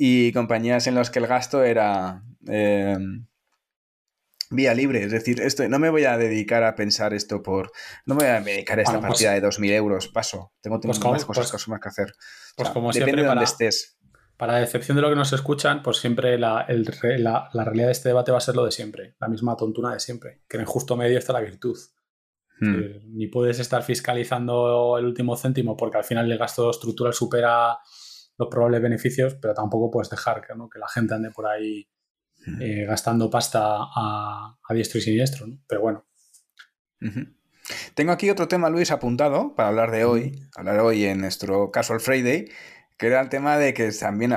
y 0.02 0.32
compañías 0.32 0.88
en 0.88 0.96
las 0.96 1.12
que 1.12 1.20
el 1.20 1.28
gasto 1.28 1.62
era 1.62 2.24
em, 2.48 3.28
vía 4.50 4.74
libre. 4.74 5.04
Es 5.04 5.12
decir, 5.12 5.42
esto, 5.42 5.68
no 5.68 5.78
me 5.78 5.90
voy 5.90 6.06
a 6.06 6.18
dedicar 6.18 6.64
a 6.64 6.74
pensar 6.76 7.14
esto 7.14 7.44
por. 7.44 7.74
No 8.06 8.16
me 8.16 8.24
voy 8.24 8.34
a 8.34 8.40
dedicar 8.40 8.80
a 8.80 8.84
esta 8.84 8.94
pues 8.94 9.04
partida 9.04 9.34
de 9.34 9.44
2.000 9.44 9.72
euros. 9.74 10.08
Paso. 10.08 10.54
Tengo, 10.62 10.80
pues 10.80 10.98
más 11.04 11.26
cosas, 11.26 11.52
pues 11.52 11.66
que 11.66 11.90
hacer. 11.90 12.14
Pues 12.56 12.70
como 12.70 12.94
depende 12.94 13.24
de 13.24 13.28
dónde 13.28 13.44
estés. 13.44 13.98
Para 14.38 14.54
la 14.54 14.64
excepción 14.64 14.96
de 14.96 15.02
lo 15.02 15.10
que 15.10 15.18
nos 15.18 15.34
escuchan, 15.34 15.84
pues 15.84 15.98
siempre 15.98 16.40
la, 16.40 16.66
la, 16.70 17.66
realidad 17.66 17.88
de 17.88 17.92
este 17.92 18.08
debate 18.08 18.32
va 18.32 18.38
a 18.38 18.42
ser 18.42 18.56
lo 18.56 18.64
de 18.64 18.72
siempre. 18.72 19.18
La 19.20 19.28
misma 19.28 19.58
tontuna 19.58 19.92
de 19.92 20.00
siempre. 20.00 20.44
Que 20.48 20.56
en 20.56 20.62
el 20.62 20.68
justo 20.68 20.96
medio 20.96 21.20
está 21.20 21.34
la 21.34 21.42
virtud. 21.42 21.78
Hmm. 22.62 23.16
ni 23.16 23.28
puedes 23.28 23.58
estar 23.60 23.84
fiscalizando 23.84 24.98
el 24.98 25.06
último 25.06 25.38
céntimo 25.38 25.78
porque 25.78 25.98
al 25.98 26.04
final 26.04 26.30
el 26.30 26.38
gasto 26.38 26.70
estructural 26.70 27.14
supera 27.14 27.78
los 28.40 28.48
probables 28.48 28.82
beneficios, 28.82 29.36
pero 29.36 29.54
tampoco 29.54 29.92
puedes 29.92 30.10
dejar 30.10 30.42
que, 30.42 30.54
que 30.72 30.80
la 30.80 30.88
gente 30.88 31.14
ande 31.14 31.30
por 31.30 31.46
ahí 31.46 31.88
eh, 32.62 32.86
gastando 32.86 33.30
pasta 33.30 33.60
a, 33.62 34.58
diestro 34.72 35.00
y 35.00 35.02
siniestro. 35.02 35.46
Pero 35.68 35.82
bueno. 35.82 36.06
Tengo 37.94 38.12
aquí 38.14 38.30
otro 38.30 38.48
tema, 38.48 38.70
Luis, 38.70 38.92
apuntado 38.92 39.54
para 39.56 39.70
hablar 39.70 39.92
de 39.92 40.06
hoy, 40.06 40.48
hablar 40.56 40.80
hoy 40.80 41.06
en 41.06 41.20
nuestro 41.22 41.70
Casual 41.70 42.00
Friday, 42.00 42.50
que 42.98 43.08
era 43.08 43.22
el 43.22 43.30
tema 43.30 43.58
de 43.58 43.74
que 43.74 43.92
también 43.92 44.34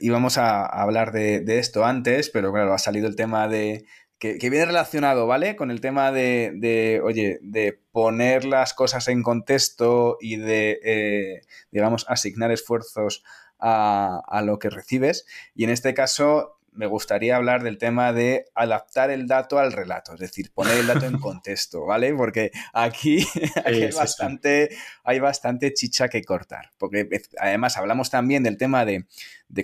íbamos 0.00 0.38
a 0.38 0.64
hablar 0.64 1.12
de, 1.12 1.40
de, 1.40 1.58
esto 1.58 1.84
antes, 1.84 2.30
pero 2.30 2.52
claro, 2.52 2.72
ha 2.72 2.78
salido 2.78 3.06
el 3.06 3.16
tema 3.16 3.48
de 3.48 3.84
que, 4.22 4.50
viene 4.50 4.66
relacionado, 4.66 5.26
¿vale? 5.26 5.56
Con 5.56 5.72
el 5.72 5.80
tema 5.80 6.12
de, 6.12 7.00
oye, 7.02 7.40
de 7.42 7.80
poner 7.90 8.44
las 8.44 8.72
cosas 8.72 9.08
en 9.08 9.24
contexto 9.24 10.16
y 10.20 10.36
de, 10.36 10.78
eh, 10.84 11.40
digamos, 11.72 12.06
asignar 12.08 12.52
esfuerzos 12.52 13.24
a, 13.58 14.42
lo 14.44 14.60
que 14.60 14.70
recibes. 14.70 15.26
Y 15.56 15.64
en 15.64 15.70
este 15.70 15.92
caso, 15.92 16.60
me 16.72 16.86
gustaría 16.86 17.36
hablar 17.36 17.62
del 17.62 17.76
tema 17.76 18.12
de 18.12 18.46
adaptar 18.54 19.10
el 19.10 19.26
dato 19.26 19.58
al 19.58 19.72
relato, 19.72 20.14
es 20.14 20.20
decir, 20.20 20.52
poner 20.52 20.78
el 20.78 20.86
dato 20.86 21.04
en 21.04 21.18
contexto, 21.18 21.84
¿vale? 21.84 22.14
Porque 22.14 22.50
aquí, 22.72 23.26
hay, 23.64 23.90
bastante, 23.90 24.70
hay 25.04 25.20
bastante 25.20 25.74
chicha 25.74 26.08
que 26.08 26.24
cortar. 26.24 26.70
Porque 26.78 27.08
además 27.38 27.76
hablamos 27.76 28.10
también 28.10 28.42
del 28.42 28.56
tema 28.56 28.84
de, 28.84 29.06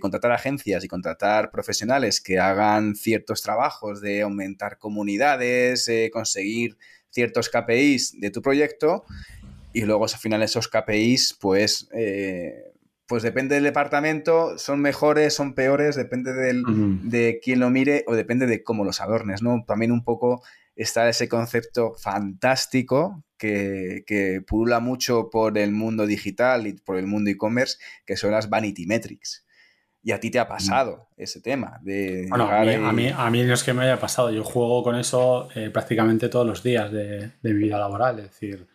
contratar 0.00 0.32
agencias 0.32 0.84
y 0.84 0.88
contratar 0.88 1.50
profesionales 1.50 2.20
que 2.20 2.38
hagan 2.38 2.94
ciertos 2.94 3.42
trabajos 3.42 4.02
de 4.02 4.22
aumentar 4.22 4.78
comunidades, 4.78 5.88
eh, 5.88 6.10
conseguir 6.12 6.76
ciertos 7.10 7.48
KPIs 7.48 8.20
de 8.20 8.30
tu 8.30 8.42
proyecto 8.42 9.04
y 9.72 9.82
luego 9.82 10.04
al 10.04 10.10
final 10.10 10.42
esos 10.42 10.68
KPIs 10.68 11.38
pues 11.40 11.88
eh, 11.92 12.72
pues 13.08 13.22
depende 13.22 13.54
del 13.54 13.64
departamento, 13.64 14.58
son 14.58 14.80
mejores, 14.80 15.34
son 15.34 15.54
peores, 15.54 15.96
depende 15.96 16.32
de 16.34 17.40
quién 17.42 17.58
lo 17.58 17.70
mire 17.70 18.04
o 18.06 18.14
depende 18.14 18.46
de 18.46 18.62
cómo 18.62 18.84
los 18.84 19.00
adornes, 19.00 19.42
¿no? 19.42 19.64
También 19.66 19.92
un 19.92 20.04
poco 20.04 20.42
está 20.76 21.08
ese 21.08 21.26
concepto 21.26 21.94
fantástico 21.94 23.24
que, 23.38 24.04
que 24.06 24.42
pulula 24.46 24.80
mucho 24.80 25.30
por 25.30 25.56
el 25.56 25.72
mundo 25.72 26.06
digital 26.06 26.66
y 26.66 26.74
por 26.74 26.98
el 26.98 27.06
mundo 27.06 27.30
e-commerce, 27.30 27.78
que 28.04 28.18
son 28.18 28.32
las 28.32 28.50
vanity 28.50 28.86
metrics. 28.86 29.46
Y 30.02 30.12
a 30.12 30.20
ti 30.20 30.30
te 30.30 30.38
ha 30.38 30.46
pasado 30.46 31.08
ese 31.16 31.40
tema 31.40 31.80
de... 31.82 32.26
Bueno, 32.28 32.50
a 32.50 32.62
mí, 32.92 33.08
a, 33.08 33.30
mí, 33.30 33.42
no 33.42 33.54
es 33.54 33.64
que 33.64 33.72
me 33.72 33.84
haya 33.84 33.98
pasado, 33.98 34.30
yo 34.30 34.44
juego 34.44 34.82
con 34.82 34.96
eso 34.96 35.48
eh, 35.54 35.70
prácticamente 35.70 36.28
todos 36.28 36.46
los 36.46 36.62
días 36.62 36.92
de, 36.92 37.32
de 37.42 37.54
mi 37.54 37.64
vida 37.64 37.78
laboral, 37.78 38.18
es 38.18 38.26
decir 38.26 38.68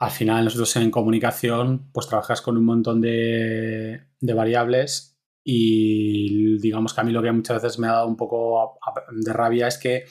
al 0.00 0.10
final 0.10 0.44
nosotros 0.44 0.74
en 0.76 0.90
comunicación 0.90 1.90
pues 1.92 2.08
trabajas 2.08 2.40
con 2.40 2.56
un 2.56 2.64
montón 2.64 3.02
de, 3.02 4.06
variables 4.20 5.18
y 5.44 6.58
digamos 6.58 6.94
que 6.94 7.00
a 7.02 7.04
mí 7.04 7.12
lo 7.12 7.22
que 7.22 7.30
muchas 7.30 7.62
veces 7.62 7.78
me 7.78 7.86
ha 7.86 7.92
dado 7.92 8.06
un 8.06 8.16
poco 8.16 8.78
de 9.12 9.32
rabia 9.32 9.68
es 9.68 9.76
que 9.76 10.06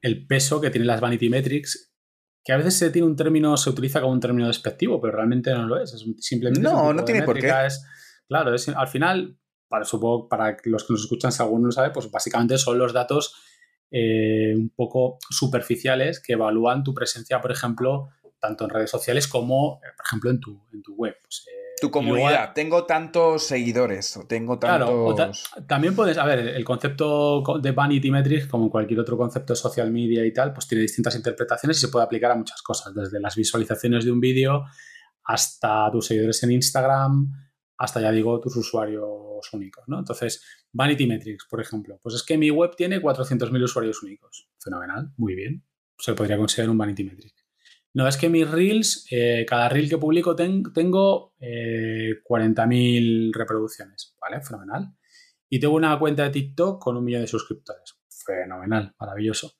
el 0.00 0.26
peso 0.26 0.58
que 0.60 0.70
tienen 0.70 0.86
las 0.86 1.02
vanity 1.02 1.28
metrics, 1.28 1.92
que 2.42 2.52
a 2.54 2.56
veces 2.56 2.78
se 2.78 2.90
tiene 2.90 3.06
un 3.06 3.16
término, 3.16 3.58
se 3.58 3.68
utiliza 3.68 4.00
como 4.00 4.14
un 4.14 4.20
término 4.20 4.46
despectivo, 4.46 4.98
pero 4.98 5.16
realmente 5.16 5.52
no 5.52 5.66
lo 5.66 5.78
es, 5.78 5.92
es 5.92 6.06
simplemente... 6.18 6.62
No, 6.62 6.94
no 6.94 7.04
tiene 7.04 7.22
por 7.22 7.38
qué. 7.38 7.52
claro, 8.26 8.54
es, 8.54 8.70
al 8.70 8.88
final, 8.88 9.38
para, 9.68 9.84
supongo, 9.84 10.30
para 10.30 10.56
los 10.64 10.84
que 10.84 10.94
nos 10.94 11.02
escuchan, 11.02 11.30
si 11.30 11.42
alguno 11.42 11.66
lo 11.66 11.72
sabe, 11.72 11.90
pues 11.90 12.10
básicamente 12.10 12.56
son 12.56 12.78
los 12.78 12.94
datos 12.94 13.34
eh, 13.90 14.54
un 14.56 14.70
poco 14.70 15.18
superficiales 15.28 16.20
que 16.20 16.32
evalúan 16.32 16.84
tu 16.84 16.94
presencia, 16.94 17.42
por 17.42 17.52
ejemplo, 17.52 18.08
tanto 18.40 18.64
en 18.64 18.70
redes 18.70 18.90
sociales 18.90 19.28
como, 19.28 19.80
eh, 19.84 19.88
por 19.96 20.06
ejemplo, 20.06 20.30
en 20.30 20.40
tu, 20.40 20.66
en 20.72 20.82
tu 20.82 20.94
web. 20.94 21.14
Pues, 21.22 21.46
eh, 21.46 21.60
tu 21.80 21.90
comunidad. 21.90 22.52
tengo 22.52 22.84
tantos 22.84 23.44
seguidores 23.46 24.16
o 24.16 24.26
tengo 24.26 24.58
tantos... 24.58 25.48
Claro, 25.50 25.66
también 25.66 25.94
puedes, 25.94 26.18
a 26.18 26.24
ver, 26.26 26.40
el 26.40 26.64
concepto 26.64 27.42
de 27.60 27.72
Vanity 27.72 28.10
Metrics, 28.10 28.46
como 28.46 28.70
cualquier 28.70 29.00
otro 29.00 29.16
concepto 29.16 29.54
de 29.54 29.56
social 29.56 29.90
media 29.90 30.26
y 30.26 30.32
tal, 30.32 30.52
pues 30.52 30.66
tiene 30.66 30.82
distintas 30.82 31.16
interpretaciones 31.16 31.78
y 31.78 31.80
se 31.80 31.88
puede 31.88 32.04
aplicar 32.04 32.32
a 32.32 32.34
muchas 32.34 32.60
cosas, 32.62 32.94
desde 32.94 33.18
las 33.20 33.34
visualizaciones 33.34 34.04
de 34.04 34.12
un 34.12 34.20
vídeo 34.20 34.64
hasta 35.24 35.90
tus 35.90 36.06
seguidores 36.06 36.42
en 36.42 36.52
Instagram, 36.52 37.32
hasta 37.78 38.00
ya 38.00 38.10
digo 38.10 38.40
tus 38.40 38.56
usuarios 38.56 39.52
únicos, 39.52 39.84
¿no? 39.86 40.00
Entonces, 40.00 40.42
Vanity 40.72 41.06
Metrics, 41.06 41.46
por 41.48 41.60
ejemplo, 41.60 41.98
pues 42.02 42.14
es 42.14 42.22
que 42.22 42.36
mi 42.36 42.50
web 42.50 42.74
tiene 42.76 43.00
400.000 43.00 43.62
usuarios 43.62 44.02
únicos. 44.02 44.50
Fenomenal, 44.58 45.12
muy 45.16 45.34
bien. 45.34 45.64
Se 45.98 46.14
podría 46.14 46.36
considerar 46.36 46.70
un 46.70 46.78
Vanity 46.78 47.04
Metric. 47.04 47.39
No, 47.92 48.06
es 48.06 48.16
que 48.16 48.28
mis 48.28 48.48
reels, 48.48 49.06
eh, 49.10 49.44
cada 49.48 49.68
reel 49.68 49.88
que 49.88 49.98
publico 49.98 50.36
tengo 50.36 51.34
40.000 51.40 51.40
eh, 51.40 53.32
reproducciones, 53.34 54.16
¿vale? 54.20 54.40
Fenomenal. 54.42 54.94
Y 55.48 55.58
tengo 55.58 55.74
una 55.74 55.98
cuenta 55.98 56.22
de 56.24 56.30
TikTok 56.30 56.80
con 56.80 56.96
un 56.96 57.04
millón 57.04 57.22
de 57.22 57.26
suscriptores. 57.26 57.96
Fenomenal, 58.08 58.94
maravilloso. 58.98 59.54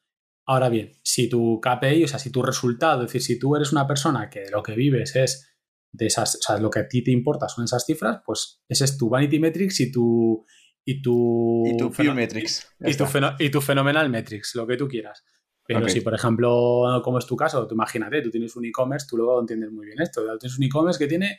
Ahora 0.46 0.68
bien, 0.68 0.92
si 1.02 1.28
tu 1.28 1.60
KPI, 1.60 2.04
o 2.04 2.08
sea, 2.08 2.18
si 2.20 2.30
tu 2.30 2.42
resultado, 2.42 3.02
es 3.02 3.08
decir, 3.08 3.22
si 3.22 3.38
tú 3.38 3.56
eres 3.56 3.72
una 3.72 3.86
persona 3.86 4.30
que 4.30 4.48
lo 4.50 4.62
que 4.62 4.74
vives 4.74 5.16
es 5.16 5.56
de 5.92 6.06
esas, 6.06 6.36
o 6.36 6.42
sea, 6.42 6.58
lo 6.58 6.70
que 6.70 6.80
a 6.80 6.88
ti 6.88 7.02
te 7.02 7.10
importa 7.10 7.48
son 7.48 7.64
esas 7.64 7.84
cifras, 7.84 8.20
pues 8.24 8.62
ese 8.68 8.84
es 8.84 8.96
tu 8.96 9.08
Vanity 9.08 9.40
Metrics 9.40 9.80
y 9.80 9.90
tu... 9.90 10.44
Y 10.84 11.02
tu, 11.02 11.64
y 11.66 11.76
tu 11.76 12.14
Metrics. 12.14 12.66
Y 12.80 12.94
tu, 12.96 13.04
y 13.38 13.50
tu 13.50 13.60
Phenomenal 13.60 14.08
Metrics, 14.08 14.54
lo 14.54 14.66
que 14.66 14.76
tú 14.76 14.88
quieras. 14.88 15.22
Pero 15.74 15.88
si, 15.88 16.00
por 16.00 16.14
ejemplo, 16.14 17.00
como 17.04 17.18
es 17.18 17.26
tu 17.26 17.36
caso, 17.36 17.66
tú 17.66 17.74
imagínate, 17.74 18.22
tú 18.22 18.30
tienes 18.30 18.54
un 18.56 18.64
e-commerce, 18.64 19.06
tú 19.08 19.16
luego 19.16 19.40
entiendes 19.40 19.70
muy 19.70 19.86
bien 19.86 20.00
esto. 20.00 20.22
Tú 20.22 20.38
tienes 20.38 20.58
un 20.58 20.64
e-commerce 20.64 20.98
que 20.98 21.06
tiene 21.06 21.38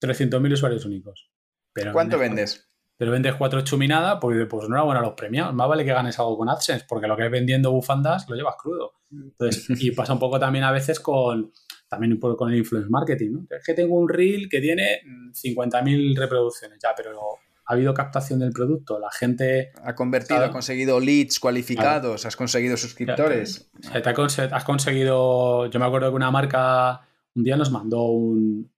300.000 0.00 0.52
usuarios 0.52 0.84
únicos. 0.84 1.30
Pero 1.72 1.92
¿Cuánto 1.92 2.18
vendes? 2.18 2.68
Pero 2.96 3.10
vendes 3.10 3.34
cuatro 3.34 3.60
chuminadas, 3.62 4.18
pues, 4.20 4.46
pues 4.48 4.66
enhorabuena 4.66 5.00
a 5.00 5.02
los 5.02 5.14
premiados. 5.14 5.52
Más 5.54 5.68
vale 5.68 5.84
que 5.84 5.92
ganes 5.92 6.18
algo 6.18 6.38
con 6.38 6.48
AdSense, 6.48 6.84
porque 6.88 7.08
lo 7.08 7.16
que 7.16 7.24
es 7.24 7.30
vendiendo 7.30 7.72
bufandas 7.72 8.28
lo 8.28 8.36
llevas 8.36 8.54
crudo. 8.56 8.92
Entonces, 9.10 9.66
y 9.82 9.90
pasa 9.90 10.12
un 10.12 10.18
poco 10.18 10.38
también 10.38 10.64
a 10.64 10.70
veces 10.70 11.00
con, 11.00 11.52
también 11.88 12.12
un 12.12 12.20
poco 12.20 12.36
con 12.36 12.52
el 12.52 12.58
influence 12.58 12.88
marketing. 12.88 13.32
¿no? 13.32 13.46
Es 13.50 13.64
que 13.64 13.74
tengo 13.74 13.96
un 13.96 14.08
reel 14.08 14.48
que 14.48 14.60
tiene 14.60 15.00
50.000 15.32 16.16
reproducciones, 16.16 16.78
ya, 16.80 16.90
pero 16.96 17.18
ha 17.66 17.72
habido 17.72 17.94
captación 17.94 18.40
del 18.40 18.52
producto, 18.52 18.98
la 18.98 19.10
gente... 19.10 19.72
Ha 19.82 19.94
convertido, 19.94 20.44
ha 20.44 20.50
conseguido 20.50 21.00
leads 21.00 21.40
cualificados, 21.40 22.26
has 22.26 22.36
conseguido 22.36 22.76
suscriptores. 22.76 23.70
Te 23.92 24.08
has 24.08 24.64
conseguido, 24.64 25.66
yo 25.66 25.80
me 25.80 25.86
acuerdo 25.86 26.10
que 26.10 26.16
una 26.16 26.30
marca 26.30 27.00
un 27.34 27.44
día 27.44 27.56
nos 27.56 27.70
mandó 27.70 28.04
un... 28.04 28.72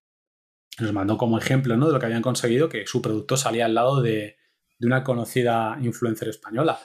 Nos 0.79 0.93
mandó 0.93 1.17
como 1.17 1.39
ejemplo 1.39 1.77
¿no? 1.77 1.87
de 1.87 1.95
lo 1.95 1.99
que 1.99 2.07
habían 2.07 2.23
conseguido, 2.23 2.69
que 2.69 2.87
su 2.87 3.01
producto 3.01 3.37
salía 3.37 3.65
al 3.65 3.75
lado 3.75 4.03
de, 4.03 4.37
de 4.79 4.87
una 4.87 5.03
conocida 5.03 5.79
influencer 5.81 6.29
española. 6.29 6.79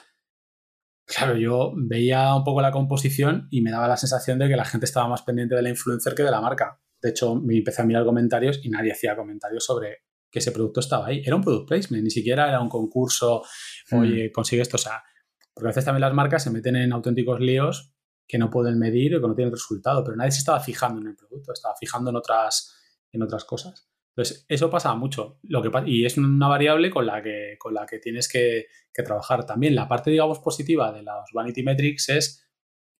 Claro, 1.04 1.36
yo 1.36 1.72
veía 1.76 2.34
un 2.34 2.42
poco 2.42 2.62
la 2.62 2.72
composición 2.72 3.48
y 3.50 3.60
me 3.60 3.70
daba 3.70 3.88
la 3.88 3.98
sensación 3.98 4.38
de 4.38 4.48
que 4.48 4.56
la 4.56 4.64
gente 4.64 4.86
estaba 4.86 5.08
más 5.08 5.22
pendiente 5.22 5.54
de 5.54 5.62
la 5.62 5.68
influencer 5.68 6.14
que 6.14 6.22
de 6.22 6.30
la 6.30 6.40
marca. 6.40 6.80
De 7.02 7.10
hecho, 7.10 7.34
me 7.34 7.56
empecé 7.56 7.82
a 7.82 7.84
mirar 7.84 8.04
comentarios 8.04 8.60
y 8.62 8.70
nadie 8.70 8.92
hacía 8.92 9.14
comentarios 9.14 9.64
sobre 9.64 10.04
que 10.32 10.38
ese 10.38 10.50
producto 10.50 10.80
estaba 10.80 11.06
ahí. 11.06 11.22
Era 11.24 11.36
un 11.36 11.42
product 11.42 11.68
placement, 11.68 12.02
ni 12.02 12.10
siquiera 12.10 12.48
era 12.48 12.60
un 12.60 12.70
concurso, 12.70 13.42
hmm. 13.90 13.98
oye, 13.98 14.32
consigue 14.32 14.62
esto. 14.62 14.76
O 14.76 14.80
sea, 14.80 15.04
porque 15.52 15.68
a 15.68 15.70
veces 15.70 15.84
también 15.84 16.00
las 16.00 16.14
marcas 16.14 16.42
se 16.42 16.50
meten 16.50 16.74
en 16.76 16.92
auténticos 16.92 17.38
líos 17.38 17.92
que 18.26 18.38
no 18.38 18.50
pueden 18.50 18.78
medir 18.78 19.14
o 19.14 19.20
que 19.20 19.28
no 19.28 19.34
tienen 19.34 19.52
resultado, 19.52 20.02
pero 20.02 20.16
nadie 20.16 20.32
se 20.32 20.38
estaba 20.38 20.58
fijando 20.58 21.02
en 21.02 21.08
el 21.08 21.16
producto, 21.16 21.52
estaba 21.52 21.74
fijando 21.78 22.08
en 22.10 22.16
otras, 22.16 22.74
en 23.12 23.22
otras 23.22 23.44
cosas. 23.44 23.90
Entonces, 24.16 24.46
eso 24.48 24.70
pasa 24.70 24.94
mucho. 24.94 25.38
Lo 25.42 25.62
que, 25.62 25.70
y 25.86 26.06
es 26.06 26.16
una 26.16 26.48
variable 26.48 26.90
con 26.90 27.04
la 27.04 27.22
que, 27.22 27.56
con 27.58 27.74
la 27.74 27.84
que 27.84 27.98
tienes 27.98 28.28
que, 28.28 28.66
que 28.92 29.02
trabajar 29.02 29.44
también. 29.44 29.74
La 29.74 29.88
parte, 29.88 30.10
digamos, 30.10 30.38
positiva 30.38 30.92
de 30.92 31.02
los 31.02 31.30
Vanity 31.32 31.62
Metrics 31.62 32.08
es, 32.08 32.46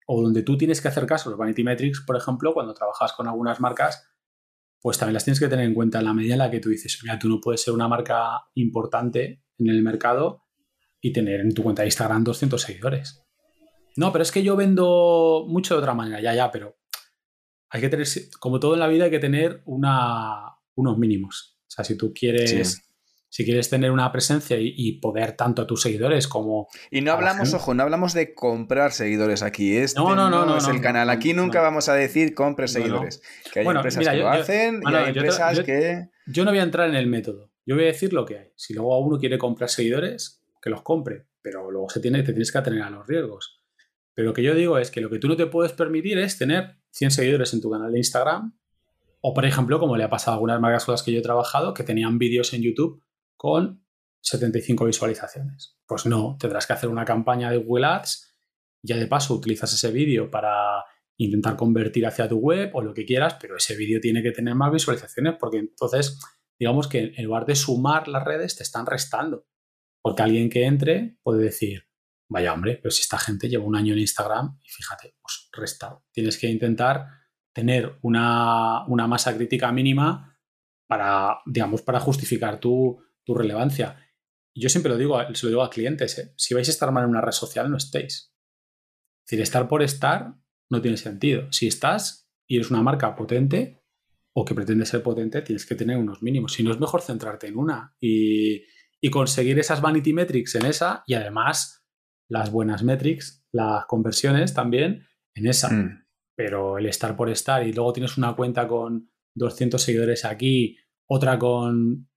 o 0.07 0.20
donde 0.20 0.43
tú 0.43 0.59
tienes 0.59 0.83
que 0.83 0.89
hacer 0.89 1.07
caso, 1.07 1.30
los 1.30 1.39
Vanity 1.39 1.64
Metrics, 1.64 2.03
por 2.07 2.16
ejemplo, 2.16 2.53
cuando 2.53 2.74
trabajas 2.74 3.14
con 3.14 3.26
algunas 3.26 3.61
marcas, 3.61 4.12
pues 4.83 4.99
también 4.99 5.14
las 5.14 5.24
tienes 5.24 5.39
que 5.39 5.49
tener 5.49 5.64
en 5.64 5.74
cuenta 5.74 6.01
en 6.01 6.05
la 6.05 6.12
medida 6.12 6.35
en 6.35 6.41
la 6.41 6.51
que 6.51 6.59
tú 6.59 6.68
dices, 6.68 6.99
mira, 7.03 7.18
tú 7.18 7.28
no 7.28 7.41
puedes 7.41 7.62
ser 7.62 7.72
una 7.72 7.87
marca 7.87 8.43
importante 8.55 9.45
en 9.59 9.68
el 9.68 9.83
mercado 9.83 10.43
y 11.01 11.12
tener 11.12 11.41
en 11.41 11.55
tu 11.55 11.62
cuenta 11.62 11.83
de 11.83 11.89
Instagram 11.89 12.24
200 12.24 12.61
seguidores. 12.61 13.24
No, 13.97 14.11
pero 14.11 14.22
es 14.22 14.33
que 14.33 14.43
yo 14.43 14.57
vendo 14.57 15.45
mucho 15.49 15.74
de 15.74 15.80
otra 15.80 15.95
manera, 15.95 16.20
ya, 16.20 16.35
ya, 16.35 16.51
pero 16.51 16.78
hay 17.70 17.80
que 17.80 17.89
tener, 17.89 18.07
como 18.41 18.59
todo 18.59 18.74
en 18.74 18.80
la 18.80 18.89
vida, 18.89 19.05
hay 19.05 19.11
que 19.11 19.18
tener 19.18 19.62
una, 19.66 20.57
unos 20.74 20.99
mínimos. 20.99 21.59
O 21.61 21.70
sea, 21.70 21.85
si 21.85 21.97
tú 21.97 22.12
quieres 22.12 22.83
si 23.33 23.47
quieres 23.47 23.70
tener 23.70 23.91
una 23.91 24.12
presencia 24.12 24.59
y, 24.61 25.01
poder 25.01 25.33
tanto 25.33 25.62
a 25.62 25.66
tus 25.66 25.80
seguidores 25.80 26.28
como. 26.28 26.68
Y 26.91 27.01
no 27.01 27.12
hablamos, 27.12 27.55
ojo, 27.55 27.72
no 27.72 27.83
hablamos 27.83 28.12
de 28.12 28.35
comprar 28.35 28.93
seguidores 28.93 29.43
aquí. 29.43 29.74
Este 29.74 29.99
no, 29.99 30.14
no, 30.14 30.28
no, 30.28 30.45
no, 30.45 30.59
es 30.59 30.68
el 30.68 30.83
canal. 30.83 31.09
Aquí 31.09 31.33
nunca 31.33 31.62
vamos 31.62 31.89
a 31.89 31.95
decir 31.95 32.35
compre 32.35 32.68
seguidores. 32.68 33.22
Que 33.51 33.61
hay 33.61 33.66
empresas 33.66 34.07
que 34.07 34.16
lo 34.16 34.28
hacen 34.28 34.83
y 34.87 34.95
hay 34.95 35.09
empresas 35.09 35.61
que. 35.61 36.11
Yo 36.26 36.45
no 36.45 36.51
voy 36.51 36.61
a 36.61 36.62
entrar 36.62 36.91
en 36.91 36.95
el 36.95 37.07
método. 37.07 37.51
Yo 37.64 37.74
voy 37.74 37.85
a 37.85 37.87
decir 37.87 38.12
lo 38.12 38.26
que 38.26 38.37
hay. 38.37 38.53
Si 38.55 38.74
luego 38.74 38.99
uno 38.99 39.18
quiere 39.18 39.39
comprar 39.39 39.70
seguidores, 39.70 40.43
que 40.61 40.68
los 40.68 40.83
compre. 40.83 41.24
Pero 41.41 41.70
luego 41.70 41.89
se 41.89 42.01
tiene, 42.01 42.22
te 42.22 42.33
tienes 42.33 42.53
que 42.53 42.59
atener 42.59 42.83
a 42.83 42.91
los 42.91 43.07
riesgos. 43.07 43.62
Pero 44.12 44.28
lo 44.28 44.35
que 44.35 44.43
yo 44.43 44.55
digo 44.55 44.76
es 44.76 44.91
que 44.91 45.01
lo 45.01 45.09
que 45.09 45.18
tú 45.18 45.28
no 45.28 45.37
te 45.37 45.47
puedes 45.47 45.72
permitir 45.72 46.18
es 46.18 46.37
tener 46.37 46.76
100 46.91 47.11
seguidores 47.11 47.55
en 47.55 47.62
tu 47.62 47.70
canal 47.70 47.91
de 47.93 47.99
Instagram. 47.99 48.59
O, 49.22 49.33
por 49.33 49.47
ejemplo, 49.47 49.80
como 49.80 49.97
le 49.97 50.05
ha 50.05 50.11
pasado 50.11 50.33
a 50.33 50.35
algunas 50.35 50.61
marcas 50.61 50.85
con 50.85 50.93
las 50.93 51.03
que 51.03 51.12
yo 51.12 51.20
he 51.20 51.22
trabajado, 51.22 51.72
que 51.72 51.83
tenían 51.83 52.18
vídeos 52.18 52.53
en 52.53 52.61
YouTube 52.61 53.03
con 53.43 53.84
75 54.20 54.84
visualizaciones. 54.84 55.76
Pues 55.84 56.07
no, 56.07 56.36
tendrás 56.38 56.64
que 56.64 56.74
hacer 56.74 56.88
una 56.88 57.05
campaña 57.05 57.51
de 57.51 57.57
Google 57.57 57.86
Ads, 57.86 58.36
ya 58.84 58.97
de 58.97 59.09
paso 59.09 59.34
utilizas 59.34 59.74
ese 59.74 59.90
vídeo 59.90 60.30
para 60.30 60.84
intentar 61.16 61.57
convertir 61.57 62.07
hacia 62.07 62.28
tu 62.28 62.38
web 62.38 62.70
o 62.72 62.82
lo 62.82 62.95
que 62.95 63.05
quieras, 63.05 63.36
pero 63.40 63.57
ese 63.57 63.74
vídeo 63.74 63.99
tiene 64.01 64.22
que 64.22 64.30
tener 64.30 64.55
más 64.55 64.70
visualizaciones 64.70 65.34
porque 65.40 65.59
entonces, 65.59 66.20
digamos 66.57 66.86
que 66.86 67.14
en 67.16 67.24
lugar 67.24 67.45
de 67.45 67.57
sumar 67.57 68.07
las 68.07 68.22
redes, 68.22 68.55
te 68.55 68.62
están 68.62 68.86
restando. 68.86 69.49
Porque 70.01 70.22
alguien 70.22 70.49
que 70.49 70.64
entre 70.64 71.18
puede 71.24 71.43
decir, 71.43 71.88
vaya 72.28 72.53
hombre, 72.53 72.78
pero 72.80 72.93
si 72.93 73.01
esta 73.03 73.18
gente 73.18 73.49
lleva 73.49 73.64
un 73.64 73.74
año 73.74 73.93
en 73.93 73.99
Instagram 73.99 74.57
y 74.62 74.68
fíjate, 74.68 75.16
pues 75.20 75.49
restado. 75.51 76.05
Tienes 76.12 76.38
que 76.38 76.49
intentar 76.49 77.09
tener 77.53 77.99
una, 78.03 78.86
una 78.86 79.09
masa 79.09 79.34
crítica 79.34 79.72
mínima 79.72 80.38
para, 80.86 81.38
digamos, 81.45 81.82
para 81.82 81.99
justificar 81.99 82.61
tu, 82.61 83.03
tu 83.25 83.35
relevancia. 83.35 83.97
yo 84.55 84.68
siempre 84.68 84.91
lo 84.91 84.99
digo, 84.99 85.18
se 85.35 85.47
lo 85.47 85.51
digo 85.51 85.62
a 85.62 85.70
clientes, 85.70 86.18
¿eh? 86.18 86.35
si 86.37 86.55
vais 86.55 86.68
a 86.68 86.70
estar 86.70 86.93
mal 86.93 87.05
en 87.05 87.11
una 87.11 87.20
red 87.20 87.33
social, 87.33 87.70
no 87.70 87.77
estéis. 87.77 88.33
Es 89.25 89.31
decir, 89.31 89.41
estar 89.41 89.68
por 89.68 89.83
estar 89.83 90.35
no 90.70 90.83
tiene 90.83 90.97
sentido. 90.97 91.51
Si 91.53 91.66
estás 91.66 92.31
y 92.49 92.57
eres 92.57 92.70
una 92.70 92.83
marca 92.83 93.14
potente 93.14 93.83
o 94.35 94.45
que 94.45 94.55
pretende 94.55 94.87
ser 94.87 95.03
potente, 95.03 95.43
tienes 95.43 95.66
que 95.66 95.75
tener 95.75 95.97
unos 95.99 96.23
mínimos. 96.23 96.55
Si 96.55 96.62
no, 96.62 96.73
es 96.73 96.81
mejor 96.81 97.03
centrarte 97.03 97.47
en 97.47 97.57
una 97.57 97.95
y, 98.01 98.64
conseguir 99.11 99.59
esas 99.59 99.81
vanity 99.81 100.12
metrics 100.12 100.55
en 100.55 100.64
esa 100.64 101.03
y 101.07 101.14
además 101.14 101.85
las 102.31 102.53
buenas 102.53 102.85
metrics, 102.85 103.45
las 103.53 103.85
conversiones 103.87 104.55
también 104.55 105.07
en 105.35 105.47
esa. 105.47 105.70
Mm. 105.70 106.07
Pero 106.37 106.79
el 106.79 106.87
estar 106.87 107.16
por 107.16 107.29
estar 107.29 107.66
y 107.66 107.73
luego 107.73 107.93
tienes 107.93 108.16
una 108.16 108.35
cuenta 108.35 108.66
con 108.68 109.11
200 109.35 109.83
seguidores 109.83 110.25
aquí, 110.25 110.79
otra 111.09 111.39
con 111.39 112.09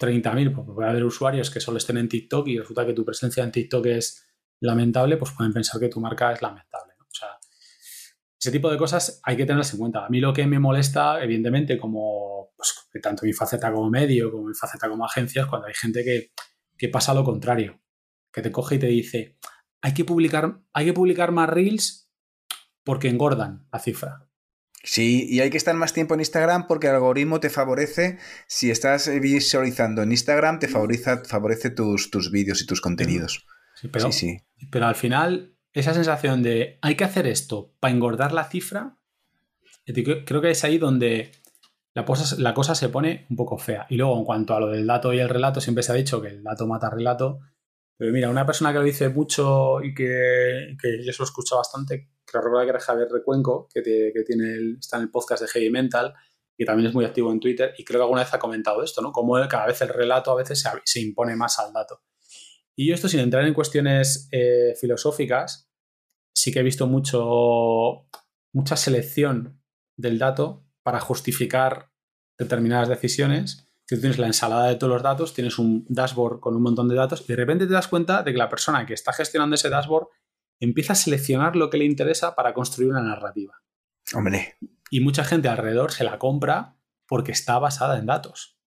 30.000, 0.00 0.54
porque 0.54 0.72
puede 0.72 0.88
haber 0.88 1.04
usuarios 1.04 1.50
que 1.50 1.60
solo 1.60 1.76
estén 1.76 1.98
en 1.98 2.08
TikTok 2.08 2.48
y 2.48 2.58
resulta 2.58 2.86
que 2.86 2.94
tu 2.94 3.04
presencia 3.04 3.44
en 3.44 3.52
TikTok 3.52 3.86
es 3.86 4.26
lamentable, 4.60 5.18
pues 5.18 5.32
pueden 5.32 5.52
pensar 5.52 5.78
que 5.78 5.88
tu 5.88 6.00
marca 6.00 6.32
es 6.32 6.40
lamentable. 6.40 6.94
O 6.98 7.12
sea, 7.12 7.28
ese 8.38 8.50
tipo 8.50 8.70
de 8.70 8.78
cosas 8.78 9.20
hay 9.22 9.36
que 9.36 9.44
tenerlas 9.44 9.72
en 9.74 9.78
cuenta. 9.78 10.06
A 10.06 10.08
mí 10.08 10.20
lo 10.20 10.32
que 10.32 10.46
me 10.46 10.58
molesta, 10.58 11.22
evidentemente, 11.22 11.78
como 11.78 12.52
pues, 12.56 12.74
tanto 13.02 13.26
mi 13.26 13.32
faceta 13.32 13.70
como 13.72 13.90
medio, 13.90 14.30
como 14.30 14.48
mi 14.48 14.54
faceta 14.54 14.88
como 14.88 15.04
agencia, 15.04 15.42
es 15.42 15.48
cuando 15.48 15.68
hay 15.68 15.74
gente 15.74 16.02
que, 16.02 16.32
que 16.78 16.88
pasa 16.88 17.12
lo 17.12 17.22
contrario, 17.22 17.80
que 18.32 18.40
te 18.40 18.50
coge 18.50 18.76
y 18.76 18.78
te 18.78 18.86
dice, 18.86 19.38
hay 19.82 19.92
que 19.92 20.04
publicar, 20.04 20.60
hay 20.72 20.86
que 20.86 20.92
publicar 20.94 21.32
más 21.32 21.50
reels 21.50 22.10
porque 22.84 23.08
engordan 23.08 23.68
la 23.70 23.78
cifra. 23.78 24.29
Sí, 24.82 25.26
y 25.28 25.40
hay 25.40 25.50
que 25.50 25.58
estar 25.58 25.74
más 25.74 25.92
tiempo 25.92 26.14
en 26.14 26.20
Instagram 26.20 26.66
porque 26.66 26.86
el 26.86 26.94
algoritmo 26.94 27.38
te 27.38 27.50
favorece, 27.50 28.18
si 28.46 28.70
estás 28.70 29.10
visualizando 29.20 30.02
en 30.02 30.12
Instagram, 30.12 30.58
te 30.58 30.68
favorece, 30.68 31.18
favorece 31.24 31.70
tus, 31.70 32.10
tus 32.10 32.30
vídeos 32.30 32.62
y 32.62 32.66
tus 32.66 32.80
contenidos. 32.80 33.46
Sí, 33.74 33.88
pero, 33.88 34.10
sí, 34.10 34.40
pero 34.70 34.86
al 34.86 34.94
final, 34.94 35.54
esa 35.72 35.92
sensación 35.92 36.42
de 36.42 36.78
hay 36.80 36.94
que 36.94 37.04
hacer 37.04 37.26
esto 37.26 37.74
para 37.78 37.92
engordar 37.92 38.32
la 38.32 38.44
cifra, 38.44 38.96
creo 39.84 40.40
que 40.40 40.50
es 40.50 40.64
ahí 40.64 40.78
donde 40.78 41.32
la 41.94 42.04
cosa, 42.04 42.36
la 42.38 42.54
cosa 42.54 42.74
se 42.74 42.88
pone 42.88 43.26
un 43.30 43.36
poco 43.36 43.58
fea. 43.58 43.86
Y 43.90 43.96
luego, 43.96 44.16
en 44.18 44.24
cuanto 44.24 44.54
a 44.54 44.60
lo 44.60 44.68
del 44.68 44.86
dato 44.86 45.12
y 45.12 45.18
el 45.18 45.28
relato, 45.28 45.60
siempre 45.60 45.82
se 45.82 45.92
ha 45.92 45.96
dicho 45.96 46.22
que 46.22 46.28
el 46.28 46.42
dato 46.42 46.66
mata 46.66 46.88
relato. 46.88 47.40
Pero 47.96 48.12
mira, 48.12 48.30
una 48.30 48.46
persona 48.46 48.72
que 48.72 48.78
lo 48.78 48.84
dice 48.84 49.08
mucho 49.10 49.82
y 49.82 49.92
que, 49.92 50.76
que 50.80 51.04
yo 51.04 51.12
se 51.12 51.18
lo 51.18 51.24
escucho 51.24 51.56
bastante, 51.56 52.08
creo 52.30 52.42
recordar 52.42 52.66
que 52.66 52.70
era 52.70 52.80
Javier 52.80 53.08
Recuenco, 53.10 53.68
que, 53.72 53.82
tiene 53.82 54.76
está 54.78 54.96
en 54.96 55.04
el 55.04 55.10
podcast 55.10 55.42
de 55.42 55.48
Heavy 55.48 55.70
Mental 55.70 56.14
y 56.56 56.64
también 56.64 56.88
es 56.88 56.94
muy 56.94 57.04
activo 57.04 57.32
en 57.32 57.40
Twitter 57.40 57.74
y 57.76 57.84
creo 57.84 58.00
que 58.00 58.04
alguna 58.04 58.22
vez 58.22 58.32
ha 58.32 58.38
comentado 58.38 58.82
esto, 58.82 59.02
¿no? 59.02 59.12
Como 59.12 59.34
cada 59.48 59.66
vez 59.66 59.80
el 59.82 59.88
relato 59.88 60.30
a 60.30 60.36
veces 60.36 60.62
se, 60.84 61.00
impone 61.00 61.34
más 61.34 61.58
al 61.58 61.72
dato. 61.72 62.02
Y 62.76 62.92
esto 62.92 63.08
sin 63.08 63.20
entrar 63.20 63.44
en 63.44 63.54
cuestiones 63.54 64.28
eh, 64.30 64.74
filosóficas, 64.80 65.70
sí 66.34 66.52
que 66.52 66.60
he 66.60 66.62
visto 66.62 66.86
mucho, 66.86 68.06
mucha 68.52 68.76
selección 68.76 69.60
del 69.96 70.18
dato 70.18 70.64
para 70.82 71.00
justificar 71.00 71.90
determinadas 72.38 72.88
decisiones. 72.88 73.68
Si 73.86 73.96
tú 73.96 74.02
tienes 74.02 74.18
la 74.18 74.28
ensalada 74.28 74.68
de 74.68 74.76
todos 74.76 74.92
los 74.92 75.02
datos, 75.02 75.34
tienes 75.34 75.58
un 75.58 75.84
dashboard 75.88 76.40
con 76.40 76.54
un 76.54 76.62
montón 76.62 76.88
de 76.88 76.94
datos 76.94 77.22
y 77.22 77.26
de 77.26 77.36
repente 77.36 77.66
te 77.66 77.72
das 77.72 77.88
cuenta 77.88 78.22
de 78.22 78.32
que 78.32 78.38
la 78.38 78.48
persona 78.48 78.86
que 78.86 78.94
está 78.94 79.12
gestionando 79.12 79.56
ese 79.56 79.68
dashboard 79.68 80.08
empieza 80.60 80.92
a 80.92 80.96
seleccionar 80.96 81.56
lo 81.56 81.70
que 81.70 81.78
le 81.78 81.86
interesa 81.86 82.34
para 82.34 82.54
construir 82.54 82.90
una 82.90 83.02
narrativa. 83.02 83.62
Hombre. 84.14 84.56
Y 84.90 85.00
mucha 85.00 85.24
gente 85.24 85.48
alrededor 85.48 85.92
se 85.92 86.04
la 86.04 86.18
compra 86.18 86.76
porque 87.06 87.32
está 87.32 87.58
basada 87.58 87.98
en 87.98 88.06
datos. 88.06 88.58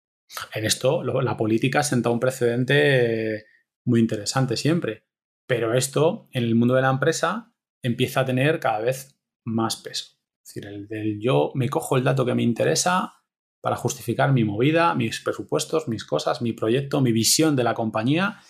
En 0.55 0.65
esto, 0.65 1.03
la 1.03 1.37
política 1.37 1.83
senta 1.83 2.11
un 2.11 2.21
precedente 2.21 3.47
muy 3.85 4.01
interesante 4.01 4.57
siempre. 4.57 5.07
Pero 5.47 5.75
esto, 5.75 6.29
en 6.33 6.45
el 6.45 6.55
mundo 6.55 6.75
de 6.75 6.83
la 6.83 6.91
empresa, 6.91 7.53
empieza 7.83 8.21
a 8.21 8.25
tener 8.25 8.59
cada 8.59 8.81
vez 8.81 9.19
más 9.45 9.77
peso. 9.77 10.19
Es 10.43 10.55
decir, 10.55 10.67
el 10.67 10.89
del 10.89 11.21
yo 11.21 11.53
me 11.55 11.69
cojo 11.69 11.97
el 11.97 12.05
dato 12.05 12.25
que 12.25 12.35
me 12.35 12.43
interesa 12.43 13.15
para 13.61 13.77
justificar 13.77 14.33
mi 14.33 14.45
movida, 14.45 14.95
mis 14.95 15.21
presupuestos, 15.21 15.89
mis 15.89 16.05
cosas, 16.05 16.43
mi 16.43 16.53
proyecto, 16.53 17.01
mi 17.01 17.13
visión 17.13 17.55
de 17.55 17.65
la 17.65 17.75
compañía 17.75 18.41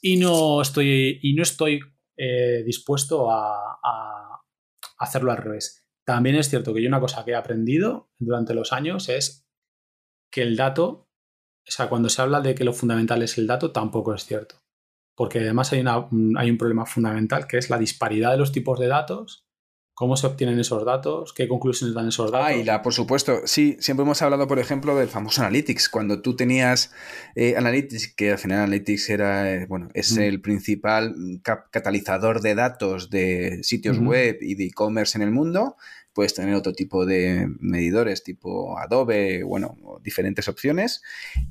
y 0.00 0.16
no 0.16 0.60
estoy, 0.60 1.20
y 1.22 1.34
no 1.34 1.42
estoy 1.42 1.80
eh, 2.16 2.62
dispuesto 2.64 3.30
a, 3.30 4.40
hacerlo 4.98 5.32
al 5.32 5.38
revés. 5.38 5.84
También 6.04 6.36
es 6.36 6.48
cierto 6.48 6.72
que 6.72 6.82
yo 6.82 6.88
una 6.88 7.00
cosa 7.00 7.24
que 7.24 7.32
he 7.32 7.34
aprendido 7.34 8.10
durante 8.18 8.54
los 8.54 8.72
años 8.72 9.08
es 9.08 9.48
que 10.30 10.42
el 10.42 10.56
dato, 10.56 11.08
o 11.66 11.70
sea, 11.70 11.88
cuando 11.88 12.08
se 12.08 12.22
habla 12.22 12.40
de 12.40 12.54
que 12.54 12.64
lo 12.64 12.72
fundamental 12.72 13.22
es 13.22 13.36
el 13.38 13.46
dato, 13.46 13.72
tampoco 13.72 14.14
es 14.14 14.24
cierto. 14.24 14.62
Porque 15.16 15.40
además 15.40 15.72
hay, 15.72 15.80
un 15.82 16.58
problema 16.58 16.86
fundamental 16.86 17.46
que 17.46 17.58
es 17.58 17.68
la 17.68 17.78
disparidad 17.78 18.30
de 18.30 18.38
los 18.38 18.52
tipos 18.52 18.78
de 18.78 18.88
datos 18.88 19.41
¿Cómo 19.94 20.16
se 20.16 20.26
obtienen 20.26 20.58
esos 20.58 20.84
datos? 20.86 21.34
¿Qué 21.34 21.46
conclusiones 21.46 21.94
dan 21.94 22.08
esos 22.08 22.32
datos? 22.32 22.46
Ah, 22.48 22.54
y 22.54 22.64
la, 22.64 22.80
por 22.80 22.94
supuesto, 22.94 23.42
sí, 23.44 23.76
siempre 23.78 24.04
hemos 24.04 24.22
hablado, 24.22 24.48
por 24.48 24.58
ejemplo, 24.58 24.96
del 24.96 25.08
famoso 25.08 25.42
Analytics. 25.42 25.90
Cuando 25.90 26.22
tú 26.22 26.34
tenías 26.34 26.92
eh, 27.34 27.56
Analytics, 27.56 28.14
que 28.14 28.32
al 28.32 28.38
final 28.38 28.60
Analytics 28.60 29.10
era, 29.10 29.52
eh, 29.52 29.66
bueno, 29.66 29.90
es 29.92 30.16
el 30.16 30.40
principal 30.40 31.14
catalizador 31.42 32.40
de 32.40 32.54
datos 32.54 33.10
de 33.10 33.60
sitios 33.62 33.98
web 33.98 34.38
y 34.40 34.54
de 34.54 34.64
e-commerce 34.64 35.18
en 35.18 35.22
el 35.22 35.30
mundo, 35.30 35.76
puedes 36.12 36.34
tener 36.34 36.54
otro 36.54 36.72
tipo 36.72 37.06
de 37.06 37.48
medidores, 37.60 38.22
tipo 38.22 38.78
Adobe, 38.78 39.42
bueno, 39.42 39.76
diferentes 40.02 40.48
opciones, 40.48 41.02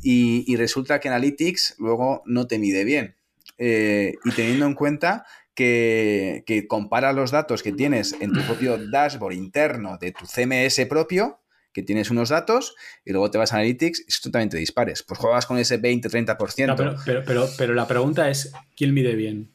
y, 0.02 0.56
resulta 0.56 1.00
que 1.00 1.10
Analytics 1.10 1.76
luego 1.80 2.24
no 2.26 2.48
te 2.48 2.60
mide 2.60 2.84
bien. 2.84 3.16
Eh, 3.58 4.16
y 4.26 4.32
teniendo 4.32 4.66
en 4.66 4.74
cuenta 4.74 5.26
que, 5.56 6.66
compara 6.68 7.14
los 7.14 7.32
datos 7.32 7.64
que 7.64 7.72
tienes 7.72 8.16
en 8.20 8.32
tu 8.32 8.41
propio 8.41 8.78
dashboard 8.78 9.34
interno 9.34 9.97
de 9.97 10.12
tu 10.12 10.26
CMS 10.26 10.86
propio, 10.88 11.39
que 11.74 11.84
tienes 11.84 12.10
unos 12.12 12.30
datos 12.30 12.76
y 13.06 13.12
luego 13.12 13.32
te 13.32 13.38
vas 13.38 13.54
a 13.54 13.58
Analytics 13.58 14.02
y 14.02 14.06
es 14.10 14.22
totalmente 14.22 14.58
dispares. 14.58 15.04
Pues 15.04 15.20
juegas 15.20 15.45
con 15.45 15.58
ese 15.58 15.82
20-30%. 15.82 17.02
pero, 17.06 17.24
pero, 17.26 17.49
pero, 17.58 17.74
la 17.74 17.88
pregunta 17.88 18.30
es, 18.30 18.54
¿quién 18.76 18.93
mide 18.93 19.16
bien? 19.16 19.52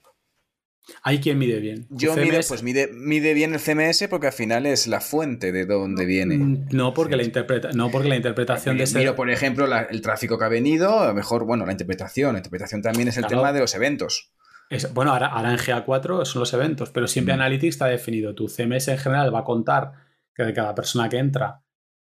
¿Hay 1.03 1.19
quien 1.19 1.37
mide 1.37 1.59
bien? 1.59 1.87
Yo 1.91 2.15
mide, 2.15 2.41
pues 2.47 2.63
mide, 2.63 2.89
mide 2.93 3.35
bien 3.35 3.53
el 3.55 3.61
CMS 3.61 4.07
porque 4.09 4.29
al 4.29 4.33
final 4.33 4.67
es 4.67 4.87
la 4.87 5.01
fuente 5.01 5.51
de 5.51 5.67
dónde 5.67 6.07
viene. 6.07 6.39
Mm, 6.39 6.69
no 6.71 6.95
porque, 6.95 7.17
la, 7.17 7.25
interpreta, 7.25 7.73
no 7.73 7.91
porque 7.91 8.09
la 8.09 8.17
interpretación 8.17 8.79
de. 8.79 8.87
Miro, 8.95 9.17
por 9.17 9.29
ejemplo, 9.29 9.67
el 9.91 10.01
tráfico 10.01 10.39
que 10.39 10.45
ha 10.45 10.49
venido, 10.49 11.01
a 11.01 11.09
lo 11.09 11.15
mejor, 11.15 11.45
bueno, 11.45 11.67
la 11.67 11.73
interpretación. 11.73 12.35
La 12.35 12.39
interpretación 12.39 12.83
también 12.83 13.09
es 13.09 13.17
el 13.17 13.27
tema 13.27 13.53
de 13.53 13.61
los 13.61 13.75
eventos 13.75 14.31
bueno, 14.95 15.13
ahora, 15.13 15.31
en 15.51 15.59
GA4 15.59 16.25
son 16.25 16.41
los 16.41 16.53
eventos, 16.53 16.91
pero 16.91 17.07
siempre 17.07 17.35
mm. 17.35 17.41
Analytics 17.41 17.75
está 17.75 17.87
definido. 17.87 18.35
Tu 18.35 18.49
CMS 18.49 18.89
en 18.89 18.99
general 18.99 19.35
va 19.35 19.41
a 19.41 19.45
contar 19.45 19.93
que 20.35 20.45
de 20.45 20.53
cada 20.53 20.75
persona 20.75 21.09
que 21.09 21.19
entra 21.19 21.63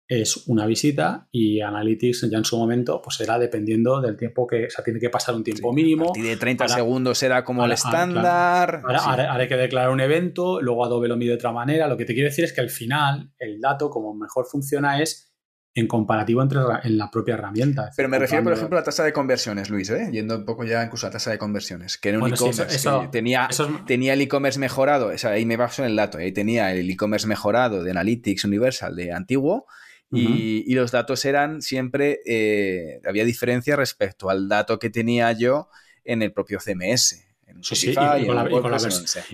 es 0.08 0.46
una 0.46 0.66
visita 0.66 1.28
y 1.32 1.60
Analytics 1.60 2.30
ya 2.30 2.38
en 2.38 2.44
su 2.44 2.56
momento 2.56 3.02
pues 3.02 3.16
será 3.16 3.38
dependiendo 3.38 4.00
del 4.00 4.16
tiempo 4.16 4.46
que, 4.46 4.66
o 4.66 4.70
sea, 4.70 4.84
tiene 4.84 5.00
que 5.00 5.10
pasar 5.10 5.34
un 5.34 5.42
tiempo 5.42 5.72
mínimo. 5.72 6.12
Y 6.14 6.22
de 6.22 6.36
30 6.36 6.68
segundos 6.68 7.18
será 7.18 7.44
como 7.44 7.64
el 7.64 7.72
estándar. 7.72 8.82
Ahora, 8.84 9.32
haré 9.32 9.48
que 9.48 9.56
declarar 9.56 9.90
un 9.90 10.00
evento, 10.00 10.60
luego 10.60 10.84
Adobe 10.84 11.08
lo 11.08 11.16
mide 11.16 11.30
de 11.30 11.36
otra 11.36 11.52
manera. 11.52 11.88
Lo 11.88 11.96
que 11.96 12.04
te 12.04 12.14
quiero 12.14 12.28
decir 12.28 12.44
es 12.44 12.52
que 12.52 12.60
al 12.60 12.70
final 12.70 13.32
el 13.38 13.60
dato 13.60 13.90
como 13.90 14.14
mejor 14.14 14.46
funciona 14.46 15.02
es 15.02 15.35
en 15.76 15.86
comparativo 15.86 16.40
entre 16.40 16.60
en 16.84 16.96
la 16.96 17.10
propia 17.10 17.34
herramienta. 17.34 17.90
Pero 17.94 18.08
me 18.08 18.18
refiero, 18.18 18.42
por 18.42 18.54
ejemplo, 18.54 18.78
a 18.78 18.80
la 18.80 18.84
tasa 18.84 19.04
de 19.04 19.12
conversiones, 19.12 19.68
Luis, 19.68 19.90
¿eh? 19.90 20.08
yendo 20.10 20.34
un 20.36 20.46
poco 20.46 20.64
ya 20.64 20.82
incluso 20.82 21.06
a 21.06 21.10
la 21.10 21.12
tasa 21.12 21.30
de 21.30 21.38
conversiones, 21.38 21.98
que 21.98 22.08
en 22.08 22.22
un 22.22 22.32
e-commerce 22.32 22.88
tenía, 23.12 23.46
tenía 23.86 24.14
el 24.14 24.22
e-commerce 24.22 24.58
mejorado, 24.58 25.08
o 25.08 25.18
sea, 25.18 25.32
ahí 25.32 25.44
me 25.44 25.58
baso 25.58 25.82
en 25.82 25.90
el 25.90 25.96
dato, 25.96 26.16
ahí 26.16 26.32
tenía 26.32 26.72
el 26.72 26.90
e-commerce 26.90 27.26
mejorado 27.26 27.84
de 27.84 27.90
Analytics 27.90 28.46
Universal 28.46 28.96
de 28.96 29.12
antiguo 29.12 29.66
y, 30.10 30.74
los 30.74 30.92
datos 30.92 31.26
eran 31.26 31.60
siempre, 31.60 32.20
eh, 32.24 33.02
había 33.06 33.26
diferencia 33.26 33.76
respecto 33.76 34.30
al 34.30 34.48
dato 34.48 34.78
que 34.78 34.88
tenía 34.88 35.30
yo 35.32 35.68
en 36.04 36.22
el 36.22 36.32
propio 36.32 36.58
CMS. 36.58 37.22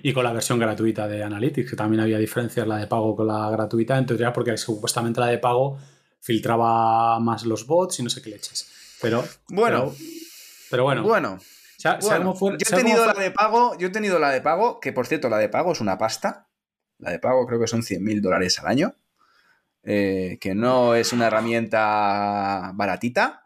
y, 0.02 0.12
con 0.12 0.24
la, 0.24 0.32
versión 0.32 0.58
gratuita 0.58 1.06
de 1.06 1.22
Analytics, 1.22 1.70
que 1.70 1.76
también 1.76 2.00
había 2.00 2.18
diferencias 2.18 2.66
la 2.66 2.78
de 2.78 2.88
pago 2.88 3.14
con 3.14 3.28
la 3.28 3.48
gratuita, 3.48 3.96
en 3.96 4.06
teoría 4.06 4.32
porque 4.32 4.56
supuestamente 4.56 5.20
la 5.20 5.28
de 5.28 5.38
pago 5.38 5.78
filtraba 6.22 7.18
más 7.20 7.44
los 7.44 7.66
bots 7.66 7.98
y 7.98 8.02
no 8.02 8.08
sé 8.08 8.22
qué 8.22 8.30
leches. 8.30 8.68
Pero 9.00 9.24
bueno, 9.48 9.92
pero, 10.70 10.84
bueno. 10.84 11.02
Bueno. 11.02 11.38
yo 11.82 11.90
he 11.90 12.76
tenido 12.76 13.04
la 13.04 13.14
de 13.14 13.32
pago, 13.32 13.76
yo 13.76 13.88
he 13.88 13.90
tenido 13.90 14.18
la 14.20 14.30
de 14.30 14.40
pago, 14.40 14.78
que 14.80 14.92
por 14.92 15.06
cierto 15.06 15.28
la 15.28 15.38
de 15.38 15.48
pago 15.48 15.72
es 15.72 15.80
una 15.80 15.98
pasta. 15.98 16.48
La 16.98 17.10
de 17.10 17.18
pago 17.18 17.44
creo 17.46 17.60
que 17.60 17.66
son 17.66 17.82
100 17.82 18.02
mil 18.02 18.22
dólares 18.22 18.58
al 18.60 18.68
año. 18.68 18.94
Eh, 19.82 20.38
que 20.40 20.54
no 20.54 20.94
es 20.94 21.12
una 21.12 21.26
herramienta 21.26 22.70
baratita. 22.74 23.42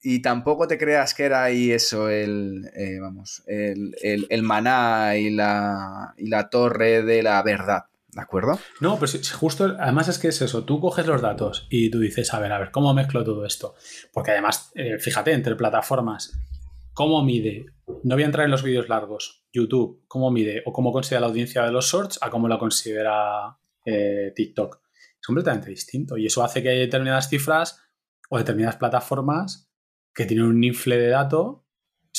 Y 0.00 0.20
tampoco 0.22 0.68
te 0.68 0.78
creas 0.78 1.14
que 1.14 1.24
era 1.24 1.42
ahí 1.42 1.72
eso, 1.72 2.10
el, 2.10 2.70
eh, 2.76 2.98
vamos, 3.00 3.42
el, 3.46 3.96
el, 4.02 4.42
maná 4.42 5.16
y 5.16 5.30
la, 5.30 6.12
y 6.18 6.28
la 6.28 6.50
torre 6.50 7.02
de 7.02 7.22
la 7.22 7.42
verdad. 7.42 7.86
¿De 8.14 8.22
acuerdo? 8.22 8.58
No, 8.80 8.98
pues 8.98 9.32
justo, 9.32 9.76
además 9.78 10.08
es 10.08 10.18
que 10.18 10.28
es 10.28 10.40
eso, 10.40 10.64
tú 10.64 10.80
coges 10.80 11.06
los 11.06 11.20
datos 11.20 11.66
y 11.68 11.90
tú 11.90 11.98
dices, 11.98 12.32
a 12.32 12.38
ver, 12.38 12.52
a 12.52 12.58
ver, 12.58 12.70
¿cómo 12.70 12.94
mezclo 12.94 13.24
todo 13.24 13.44
esto? 13.44 13.74
Porque 14.12 14.30
además, 14.30 14.70
eh, 14.76 14.98
fíjate, 15.00 15.32
entre 15.32 15.56
plataformas 15.56 16.38
¿cómo 16.94 17.22
mide? 17.22 17.66
No 18.04 18.14
voy 18.14 18.22
a 18.22 18.26
entrar 18.26 18.46
en 18.46 18.52
los 18.52 18.62
vídeos 18.62 18.88
largos. 18.88 19.44
YouTube, 19.52 20.04
¿cómo 20.08 20.30
mide? 20.30 20.62
O 20.64 20.72
cómo 20.72 20.92
considera 20.92 21.20
la 21.20 21.26
audiencia 21.26 21.62
de 21.64 21.72
los 21.72 21.86
shorts 21.86 22.18
a 22.22 22.30
cómo 22.30 22.48
la 22.48 22.58
considera 22.58 23.58
eh, 23.84 24.32
TikTok. 24.34 24.80
Es 25.20 25.26
completamente 25.26 25.68
distinto. 25.70 26.16
Y 26.16 26.26
eso 26.26 26.42
hace 26.42 26.62
que 26.62 26.70
haya 26.70 26.80
determinadas 26.80 27.28
cifras 27.28 27.82
o 28.30 28.38
determinadas 28.38 28.76
plataformas 28.76 29.70
que 30.14 30.24
tienen 30.24 30.46
un 30.46 30.64
infle 30.64 30.96
de 30.96 31.08
datos. 31.08 31.58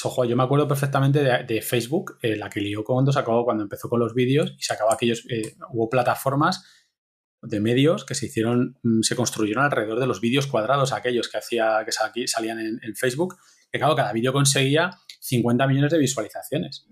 Ojo, 0.04 0.26
yo 0.26 0.36
me 0.36 0.44
acuerdo 0.44 0.68
perfectamente 0.68 1.24
de, 1.24 1.62
Facebook, 1.62 2.18
eh, 2.22 2.36
la 2.36 2.50
que 2.50 2.60
lió 2.60 2.84
cuando 2.84 3.12
sacó, 3.12 3.46
cuando 3.46 3.64
empezó 3.64 3.90
con 3.90 4.00
los 4.00 4.14
vídeos 4.14 4.54
y 4.58 4.62
sacaba 4.62 4.94
aquellos, 4.94 5.26
eh, 5.30 5.56
hubo 5.72 5.90
plataformas 5.90 6.64
de 7.42 7.60
medios 7.60 8.06
que 8.06 8.14
se 8.14 8.26
hicieron, 8.26 8.78
mm, 8.84 9.02
se 9.02 9.16
construyeron 9.16 9.64
alrededor 9.64 10.00
de 10.00 10.08
los 10.08 10.20
vídeos 10.20 10.48
cuadrados, 10.48 10.92
aquellos 10.92 11.30
que 11.30 11.38
hacía, 11.38 11.84
que 11.86 12.28
salían 12.28 12.60
en, 12.60 12.96
Facebook, 12.96 13.38
que 13.72 13.80
claro, 13.80 13.96
cada 13.96 14.12
vídeo 14.12 14.34
conseguía 14.34 14.92
50 15.22 15.66
millones 15.68 15.92
de 15.92 15.98
visualizaciones. 15.98 16.88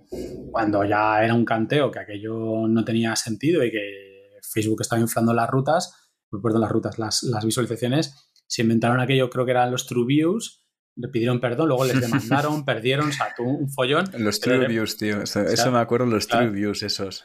Cuando 0.51 0.83
ya 0.85 1.23
era 1.23 1.33
un 1.33 1.45
canteo 1.45 1.91
que 1.91 1.99
aquello 1.99 2.67
no 2.67 2.85
tenía 2.85 3.15
sentido 3.15 3.63
y 3.63 3.71
que 3.71 4.39
Facebook 4.41 4.81
estaba 4.81 5.01
inflando 5.01 5.33
las 5.33 5.49
rutas, 5.49 6.09
perdón, 6.41 6.61
las 6.61 6.71
rutas, 6.71 6.97
las, 6.97 7.23
las 7.23 7.45
visualizaciones, 7.45 8.31
se 8.47 8.61
inventaron 8.61 8.99
aquello, 8.99 9.29
creo 9.29 9.45
que 9.45 9.51
eran 9.51 9.71
los 9.71 9.85
True 9.87 10.05
Views, 10.05 10.62
le 10.95 11.07
pidieron 11.07 11.39
perdón, 11.39 11.69
luego 11.69 11.85
les 11.85 11.99
demandaron, 11.99 12.65
perdieron, 12.65 13.09
o 13.09 13.11
sea, 13.11 13.33
tuvo 13.35 13.49
un 13.49 13.69
follón. 13.69 14.05
Los 14.17 14.39
True 14.39 14.67
Views, 14.67 14.97
tío, 14.97 15.21
eso, 15.23 15.71
me 15.71 15.79
acuerdo, 15.79 16.05
los 16.05 16.27
True 16.27 16.49
Views 16.49 16.83
esos. 16.83 17.23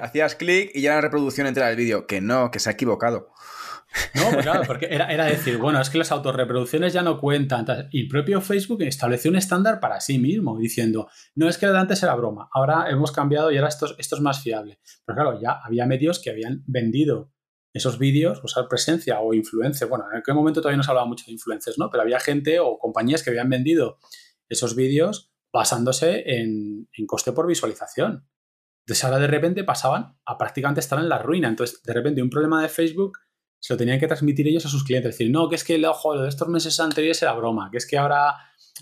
hacías 0.00 0.34
clic 0.36 0.70
y 0.74 0.82
ya 0.82 0.94
la 0.94 1.00
reproducción 1.00 1.46
entera 1.46 1.68
del 1.68 1.76
vídeo, 1.76 2.06
que 2.06 2.20
no, 2.20 2.50
que 2.50 2.58
se 2.58 2.70
ha 2.70 2.72
equivocado. 2.72 3.32
No, 4.14 4.30
pues 4.30 4.42
claro, 4.42 4.62
porque 4.66 4.86
era, 4.90 5.12
era, 5.12 5.26
decir, 5.26 5.58
bueno, 5.58 5.80
es 5.80 5.90
que 5.90 5.98
las 5.98 6.12
autorreproducciones 6.12 6.92
ya 6.92 7.02
no 7.02 7.18
cuentan. 7.18 7.66
Y 7.90 8.02
el 8.02 8.08
propio 8.08 8.40
Facebook 8.40 8.82
estableció 8.82 9.30
un 9.30 9.36
estándar 9.36 9.80
para 9.80 10.00
sí 10.00 10.18
mismo, 10.18 10.58
diciendo, 10.58 11.08
no 11.34 11.48
es 11.48 11.58
que 11.58 11.66
antes 11.66 12.02
era 12.02 12.14
broma, 12.14 12.48
ahora 12.52 12.86
hemos 12.88 13.12
cambiado 13.12 13.50
y 13.50 13.56
ahora 13.56 13.68
esto, 13.68 13.94
esto 13.98 14.16
es 14.16 14.22
más 14.22 14.42
fiable. 14.42 14.80
Pero 15.04 15.16
claro, 15.16 15.40
ya 15.40 15.60
había 15.62 15.86
medios 15.86 16.20
que 16.20 16.30
habían 16.30 16.62
vendido 16.66 17.31
esos 17.72 17.98
vídeos, 17.98 18.40
usar 18.44 18.68
presencia 18.68 19.20
o 19.20 19.34
influencia. 19.34 19.86
Bueno, 19.86 20.04
en 20.10 20.18
aquel 20.18 20.34
momento 20.34 20.60
todavía 20.60 20.76
no 20.76 20.82
se 20.82 20.90
hablaba 20.90 21.06
mucho 21.06 21.24
de 21.26 21.32
influencers, 21.32 21.78
¿no? 21.78 21.90
Pero 21.90 22.02
había 22.02 22.20
gente 22.20 22.60
o 22.60 22.78
compañías 22.78 23.22
que 23.22 23.30
habían 23.30 23.48
vendido 23.48 23.98
esos 24.48 24.76
vídeos 24.76 25.32
basándose 25.52 26.24
en, 26.26 26.88
coste 27.06 27.32
por 27.32 27.46
visualización. 27.46 28.28
Entonces 28.84 29.04
ahora 29.04 29.18
de 29.18 29.26
repente 29.26 29.64
pasaban 29.64 30.18
a 30.26 30.38
prácticamente 30.38 30.80
estar 30.80 30.98
en 30.98 31.08
la 31.08 31.18
ruina. 31.18 31.48
Entonces, 31.48 31.82
de 31.82 31.92
repente 31.92 32.22
un 32.22 32.30
problema 32.30 32.62
de 32.62 32.68
Facebook 32.68 33.18
se 33.58 33.74
lo 33.74 33.78
tenían 33.78 34.00
que 34.00 34.08
transmitir 34.08 34.48
ellos 34.48 34.66
a 34.66 34.68
sus 34.68 34.82
clientes. 34.82 35.12
Decir, 35.12 35.30
no, 35.30 35.48
que 35.48 35.54
es 35.54 35.64
que 35.64 35.76
el 35.76 35.84
ojo 35.84 36.20
de 36.20 36.28
estos 36.28 36.48
meses 36.48 36.78
anteriores 36.80 37.22
era 37.22 37.32
broma, 37.32 37.70
que 37.70 37.78
es 37.78 37.86
que 37.86 37.96
ahora 37.96 38.34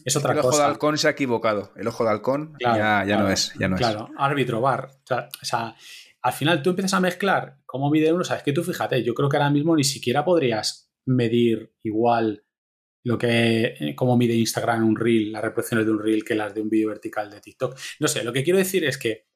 es 0.05 0.17
otra 0.17 0.35
cosa. 0.35 0.41
El 0.41 0.49
ojo 0.49 0.59
de 0.59 0.65
halcón 0.65 0.99
se 0.99 1.09
ha 1.09 1.11
equivocado. 1.11 1.73
El 1.77 1.87
ojo 1.87 2.05
de 2.05 2.11
halcón 2.11 2.57
ya, 2.59 3.05
no 3.05 3.29
es. 3.29 3.53
Ya 3.59 3.69
no 3.69 3.77
claro, 3.77 4.09
árbitro, 4.17 4.61
bar. 4.61 4.91
o 5.11 5.45
sea, 5.45 5.75
al 6.23 6.33
final 6.33 6.63
tú 6.63 6.71
empiezas 6.71 6.95
a 6.95 7.01
mezclar 7.01 7.59
cómo 7.67 7.91
mide 7.91 8.13
uno, 8.13 8.25
sabes 8.25 8.43
que 8.43 8.53
tú 8.53 8.63
fíjate, 8.63 9.03
yo 9.03 9.15
creo 9.15 9.29
que 9.29 9.37
ahora 9.37 9.51
mismo 9.51 9.75
ni 9.77 9.85
siquiera 9.85 10.25
podrías 10.25 10.91
medir 11.07 11.73
igual 11.83 12.45
lo 13.05 13.17
que 13.17 13.75
eh, 13.81 13.95
cómo 13.97 14.17
mide 14.17 14.35
Instagram 14.35 14.87
un 14.87 14.97
reel, 14.97 15.33
las 15.33 15.43
reproducciones 15.43 15.87
de 15.87 15.93
un 15.93 15.99
reel 15.99 16.25
que 16.25 16.35
las 16.35 16.55
de 16.55 16.61
un 16.61 16.69
vídeo 16.69 16.89
vertical 16.89 17.31
de 17.31 17.41
TikTok. 17.41 17.79
No 17.99 18.09
sé, 18.09 18.25
lo 18.25 18.33
que 18.33 18.45
quiero 18.45 18.59
decir 18.59 18.85
es 18.85 18.99
que 18.99 19.27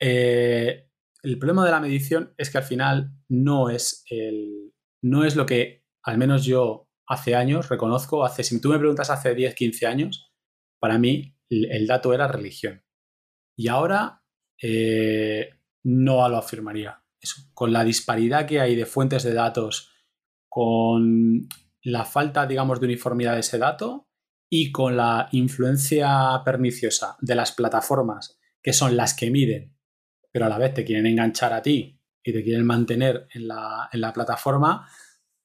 eh, 0.00 0.88
el 1.22 1.38
problema 1.38 1.64
de 1.64 1.70
la 1.70 1.80
medición 1.80 2.34
es 2.36 2.50
que 2.50 2.58
al 2.58 2.64
final 2.64 3.12
no 3.28 3.70
es 3.70 4.04
el 4.10 4.72
no 5.02 5.24
es 5.24 5.36
lo 5.36 5.46
que 5.46 5.84
al 6.02 6.18
menos 6.18 6.44
yo 6.44 6.88
hace 7.06 7.34
años 7.34 7.68
reconozco, 7.68 8.24
hace 8.24 8.44
si 8.44 8.60
tú 8.60 8.68
me 8.70 8.78
preguntas 8.78 9.10
hace 9.10 9.34
10, 9.34 9.54
15 9.54 9.86
años, 9.86 10.32
para 10.78 10.98
mí 10.98 11.36
el, 11.48 11.86
dato 11.86 12.14
era 12.14 12.28
religión. 12.28 12.84
Y 13.56 13.68
ahora 13.68 14.22
eh, 14.62 15.59
no 15.84 16.28
lo 16.28 16.36
afirmaría. 16.36 17.02
Eso, 17.20 17.42
con 17.54 17.72
la 17.72 17.84
disparidad 17.84 18.46
que 18.46 18.60
hay 18.60 18.76
de 18.76 18.86
fuentes 18.86 19.22
de 19.22 19.34
datos, 19.34 19.92
con 20.48 21.48
la 21.82 22.04
falta, 22.04 22.46
digamos, 22.46 22.80
de 22.80 22.86
uniformidad 22.86 23.34
de 23.34 23.40
ese 23.40 23.58
dato 23.58 24.08
y 24.50 24.72
con 24.72 24.96
la 24.96 25.28
influencia 25.32 26.42
perniciosa 26.44 27.16
de 27.20 27.34
las 27.34 27.52
plataformas, 27.52 28.38
que 28.62 28.72
son 28.72 28.96
las 28.96 29.14
que 29.14 29.30
miden, 29.30 29.76
pero 30.32 30.46
a 30.46 30.48
la 30.48 30.58
vez 30.58 30.74
te 30.74 30.84
quieren 30.84 31.06
enganchar 31.06 31.52
a 31.52 31.62
ti 31.62 32.00
y 32.22 32.32
te 32.32 32.42
quieren 32.42 32.66
mantener 32.66 33.28
en 33.32 33.48
la, 33.48 34.12
plataforma, 34.12 34.88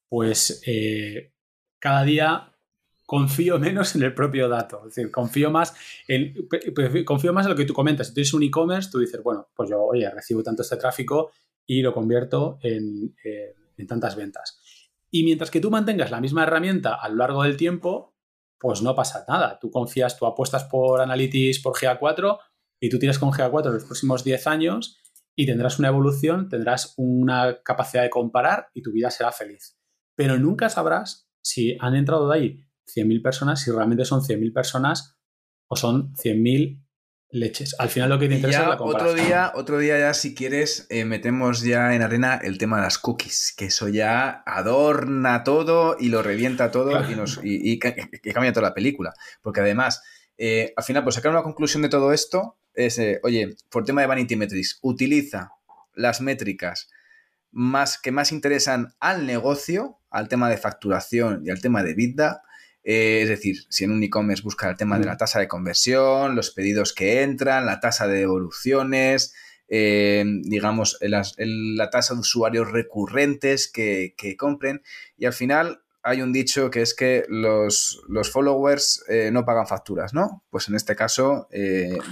pues 0.10 0.62
eh, 0.66 1.34
cada 1.80 2.04
día 2.04 2.55
confío 3.06 3.60
menos 3.60 3.95
en 3.95 4.03
el 4.03 4.14
propio 4.14 4.49
dato. 4.49 4.80
Es 4.88 4.95
decir, 4.95 5.12
confío 5.12 5.51
más 5.51 5.76
en, 6.08 6.34
confío 7.06 7.34
más 7.34 7.45
en 7.45 7.51
lo 7.51 7.56
que 7.56 7.66
tú 7.66 7.74
comentas. 7.74 8.08
Si 8.08 8.14
tú 8.14 8.20
eres 8.22 8.34
un 8.34 8.43
e-commerce, 8.43 8.89
tú 8.91 8.99
dices, 8.99 9.22
bueno, 9.22 9.49
pues 9.56 9.70
yo, 9.70 9.82
oye, 9.82 10.10
recibo 10.10 10.43
tanto 10.43 10.64
este 10.64 10.78
tráfico 10.78 11.32
y 11.66 11.82
lo 11.82 11.93
convierto 11.93 12.60
en, 12.62 13.16
en, 13.78 13.88
tantas 13.88 14.16
ventas. 14.16 14.60
Y 15.12 15.24
mientras 15.24 15.51
que 15.51 15.62
tú 15.62 15.72
mantengas 15.72 16.12
la 16.12 16.22
misma 16.22 16.43
herramienta 16.43 16.95
a 16.95 17.10
lo 17.10 17.16
largo 17.16 17.43
del 17.43 17.58
tiempo, 17.58 18.16
pues 18.60 18.82
no 18.82 18.95
pasa 18.95 19.26
nada. 19.28 19.60
Tú 19.60 19.70
confías, 19.70 20.18
tú 20.18 20.26
apuestas 20.26 20.64
por 20.66 21.01
Analytics, 21.01 21.60
por 21.60 21.76
GA4 21.76 22.39
y 22.80 22.89
tú 22.89 22.99
tiras 22.99 23.20
con 23.20 23.32
GA4 23.32 23.72
los 23.72 23.86
próximos 23.86 24.24
10 24.24 24.47
años 24.47 24.97
y 25.36 25.45
tendrás 25.45 25.80
una 25.80 25.89
evolución, 25.89 26.49
tendrás 26.49 26.93
una 26.97 27.62
capacidad 27.64 28.03
de 28.03 28.10
comparar 28.10 28.70
y 28.74 28.82
tu 28.82 28.91
vida 28.91 29.12
será 29.12 29.32
feliz. 29.32 29.78
Pero 30.16 30.38
nunca 30.39 30.70
sabrás 30.70 31.30
si 31.41 31.78
han 31.80 31.95
entrado 31.95 32.30
de 32.30 32.38
ahí 32.38 32.64
100.000 32.88 33.22
personas, 33.22 33.62
si 33.62 33.72
realmente 33.72 34.06
son 34.06 34.22
100.000 34.22 34.54
personas 34.54 35.18
o 35.68 35.76
son 35.76 36.14
100.000 36.16 36.86
leches. 37.30 37.76
Al 37.80 37.90
final 37.90 38.10
lo 38.10 38.20
que 38.20 38.28
te 38.28 38.36
interesa 38.36 38.64
es 38.64 38.70
la 38.70 38.78
comparación. 38.78 39.14
Otro 39.14 39.26
día, 39.26 39.52
otro 39.56 39.80
día 39.80 40.00
ya, 40.00 40.14
si 40.14 40.34
quieres, 40.34 40.88
eh, 40.90 41.06
metemos 41.06 41.62
ya 41.62 41.94
en 41.96 42.02
arena 42.02 42.40
el 42.42 42.58
tema 42.58 42.78
de 42.78 42.84
las 42.84 42.98
cookies, 42.98 43.54
que 43.56 43.66
eso 43.66 43.88
ya 43.88 44.44
adorna 44.46 45.44
todo 45.44 45.98
y 46.00 46.10
lo 46.10 46.22
revienta 46.24 46.72
todo 46.72 47.10
y, 47.10 47.16
nos, 47.16 47.40
y, 47.44 47.80
cambia 47.80 48.54
toda 48.54 48.70
la 48.70 48.74
película. 48.74 49.14
Porque 49.42 49.62
además, 49.62 50.02
eh, 50.38 50.74
al 50.76 50.84
final, 50.84 51.04
pues 51.04 51.16
sacar 51.16 51.32
una 51.32 51.44
conclusión 51.44 51.84
de 51.84 51.90
todo 51.90 52.14
esto 52.14 52.58
es, 52.74 52.98
eh, 53.00 53.20
oye, 53.24 53.56
por 53.70 53.86
tema 53.86 54.02
de 54.02 54.08
Vanity 54.08 54.36
Metrics, 54.36 54.80
utiliza 54.82 55.52
las 55.94 56.22
métricas 56.22 56.90
más, 57.52 57.98
que 57.98 58.12
más 58.12 58.32
interesan 58.32 58.94
al 59.00 59.26
negocio, 59.26 60.00
al 60.10 60.28
tema 60.28 60.50
de 60.50 60.58
facturación 60.58 61.42
y 61.46 61.50
al 61.50 61.62
tema 61.62 61.84
de 61.84 61.94
vida, 61.94 62.42
eh, 62.88 63.24
es 63.24 63.30
decir, 63.30 63.66
si 63.68 63.84
en 63.84 63.92
un 63.92 64.04
e-commerce 64.04 64.44
busca 64.44 64.70
el 64.70 64.78
tema 64.78 65.00
de 65.00 65.06
la 65.06 65.16
mm. 65.16 65.18
tasa 65.18 65.40
de 65.40 65.48
conversión, 65.48 66.36
los 66.36 66.52
pedidos 66.52 66.94
que 66.94 67.24
entran, 67.24 67.66
la 67.66 67.80
tasa 67.80 68.08
de 68.08 68.20
devoluciones, 68.20 69.34
eh, 69.68 70.24
digamos, 70.44 71.00
la 71.02 71.90
tasa 71.90 72.14
de 72.14 72.20
usuarios 72.20 72.72
recurrentes 72.72 73.72
que, 73.72 74.14
compren. 74.38 74.84
Y 75.18 75.26
al 75.26 75.34
final 75.34 75.82
hay 76.04 76.22
un 76.22 76.32
dicho 76.32 76.70
que 76.70 76.84
es 76.84 76.94
que 76.94 77.26
los, 77.28 78.04
followers 78.32 79.04
eh, 79.10 79.32
no 79.34 79.46
pagan 79.46 79.66
facturas, 79.66 80.14
¿no? 80.14 80.44
Pues 80.52 80.70
en 80.70 80.76
este 80.76 80.96
caso 80.96 81.48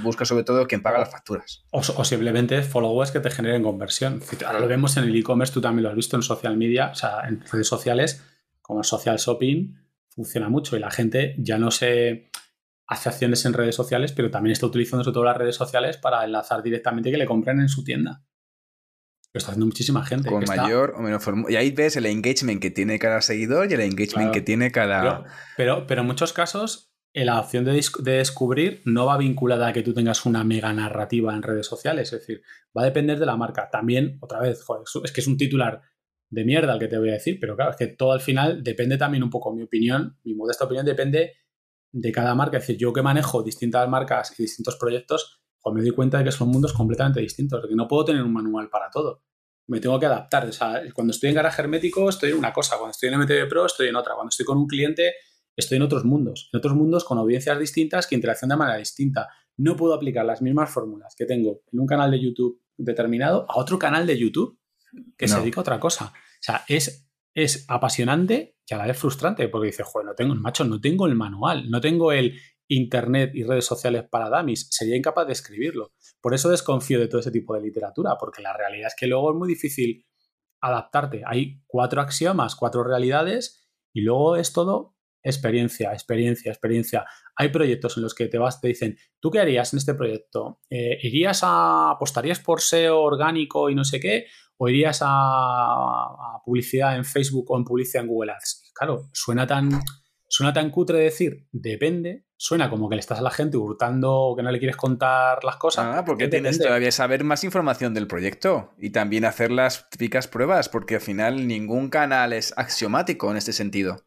busca 0.02 0.26
sobre 0.26 0.44
todo 0.44 0.66
quien 0.66 0.82
paga 0.82 0.98
las 0.98 1.12
facturas. 1.12 1.66
O, 1.70 1.82
o, 1.82 2.04
simplemente 2.04 2.64
followers 2.64 3.12
que 3.12 3.20
te 3.20 3.30
generen 3.30 3.62
conversión. 3.62 4.24
Ahora 4.44 4.60
lo 4.60 4.68
vemos 4.68 4.98
en 4.98 5.04
el 5.04 5.16
e-commerce, 5.16 5.54
tú 5.54 5.62
también 5.62 5.84
lo 5.84 5.90
has 5.90 5.96
visto 5.96 6.16
en 6.16 6.24
social 6.24 6.58
media, 6.58 6.90
o 6.90 6.96
sea, 6.96 7.28
en 7.28 7.42
redes 7.52 7.68
sociales 7.68 8.24
como 8.64 8.84
social 8.84 9.18
shopping 9.18 9.83
funciona 10.14 10.50
mucho 10.50 10.78
y 10.78 10.80
la 10.80 10.92
gente 10.92 11.36
ya 11.38 11.58
no 11.58 11.72
se 11.72 12.30
hace 12.88 13.10
acciones 13.10 13.46
en 13.46 13.54
redes 13.54 13.76
sociales, 13.76 14.12
pero 14.12 14.30
también 14.30 14.54
está 14.54 14.66
utilizando 14.66 15.04
sobre 15.04 15.14
todo 15.14 15.24
las 15.24 15.38
redes 15.38 15.56
sociales 15.56 15.98
para 15.98 16.24
enlazar 16.24 16.62
directamente 16.62 17.12
que 17.12 17.18
le 17.18 17.26
compren 17.26 17.60
en 17.60 17.70
su 17.70 17.84
tienda. 17.84 18.24
Lo 19.34 19.40
está 19.40 19.52
haciendo 19.52 19.66
muchísima 19.66 20.06
gente. 20.06 20.30
Con 20.30 20.44
mayor 20.46 20.94
o 20.96 21.02
menor 21.02 21.20
forma. 21.20 21.50
Y 21.50 21.56
ahí 21.56 21.72
ves 21.72 21.96
el 21.96 22.06
engagement 22.06 22.62
que 22.62 22.70
tiene 22.70 23.00
cada 23.00 23.20
seguidor 23.22 23.70
y 23.70 23.74
el 23.74 23.82
engagement 23.82 24.32
que 24.32 24.42
tiene 24.42 24.72
cada. 24.72 25.26
Pero, 25.58 25.88
pero, 25.88 26.02
en 26.02 26.08
muchos 26.08 26.34
casos, 26.34 26.94
la 27.14 27.40
opción 27.40 27.66
de, 27.66 27.82
descubrir 28.04 28.84
no 28.86 29.08
va 29.08 29.18
vinculada 29.18 29.70
a 29.70 29.74
que 29.74 29.82
tú 29.82 29.96
tengas 29.96 30.28
una 30.28 30.44
mega 30.44 30.72
narrativa 30.72 31.34
en 31.34 31.42
redes 31.42 31.66
sociales. 31.66 32.14
Es 32.14 32.20
decir, 32.20 32.44
va 32.78 32.84
a 32.84 32.86
depender 32.86 33.18
de 33.18 33.26
la 33.26 33.36
marca. 33.36 33.72
También, 33.72 34.20
otra 34.22 34.40
vez, 34.40 34.64
es 35.04 35.12
que 35.12 35.22
es 35.22 35.28
un 35.28 35.38
titular 35.38 35.82
de 36.34 36.46
mierda 36.46 36.74
el 36.74 36.80
que 36.80 36.88
te 36.88 36.98
voy 36.98 37.10
a 37.10 37.14
decir, 37.14 37.38
pero 37.40 37.56
claro, 37.56 37.72
es 37.72 37.78
que 37.78 37.88
todo 37.88 38.12
al 38.12 38.22
final 38.22 38.64
depende 38.64 38.98
también 38.98 39.24
un 39.24 39.30
poco, 39.30 39.54
mi 39.54 39.62
opinión, 39.62 40.18
mi 40.24 40.34
modesta 40.34 40.66
opinión 40.66 40.86
depende 40.86 41.34
de 41.92 42.12
cada 42.12 42.34
marca. 42.34 42.58
Es 42.58 42.64
decir, 42.64 42.78
yo 42.78 42.92
que 42.92 43.04
manejo 43.04 43.44
distintas 43.44 43.88
marcas 43.88 44.34
y 44.38 44.44
distintos 44.44 44.76
proyectos, 44.78 45.44
pues 45.62 45.76
me 45.76 45.82
doy 45.82 45.92
cuenta 45.92 46.18
de 46.18 46.24
que 46.24 46.32
son 46.32 46.50
mundos 46.50 46.74
completamente 46.74 47.20
distintos, 47.20 47.62
de 47.62 47.70
que 47.70 47.76
no 47.76 47.88
puedo 47.88 48.06
tener 48.06 48.24
un 48.24 48.34
manual 48.34 48.68
para 48.70 48.90
todo. 48.90 49.22
Me 49.68 49.80
tengo 49.80 50.00
que 50.00 50.08
adaptar. 50.08 50.48
O 50.48 50.52
sea, 50.52 50.82
cuando 50.94 51.12
estoy 51.12 51.30
en 51.30 51.36
garaje 51.36 51.62
hermético 51.62 52.10
estoy 52.10 52.32
en 52.32 52.38
una 52.38 52.52
cosa, 52.52 52.78
cuando 52.78 52.92
estoy 52.92 53.10
en 53.10 53.20
MTV 53.20 53.48
Pro 53.48 53.68
estoy 53.68 53.90
en 53.90 53.96
otra, 53.96 54.16
cuando 54.16 54.30
estoy 54.30 54.46
con 54.46 54.58
un 54.58 54.68
cliente 54.68 55.14
estoy 55.56 55.76
en 55.76 55.84
otros 55.84 56.04
mundos, 56.04 56.50
en 56.52 56.58
otros 56.58 56.74
mundos 56.74 57.04
con 57.04 57.20
audiencias 57.20 57.60
distintas 57.60 58.08
que 58.08 58.16
interacción 58.16 58.50
de 58.50 58.56
manera 58.56 58.80
distinta. 58.80 59.30
No 59.56 59.76
puedo 59.76 59.94
aplicar 59.94 60.26
las 60.26 60.42
mismas 60.42 60.72
fórmulas 60.72 61.14
que 61.16 61.26
tengo 61.26 61.62
en 61.72 61.80
un 61.80 61.86
canal 61.86 62.10
de 62.10 62.20
YouTube 62.20 62.60
determinado 62.76 63.46
a 63.48 63.60
otro 63.60 63.78
canal 63.78 64.08
de 64.08 64.18
YouTube 64.18 64.58
que 65.18 65.28
se 65.28 65.40
dedica 65.40 65.60
a 65.60 65.62
otra 65.62 65.80
cosa. 65.80 66.14
Sea, 66.44 66.66
es, 66.68 67.10
es 67.34 67.66
apasionante 67.68 68.58
y 68.68 68.74
a 68.74 68.78
la 68.78 68.88
vez 68.88 68.98
frustrante 68.98 69.48
porque 69.50 69.68
dices, 69.68 69.86
joder, 69.86 70.08
no 70.08 70.16
tengo, 70.16 70.36
macho, 70.36 70.66
no 70.66 70.82
tengo 70.82 71.08
el 71.08 71.16
manual, 71.16 71.70
no 71.70 71.80
tengo 71.80 72.12
el, 72.12 72.38
Internet 72.68 73.32
y 73.34 73.44
redes 73.44 73.66
sociales 73.66 74.06
para 74.10 74.30
dummies, 74.30 74.68
sería 74.72 74.96
incapaz 74.96 75.28
de 75.28 75.34
escribirlo. 75.34 75.94
Por 76.22 76.34
eso 76.34 76.50
desconfío 76.50 77.00
de 77.00 77.08
todo 77.08 77.20
ese 77.20 77.32
tipo 77.32 77.54
de 77.54 77.62
literatura, 77.62 78.16
porque 78.20 78.42
la 78.42 78.56
realidad 78.56 78.88
es 78.88 78.96
que 78.98 79.08
luego 79.08 79.32
es 79.32 79.38
muy 79.38 79.48
difícil 79.48 80.06
adaptarte. 80.62 81.24
Hay 81.26 81.62
cuatro 81.68 82.02
axiomas, 82.02 82.56
cuatro 82.56 82.84
realidades, 82.84 83.70
y 83.94 84.02
luego 84.02 84.38
es 84.38 84.54
todo 84.54 84.96
experiencia, 85.22 85.94
experiencia, 85.94 86.52
experiencia. 86.52 87.06
Hay 87.36 87.50
proyectos 87.50 87.98
en 87.98 88.04
los 88.04 88.14
que 88.14 88.28
te 88.28 88.38
vas, 88.38 88.60
te 88.60 88.70
dicen, 88.70 88.98
¿tú 89.20 89.30
qué 89.30 89.40
harías 89.40 89.74
en 89.74 89.78
este 89.78 89.94
proyecto? 89.94 90.60
Eh, 90.70 91.00
¿Irías 91.02 91.42
a, 91.44 91.92
apostarías 91.92 92.40
por 92.40 92.62
SEO 92.62 93.02
orgánico 93.02 93.70
y 93.70 93.76
no 93.76 93.84
sé 93.86 94.00
qué? 94.00 94.26
¿O 94.58 94.70
irías 94.70 95.02
a, 95.02 95.08
a, 95.08 96.42
publicidad 96.46 96.96
en 96.96 97.06
Facebook 97.06 97.50
o 97.52 97.58
en 97.58 97.66
publicidad 97.66 98.04
en 98.04 98.10
Google 98.10 98.32
Ads? 98.32 98.72
Claro, 98.74 99.10
suena 99.12 99.48
tan, 99.48 99.82
suena 100.28 100.54
tan 100.54 100.70
cutre 100.70 101.00
decir, 101.00 101.48
depende, 101.52 102.26
suena 102.44 102.70
como 102.70 102.90
que 102.90 102.96
le 102.96 103.00
estás 103.00 103.20
a 103.20 103.22
la 103.22 103.32
gente 103.32 103.56
hurtando 103.56 104.14
o 104.14 104.36
que 104.36 104.44
no 104.44 104.52
le 104.52 104.60
quieres 104.60 104.76
contar 104.76 105.44
las 105.44 105.56
cosas. 105.56 105.86
Ah, 105.88 106.04
porque 106.06 106.28
tienes 106.28 106.60
todavía 106.60 106.92
saber 106.92 107.24
más 107.24 107.46
información 107.46 107.94
del 107.94 108.06
proyecto 108.06 108.74
y 108.78 108.90
también 108.90 109.24
hacer 109.24 109.50
las 109.50 109.90
típicas 109.90 110.28
pruebas, 110.28 110.68
porque 110.68 110.96
al 110.96 111.02
final 111.02 111.48
ningún 111.48 111.90
canal 111.90 112.34
es 112.34 112.54
axiomático 112.58 113.32
en 113.32 113.38
este 113.38 113.54
sentido. 113.54 114.04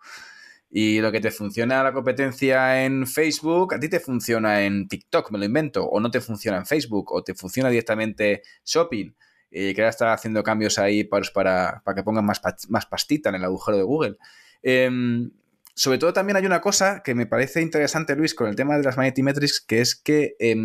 Y 0.68 1.01
lo 1.01 1.12
que 1.12 1.20
te 1.20 1.30
funciona 1.30 1.82
la 1.82 1.94
competencia 1.94 2.84
en 2.84 3.07
Facebook, 3.07 3.72
a 3.72 3.80
ti 3.80 3.88
te 3.88 4.01
funciona 4.01 4.64
en 4.64 4.88
TikTok, 4.88 5.30
me 5.30 5.38
lo 5.38 5.47
invento, 5.47 5.86
o 5.86 5.99
no 6.01 6.11
te 6.11 6.20
funciona 6.20 6.59
en 6.59 6.66
Facebook, 6.66 7.12
o 7.12 7.22
te 7.22 7.34
funciona 7.34 7.70
directamente 7.70 8.42
Shopping, 8.64 9.14
y 9.57 9.74
que 9.74 9.80
ahora 9.80 9.90
está 9.90 10.12
haciendo 10.12 10.42
cambios 10.42 10.78
ahí 10.78 11.04
para, 11.04 11.26
para, 11.32 11.82
para 11.84 11.94
que 11.94 12.02
pongan 12.02 12.26
más, 12.26 12.40
más, 12.68 12.86
pastita 12.86 13.30
en 13.30 13.36
el 13.36 13.44
agujero 13.44 13.78
de 13.78 13.82
Google. 13.82 14.16
Eh, 14.62 14.90
sobre 15.78 15.98
todo 15.98 16.14
también 16.14 16.38
hay 16.38 16.46
una 16.46 16.62
cosa 16.62 17.02
que 17.02 17.14
me 17.14 17.26
parece 17.26 17.61
interesante, 17.61 18.16
Luis, 18.16 18.34
con 18.34 18.48
el 18.48 18.57
tema 18.57 18.78
de 18.78 18.82
las 18.82 18.96
Magnetimetrics, 18.96 19.61
que 19.61 19.82
es 19.82 19.94
que 19.94 20.34
eh, 20.38 20.57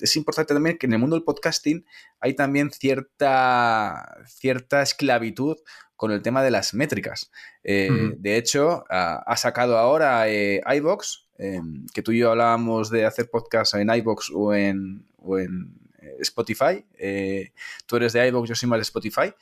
es 0.00 0.16
importante 0.16 0.54
también 0.54 0.76
que 0.76 0.86
en 0.86 0.92
el 0.92 0.98
mundo 0.98 1.14
del 1.14 1.22
podcasting 1.22 1.86
hay 2.18 2.34
también 2.34 2.72
cierta, 2.72 4.16
cierta 4.26 4.82
esclavitud 4.82 5.56
con 5.94 6.10
el 6.10 6.20
tema 6.20 6.42
de 6.42 6.50
las 6.50 6.74
métricas. 6.74 7.30
Eh, 7.62 7.90
mm. 7.90 8.20
De 8.20 8.36
hecho, 8.36 8.84
ha, 8.90 9.18
ha 9.18 9.36
sacado 9.36 9.78
ahora 9.78 10.28
eh, 10.28 10.60
iVox, 10.78 11.28
em, 11.38 11.86
que 11.94 12.02
tú 12.02 12.10
y 12.10 12.18
yo 12.18 12.32
hablábamos 12.32 12.90
de 12.90 13.06
hacer 13.06 13.30
podcast 13.30 13.74
en 13.74 13.88
iVox 13.88 14.32
o 14.34 14.52
en, 14.52 15.06
o 15.18 15.38
en 15.38 15.85
eh, 16.16 16.22
Spotify. 16.22 16.84
tú 17.86 17.96
eres 17.96 18.12
de 18.12 18.26
iVox, 18.28 18.48
yo 18.48 18.54
soy 18.54 18.68
más 18.68 18.78
de 18.78 18.82
Spotify. 18.82 19.32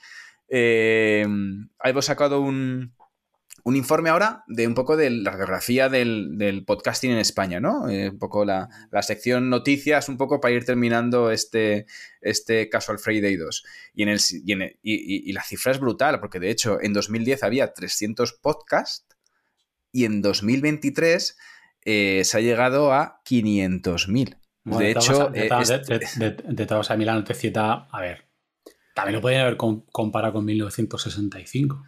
IVox 0.48 1.98
ha 1.98 2.02
sacado 2.02 2.40
un, 2.40 2.94
un 3.64 3.76
informe 3.76 4.10
ahora 4.10 4.44
de 4.46 4.66
un 4.66 4.74
poco 4.74 4.96
de 4.96 5.08
la 5.08 5.30
radiografía 5.30 5.88
del, 5.88 6.36
del 6.36 6.66
podcasting 6.66 7.12
en 7.12 7.18
España, 7.18 7.60
¿no? 7.60 7.88
Eh, 7.88 8.10
un 8.10 8.18
poco 8.18 8.44
la, 8.44 8.68
la, 8.90 9.02
sección 9.02 9.48
noticias, 9.48 10.10
un 10.10 10.18
poco 10.18 10.38
para 10.38 10.54
ir 10.54 10.66
terminando 10.66 11.30
este, 11.30 11.86
este 12.20 12.68
Casual 12.68 12.98
Friday 12.98 13.36
2. 13.36 13.64
Y, 13.94 14.02
en 14.02 14.10
el, 14.10 14.20
y, 14.82 15.32
la 15.32 15.42
cifra 15.42 15.72
es 15.72 15.80
brutal, 15.80 16.20
porque 16.20 16.40
de 16.40 16.50
hecho 16.50 16.78
en 16.80 16.92
2010 16.92 17.42
había 17.42 17.72
300 17.72 18.34
podcasts 18.34 19.06
y 19.92 20.04
en 20.04 20.20
2023 20.20 21.38
eh, 21.86 22.22
se 22.22 22.36
ha 22.36 22.40
llegado 22.42 22.92
a 22.92 23.22
500.000. 23.24 24.36
Bueno, 24.64 24.80
de, 24.80 24.90
hecho, 24.92 25.28
de, 25.28 25.42
de, 25.42 26.06
de, 26.16 26.42
de, 26.54 26.66
todos 26.66 26.90
a 26.90 26.96
mí 26.96 27.04
la 27.04 27.14
noticia, 27.14 27.52
a 27.54 28.00
ver, 28.00 28.24
también 28.94 29.16
lo 29.16 29.20
podrían 29.20 29.42
haber 29.42 29.56
comparado 29.56 30.32
con 30.32 30.44
1965. 30.44 31.82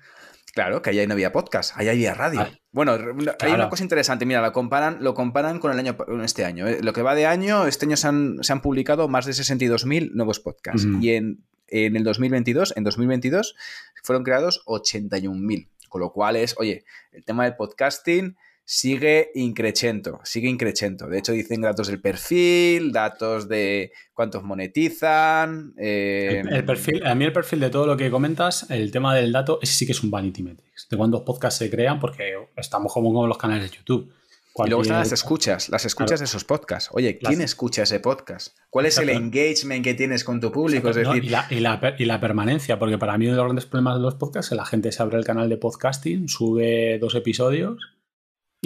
Claro, 0.53 0.81
que 0.81 0.91
ahí 0.91 1.07
no 1.07 1.13
había 1.13 1.33
podcast, 1.33 1.77
ahí 1.77 1.89
había 1.89 2.15
radio. 2.15 2.41
Ah, 2.41 2.51
bueno, 2.73 2.97
claro. 2.97 3.37
hay 3.41 3.53
una 3.53 3.69
cosa 3.69 3.83
interesante, 3.83 4.25
mira, 4.25 4.41
lo 4.41 4.53
comparan, 4.53 4.99
lo 5.03 5.15
comparan 5.15 5.59
con 5.59 5.71
el 5.71 5.79
año 5.79 5.97
este 6.25 6.45
año. 6.45 6.67
¿eh? 6.67 6.79
Lo 6.83 6.93
que 6.93 7.03
va 7.03 7.15
de 7.15 7.27
año, 7.27 7.67
este 7.67 7.85
año 7.85 7.97
se 7.97 8.09
han, 8.09 8.39
se 8.41 8.53
han 8.53 8.63
publicado 8.63 9.07
más 9.07 9.27
de 9.27 9.33
62.000 9.33 10.13
nuevos 10.15 10.41
podcasts. 10.41 10.85
Uh 10.85 10.89
-huh. 10.89 11.03
Y 11.03 11.11
en, 11.11 11.45
en, 11.69 11.95
el 11.97 12.05
2022, 12.05 12.75
en 12.77 12.85
2022, 12.85 13.55
fueron 14.03 14.25
creados 14.25 14.63
81.000. 14.67 15.69
Con 15.91 16.01
lo 16.01 16.13
cual 16.13 16.37
es, 16.37 16.55
oye, 16.59 16.85
el 17.13 17.25
tema 17.25 17.45
del 17.45 17.57
podcasting 17.57 18.37
sigue 18.69 19.31
increchento, 19.37 20.19
sigue 20.25 20.49
increchento. 20.49 21.07
De 21.07 21.19
hecho, 21.19 21.31
dicen 21.31 21.61
datos 21.63 21.87
del 21.87 22.01
perfil, 22.01 22.91
datos 22.91 23.49
de 23.49 23.93
cuántos 24.13 24.43
monetizan. 24.43 25.73
Eh... 25.79 26.43
El, 26.45 26.53
el, 26.53 26.65
perfil, 26.65 27.07
a 27.07 27.15
mí 27.15 27.25
el 27.25 27.33
perfil 27.33 27.61
de 27.61 27.71
todo 27.71 27.87
lo 27.87 27.97
que 27.97 28.11
comentas, 28.11 28.69
el 28.69 28.91
tema 28.91 29.15
del 29.15 29.31
dato, 29.33 29.61
ese 29.63 29.73
sí 29.73 29.87
que 29.87 29.93
es 29.93 30.03
un 30.03 30.11
vanity 30.11 30.43
metrics, 30.43 30.89
de 30.91 30.97
cuántos 30.97 31.23
podcasts 31.23 31.59
se 31.59 31.71
crean, 31.71 32.01
porque 32.01 32.35
estamos 32.57 32.93
como 32.93 33.15
con 33.15 33.29
los 33.29 33.39
canales 33.39 33.71
de 33.71 33.77
YouTube. 33.77 34.13
Cualquier... 34.53 34.69
Y 34.69 34.71
luego 34.71 34.83
están 34.83 34.99
las 34.99 35.13
escuchas, 35.13 35.69
las 35.69 35.85
escuchas 35.85 36.09
claro. 36.09 36.19
de 36.19 36.25
esos 36.25 36.45
podcasts. 36.45 36.91
Oye, 36.93 37.19
¿quién 37.19 37.39
las... 37.39 37.51
escucha 37.51 37.85
ese 37.85 38.01
podcast? 38.01 38.57
¿Cuál 38.69 38.87
es 38.87 38.95
Exacto. 38.95 39.13
el 39.13 39.17
engagement 39.19 39.85
que 39.85 39.95
tienes 39.95 40.25
con 40.25 40.41
tu 40.41 40.51
público? 40.51 40.89
Es 40.89 40.97
decir... 40.97 41.09
No, 41.09 41.17
y, 41.17 41.29
la, 41.29 41.47
y, 41.51 41.61
la, 41.61 41.95
y, 41.99 42.05
la, 42.05 42.19
permanencia, 42.19 42.81
porque 42.81 42.99
para 42.99 43.17
mí 43.17 43.27
uno 43.27 43.35
de 43.35 43.37
los 43.37 43.47
grandes 43.47 43.67
problemas 43.67 43.95
de 43.95 44.01
los 44.01 44.17
podcasts 44.17 44.47
es 44.47 44.51
que 44.51 44.57
la 44.57 44.65
gente 44.65 44.91
se 44.91 45.03
abre 45.03 45.19
el 45.19 45.25
canal 45.25 45.49
de 45.49 45.57
podcasting, 45.57 46.29
sube 46.29 46.99
dos 46.99 47.15
episodios 47.15 47.96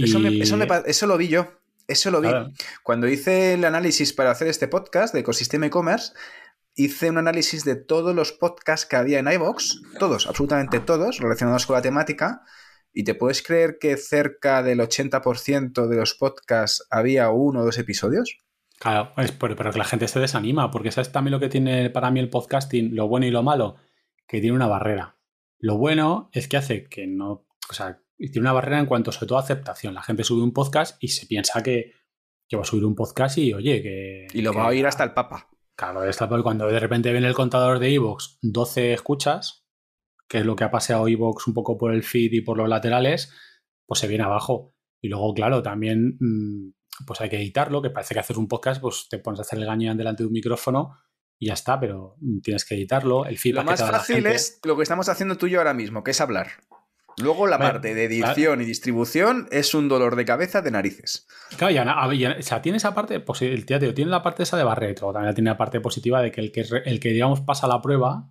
eso, 0.04 0.18
me, 0.18 0.38
eso, 0.38 0.56
me, 0.56 0.66
eso, 0.86 1.06
lo 1.06 1.16
vi 1.16 1.28
yo. 1.28 1.48
Eso 1.86 2.10
lo 2.10 2.20
vi. 2.20 2.28
Claro. 2.28 2.50
Cuando 2.82 3.08
hice 3.08 3.54
el 3.54 3.64
análisis 3.64 4.12
para 4.12 4.30
hacer 4.30 4.48
este 4.48 4.68
podcast 4.68 5.12
de 5.12 5.20
ecosistema 5.20 5.66
e-commerce, 5.66 6.12
hice 6.74 7.10
un 7.10 7.18
análisis 7.18 7.64
de 7.64 7.76
todos 7.76 8.14
los 8.14 8.32
podcasts 8.32 8.86
que 8.86 8.96
había 8.96 9.18
en 9.18 9.30
iVoox, 9.30 9.82
todos, 9.98 10.26
absolutamente 10.26 10.80
todos, 10.80 11.18
relacionados 11.18 11.66
con 11.66 11.76
la 11.76 11.82
temática. 11.82 12.42
Y 12.92 13.04
te 13.04 13.14
puedes 13.14 13.42
creer 13.42 13.78
que 13.78 13.96
cerca 13.96 14.62
del 14.62 14.80
80% 14.80 15.86
de 15.86 15.96
los 15.96 16.14
podcasts 16.14 16.86
había 16.90 17.30
uno 17.30 17.60
o 17.60 17.64
dos 17.64 17.78
episodios. 17.78 18.38
Claro, 18.80 19.12
es 19.18 19.30
por, 19.30 19.54
pero 19.56 19.72
que 19.72 19.78
la 19.78 19.84
gente 19.84 20.08
se 20.08 20.18
desanima, 20.18 20.70
porque 20.70 20.90
sabes 20.90 21.12
también 21.12 21.32
lo 21.32 21.40
que 21.40 21.50
tiene 21.50 21.90
para 21.90 22.10
mí 22.10 22.18
el 22.18 22.30
podcasting, 22.30 22.96
lo 22.96 23.08
bueno 23.08 23.26
y 23.26 23.30
lo 23.30 23.42
malo, 23.42 23.76
que 24.26 24.40
tiene 24.40 24.56
una 24.56 24.66
barrera. 24.66 25.16
Lo 25.58 25.76
bueno 25.76 26.30
es 26.32 26.48
que 26.48 26.56
hace 26.56 26.84
que 26.84 27.06
no, 27.06 27.44
o 27.68 27.74
sea, 27.74 28.00
y 28.20 28.30
tiene 28.30 28.46
una 28.46 28.52
barrera 28.52 28.78
en 28.78 28.86
cuanto 28.86 29.10
sobre 29.12 29.28
todo 29.28 29.38
a 29.38 29.40
aceptación. 29.40 29.94
La 29.94 30.02
gente 30.02 30.24
sube 30.24 30.42
un 30.42 30.52
podcast 30.52 31.02
y 31.02 31.08
se 31.08 31.26
piensa 31.26 31.62
que, 31.62 31.94
que 32.46 32.56
va 32.56 32.62
a 32.62 32.66
subir 32.66 32.84
un 32.84 32.94
podcast 32.94 33.38
y 33.38 33.54
oye, 33.54 33.80
que... 33.82 34.26
Y 34.34 34.42
lo 34.42 34.52
que, 34.52 34.58
va 34.58 34.64
a 34.64 34.68
oír 34.68 34.86
hasta 34.86 35.04
el 35.04 35.14
Papa. 35.14 35.48
Claro, 35.74 36.02
hasta 36.02 36.28
cuando 36.42 36.66
de 36.66 36.78
repente 36.78 37.12
ven 37.12 37.24
el 37.24 37.32
contador 37.32 37.78
de 37.78 37.94
Evox 37.94 38.38
12 38.42 38.92
escuchas, 38.92 39.66
que 40.28 40.38
es 40.38 40.44
lo 40.44 40.54
que 40.54 40.64
ha 40.64 40.70
paseado 40.70 41.08
Evox 41.08 41.46
un 41.46 41.54
poco 41.54 41.78
por 41.78 41.94
el 41.94 42.02
feed 42.02 42.32
y 42.32 42.40
por 42.42 42.58
los 42.58 42.68
laterales, 42.68 43.32
pues 43.86 44.00
se 44.00 44.06
viene 44.06 44.24
abajo. 44.24 44.74
Y 45.00 45.08
luego, 45.08 45.32
claro, 45.32 45.62
también 45.62 46.18
mm, 46.20 46.74
pues 47.06 47.22
hay 47.22 47.30
que 47.30 47.38
editarlo, 47.38 47.80
que 47.80 47.88
parece 47.88 48.12
que 48.12 48.20
haces 48.20 48.36
un 48.36 48.48
podcast, 48.48 48.82
pues 48.82 49.06
te 49.08 49.18
pones 49.18 49.40
a 49.40 49.42
hacer 49.42 49.58
el 49.58 49.64
gañán 49.64 49.96
delante 49.96 50.24
de 50.24 50.26
un 50.26 50.34
micrófono 50.34 50.98
y 51.38 51.46
ya 51.46 51.54
está, 51.54 51.80
pero 51.80 52.16
mm, 52.20 52.40
tienes 52.40 52.66
que 52.66 52.74
editarlo. 52.74 53.24
El 53.24 53.38
feedback 53.38 53.64
lo 53.64 53.70
más 53.70 53.80
fácil 53.80 54.16
gente... 54.16 54.34
es 54.34 54.60
lo 54.62 54.76
que 54.76 54.82
estamos 54.82 55.08
haciendo 55.08 55.38
tú 55.38 55.46
y 55.46 55.52
yo 55.52 55.58
ahora 55.60 55.72
mismo, 55.72 56.04
que 56.04 56.10
es 56.10 56.20
hablar. 56.20 56.48
Luego 57.22 57.46
la 57.46 57.56
bueno, 57.56 57.72
parte 57.72 57.94
de 57.94 58.04
edición 58.04 58.34
claro. 58.34 58.62
y 58.62 58.64
distribución 58.64 59.48
es 59.50 59.74
un 59.74 59.88
dolor 59.88 60.16
de 60.16 60.24
cabeza 60.24 60.62
de 60.62 60.70
narices. 60.70 61.26
Claro, 61.56 61.72
ya, 61.72 61.84
ya, 62.12 62.36
o 62.38 62.42
sea, 62.42 62.62
tiene 62.62 62.78
esa 62.78 62.94
parte, 62.94 63.20
pues 63.20 63.42
el 63.42 63.66
tío, 63.66 63.94
tiene 63.94 64.10
la 64.10 64.22
parte 64.22 64.42
esa 64.42 64.56
de 64.56 64.64
Barreto, 64.64 65.12
también 65.12 65.34
tiene 65.34 65.50
la 65.50 65.56
parte 65.56 65.80
positiva 65.80 66.22
de 66.22 66.30
que 66.30 66.40
el 66.40 66.52
que, 66.52 66.64
el 66.84 67.00
que 67.00 67.10
digamos 67.10 67.40
pasa 67.40 67.66
la 67.66 67.80
prueba 67.80 68.30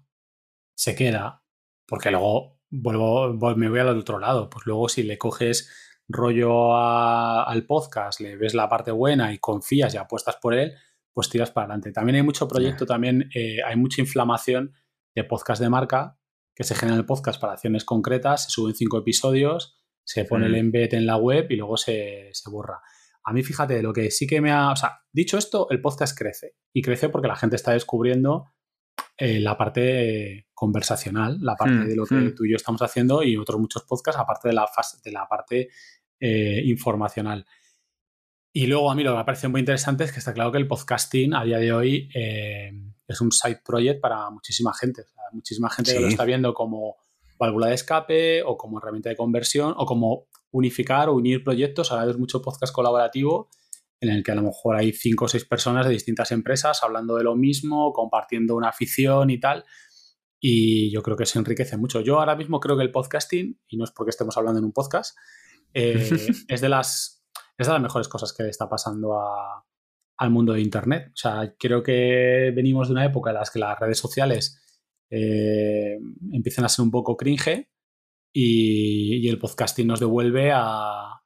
se 0.76 0.96
queda, 0.96 1.44
porque 1.88 2.12
luego 2.12 2.60
vuelvo, 2.70 3.34
me 3.56 3.70
voy 3.70 3.80
al 3.80 3.98
otro 3.98 4.20
lado, 4.20 4.50
pues 4.50 4.66
luego 4.66 4.90
si 4.90 5.04
le 5.04 5.18
coges 5.18 5.70
rollo 6.08 6.76
a, 6.76 7.44
al 7.44 7.66
podcast, 7.66 8.20
le 8.20 8.36
ves 8.36 8.54
la 8.54 8.70
parte 8.70 8.92
buena 8.92 9.34
y 9.34 9.40
confías 9.40 9.94
y 9.94 9.98
apuestas 9.98 10.38
por 10.38 10.54
él, 10.54 10.74
pues 11.14 11.30
tiras 11.30 11.52
para 11.52 11.66
adelante. 11.66 11.92
También 11.92 12.18
hay 12.18 12.24
mucho 12.24 12.48
proyecto, 12.48 12.86
también 12.86 13.30
eh, 13.34 13.58
hay 13.66 13.76
mucha 13.76 14.02
inflamación 14.02 14.74
de 15.16 15.24
podcast 15.24 15.62
de 15.62 15.70
marca 15.70 16.19
que 16.60 16.66
se 16.66 16.76
genera 16.76 16.98
el 16.98 17.06
podcast 17.06 17.40
para 17.40 17.54
acciones 17.54 17.86
concretas, 17.86 18.44
se 18.44 18.50
suben 18.50 18.76
cinco 18.76 18.98
episodios, 18.98 19.80
se 20.04 20.26
pone 20.26 20.44
mm. 20.44 20.50
el 20.50 20.56
embed 20.56 20.94
en 20.94 21.06
la 21.06 21.16
web 21.16 21.48
y 21.50 21.56
luego 21.56 21.78
se, 21.78 22.32
se, 22.34 22.50
borra. 22.50 22.82
A 23.24 23.32
mí, 23.32 23.44
fíjate, 23.44 23.82
lo 23.82 23.94
que 23.94 24.12
sí 24.12 24.28
que 24.28 24.42
me 24.42 24.52
ha. 24.52 24.74
O 24.74 24.76
sea, 24.76 25.00
dicho 25.10 25.38
esto, 25.38 25.68
el 25.70 25.80
podcast 25.80 26.18
crece. 26.20 26.58
Y 26.74 26.82
crece 26.82 27.08
porque 27.08 27.30
la 27.30 27.38
gente 27.38 27.56
está 27.56 27.72
descubriendo 27.72 28.48
eh, 29.18 29.40
la 29.40 29.58
parte 29.58 30.50
conversacional, 30.54 31.38
la 31.40 31.56
parte 31.56 31.76
mm, 31.76 31.88
de 31.88 31.96
lo 31.96 32.06
que 32.06 32.16
mm. 32.16 32.36
tú 32.36 32.44
y 32.44 32.52
yo 32.52 32.58
estamos 32.58 32.82
haciendo 32.82 33.24
y 33.24 33.38
otros 33.38 33.62
muchos 33.62 33.84
podcasts, 33.84 34.20
aparte 34.20 34.50
de 34.50 34.54
la, 34.54 34.68
fase, 34.68 34.98
de 35.02 35.14
la 35.14 35.30
parte 35.30 35.70
eh, 36.20 36.62
informacional. 36.66 37.46
Y 38.52 38.68
luego 38.68 38.92
a 38.92 38.96
mí 38.96 39.04
lo 39.06 39.12
que 39.14 39.20
me 39.20 39.24
parece 39.24 39.48
muy 39.48 39.62
interesante 39.62 40.04
es 40.04 40.12
que 40.12 40.20
está 40.20 40.34
claro 40.34 40.52
que 40.52 40.58
el 40.58 40.68
podcasting 40.68 41.36
a 41.36 41.46
día 41.46 41.60
de 41.60 41.72
hoy 41.72 42.10
eh, 42.14 42.74
es 43.08 43.22
un 43.22 43.32
side 43.32 43.62
project 43.64 44.02
para 44.02 44.30
muchísima 44.30 44.74
gente. 44.74 45.04
Muchísima 45.34 45.70
gente 45.70 45.92
sí. 45.92 45.98
que 45.98 46.04
lo 46.04 46.08
está 46.08 46.26
viendo 46.26 46.54
como 46.54 46.98
válvula 47.38 47.68
de 47.68 47.76
escape 47.76 48.44
o 48.44 48.58
como 48.58 48.80
herramienta 48.80 49.10
de 49.10 49.16
conversión 49.16 49.74
o 49.78 49.86
como 49.86 50.28
unificar 50.52 51.10
o 51.10 51.14
unir 51.14 51.44
proyectos. 51.44 51.92
Ahora 51.92 52.10
es 52.10 52.18
mucho 52.18 52.42
podcast 52.42 52.74
colaborativo 52.74 53.50
en 54.02 54.10
el 54.10 54.24
que 54.24 54.32
a 54.32 54.36
lo 54.36 54.44
mejor 54.44 54.78
hay 54.78 54.94
cinco 54.94 55.26
o 55.26 55.28
seis 55.28 55.46
personas 55.46 55.86
de 55.86 55.92
distintas 55.92 56.32
empresas 56.32 56.84
hablando 56.84 57.16
de 57.16 57.24
lo 57.24 57.36
mismo, 57.36 57.92
compartiendo 57.94 58.56
una 58.56 58.70
afición 58.70 59.30
y 59.30 59.40
tal. 59.40 59.66
Y 60.40 60.90
yo 60.92 61.02
creo 61.02 61.18
que 61.18 61.26
se 61.26 61.38
enriquece 61.38 61.76
mucho. 61.78 62.00
Yo 62.00 62.20
ahora 62.20 62.36
mismo 62.36 62.60
creo 62.60 62.78
que 62.78 62.84
el 62.84 62.92
podcasting, 62.92 63.60
y 63.68 63.78
no 63.78 63.84
es 63.84 63.92
porque 63.92 64.12
estemos 64.12 64.38
hablando 64.38 64.60
en 64.60 64.66
un 64.66 64.72
podcast, 64.72 65.18
eh, 65.74 66.10
es 66.48 66.62
de 66.62 66.70
las 66.70 67.20
es 67.58 67.68
de 67.68 67.74
las 67.74 67.82
mejores 67.82 68.08
cosas 68.08 68.32
que 68.32 68.44
le 68.44 68.50
está 68.50 68.70
pasando 68.70 69.20
al 70.18 70.30
mundo 70.30 70.54
de 70.54 70.62
Internet. 70.62 71.10
O 71.10 71.18
sea, 71.18 71.56
creo 71.60 71.84
que 71.84 72.54
venimos 72.56 72.88
de 72.88 72.94
una 72.94 73.06
época 73.06 73.32
en 73.32 73.36
la 73.36 73.44
que 73.52 73.60
las 73.60 73.78
redes 73.78 74.00
sociales 74.00 74.62
eh, 75.10 75.98
empiezan 76.32 76.66
a 76.66 76.70
ser 76.70 76.84
un 76.84 76.92
poco 76.92 77.18
cringe 77.18 77.70
y, 78.34 79.28
el 79.28 79.40
podcasting 79.40 79.88
nos 79.88 80.00
devuelve 80.00 80.52
a... 80.54 81.22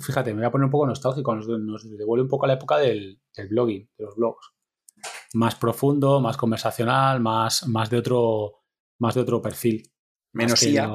Fíjate, 0.00 0.32
me 0.32 0.40
voy 0.40 0.46
a 0.46 0.50
poner 0.50 0.64
un 0.64 0.70
poco 0.70 0.86
nostálgico, 0.86 1.34
nos, 1.34 1.46
devuelve 1.46 2.24
un 2.24 2.28
poco 2.28 2.44
a 2.44 2.48
la 2.48 2.54
época 2.54 2.78
del, 2.78 3.20
blogging, 3.50 3.88
de 3.96 4.04
los 4.04 4.16
blogs. 4.16 4.52
Más 5.34 5.54
profundo, 5.54 6.20
más 6.20 6.36
conversacional, 6.36 7.20
más, 7.20 7.68
más, 7.68 7.88
de, 7.90 7.98
otro, 7.98 8.64
más 8.98 9.14
de 9.14 9.20
otro 9.20 9.40
perfil. 9.40 9.92
Menos 10.32 10.62
IA. 10.62 10.88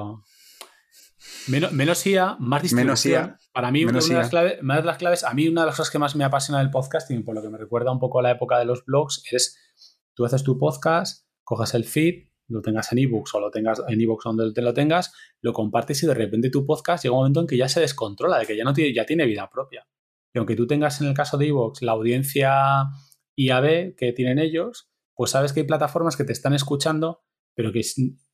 Menos, 1.48 1.72
menos 1.72 2.06
IA, 2.06 2.36
más 2.40 2.62
distribución. 2.62 3.38
Para 3.54 3.72
mí, 3.72 3.84
una, 3.86 4.00
de 4.00 4.14
las 4.14 4.30
claves, 4.30 4.60
una 4.62 4.78
de 4.78 4.84
las 4.84 4.98
claves, 4.98 5.24
a 5.24 5.34
mí 5.34 5.48
una 5.48 5.62
de 5.62 5.68
las 5.68 5.78
cosas 5.78 5.92
que 5.92 6.00
más 6.00 6.16
me 6.16 6.24
apasiona 6.24 6.60
del 6.60 6.70
podcasting, 6.70 7.24
por 7.24 7.36
lo 7.36 7.42
que 7.42 7.50
me 7.50 7.58
recuerda 7.58 7.92
un 7.92 8.00
poco 8.00 8.20
a 8.20 8.24
la 8.24 8.32
época 8.32 8.60
de 8.60 8.66
los 8.66 8.84
blogs, 8.86 9.24
es 9.32 9.58
tú 10.14 10.26
haces 10.26 10.44
tu 10.44 10.58
podcast, 10.58 11.29
cojas 11.50 11.74
el 11.74 11.84
feed, 11.84 12.28
lo 12.48 12.62
tengas 12.62 12.92
en 12.92 13.00
ebooks 13.00 13.34
o 13.34 13.40
lo 13.40 13.50
tengas 13.50 13.82
en 13.88 14.00
ebooks 14.00 14.24
donde 14.24 14.54
te 14.54 14.62
lo 14.62 14.72
tengas, 14.72 15.12
lo 15.42 15.52
compartes 15.52 16.04
y 16.04 16.06
de 16.06 16.14
repente 16.14 16.52
tu 16.52 16.64
podcast 16.64 17.04
llega 17.04 17.14
un 17.14 17.22
momento 17.22 17.42
en 17.42 17.48
que 17.48 17.58
ya 17.58 17.68
se 17.68 17.80
descontrola, 17.80 18.38
de 18.38 18.46
que 18.46 18.56
ya 18.56 18.64
no 18.64 18.72
tiene, 18.72 18.94
ya 18.94 19.04
tiene 19.04 19.26
vida 19.26 19.50
propia. 19.50 19.88
Y 20.32 20.38
aunque 20.38 20.56
tú 20.56 20.68
tengas 20.68 21.02
en 21.02 21.08
el 21.08 21.16
caso 21.16 21.40
de 21.40 21.48
ebooks 21.48 21.82
la 21.82 21.94
audiencia 21.94 22.84
IAB 23.36 23.96
que 23.96 24.14
tienen 24.14 24.38
ellos, 24.38 24.92
pues 25.16 25.32
sabes 25.32 25.52
que 25.52 25.62
hay 25.62 25.66
plataformas 25.66 26.16
que 26.16 26.24
te 26.24 26.34
están 26.34 26.54
escuchando, 26.54 27.24
pero 27.56 27.72
que 27.72 27.82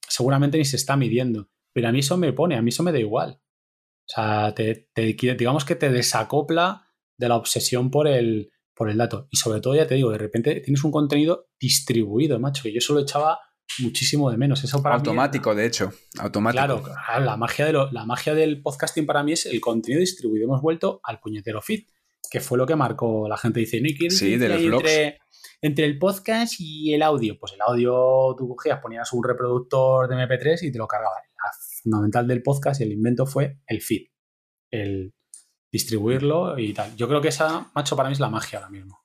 seguramente 0.09 0.57
ni 0.57 0.66
se 0.66 0.76
está 0.76 0.97
midiendo. 0.97 1.49
Pero 1.72 1.88
a 1.88 1.93
mí 1.93 1.99
eso 1.99 2.18
me 2.18 2.34
pone, 2.34 2.57
a 2.57 2.61
mí 2.61 2.70
eso 2.70 2.84
me 2.84 2.91
da 2.91 2.99
igual. 2.99 3.39
O 3.39 4.13
sea, 4.13 4.53
te, 4.53 4.89
digamos 4.93 5.63
que 5.63 5.76
te 5.76 5.89
desacopla 5.89 6.89
de 7.18 7.30
la 7.30 7.38
obsesión 7.38 7.91
por 7.91 8.09
el, 8.09 8.51
por 8.76 8.89
el 8.89 8.97
dato. 8.97 9.28
Y 9.32 9.38
sobre 9.38 9.61
todo, 9.61 9.76
ya 9.76 9.88
te 9.88 9.95
digo, 9.95 10.11
de 10.11 10.17
repente 10.17 10.59
tienes 10.61 10.84
un 10.84 10.91
contenido 10.91 11.47
distribuido, 11.59 12.39
macho, 12.39 12.63
que 12.63 12.73
yo 12.73 12.82
solo 12.82 12.99
echaba 12.99 13.39
muchísimo 13.80 14.30
de 14.30 14.38
menos. 14.38 14.63
Eso 14.63 14.84
para 14.84 14.95
Automático, 14.95 15.55
de 15.55 15.65
hecho. 15.65 15.91
Automático. 16.19 16.84
Claro, 16.84 17.26
la 17.26 17.38
magia, 17.38 17.65
de 17.65 17.73
la 17.91 18.05
magia 18.05 18.36
del 18.36 18.61
podcasting 18.61 19.05
para 19.05 19.23
mí 19.23 19.32
es 19.32 19.45
el 19.45 19.59
contenido 19.61 20.01
distribuido. 20.01 20.45
Hemos 20.45 20.61
vuelto 20.61 20.99
al 21.03 21.19
puñetero 21.19 21.61
feed, 21.61 21.86
que 22.30 22.41
fue 22.41 22.57
lo 22.57 22.65
que 22.65 22.76
marcó 22.76 23.28
la 23.28 23.38
gente. 23.38 23.61
Dice, 23.61 23.82
no, 23.82 24.09
sí, 24.09 24.38
de 24.38 24.49
los 24.49 24.61
entre, 24.61 25.19
entre 25.61 25.86
el 25.86 25.97
podcast 25.97 26.55
y 26.59 26.93
el 26.93 27.01
audio. 27.01 27.38
Pues 27.39 27.53
el 27.53 27.61
audio 27.61 28.36
tú 28.38 28.47
cogías, 28.49 28.80
ponías 28.82 29.11
un 29.13 29.23
reproductor 29.23 30.07
de 30.09 30.15
MP3 30.15 30.63
y 30.63 30.71
te 30.71 30.78
lo 30.78 30.88
cargaba. 30.88 31.15
La 31.43 31.51
fundamental 31.82 32.28
del 32.28 32.43
podcast 32.43 32.82
y 32.82 32.84
el 32.84 32.91
invento 32.91 33.26
fue 33.26 33.59
el 33.67 33.82
feed. 33.82 34.07
El 34.71 35.14
distribuirlo 35.76 36.57
y 36.57 36.73
tal. 36.73 36.95
Yo 36.95 37.07
creo 37.09 37.21
que 37.21 37.28
esa, 37.28 37.69
macho, 37.76 37.97
para 37.97 38.07
mí 38.07 38.13
es 38.13 38.19
la 38.21 38.30
magia 38.30 38.59
ahora 38.59 38.69
mismo. 38.69 39.01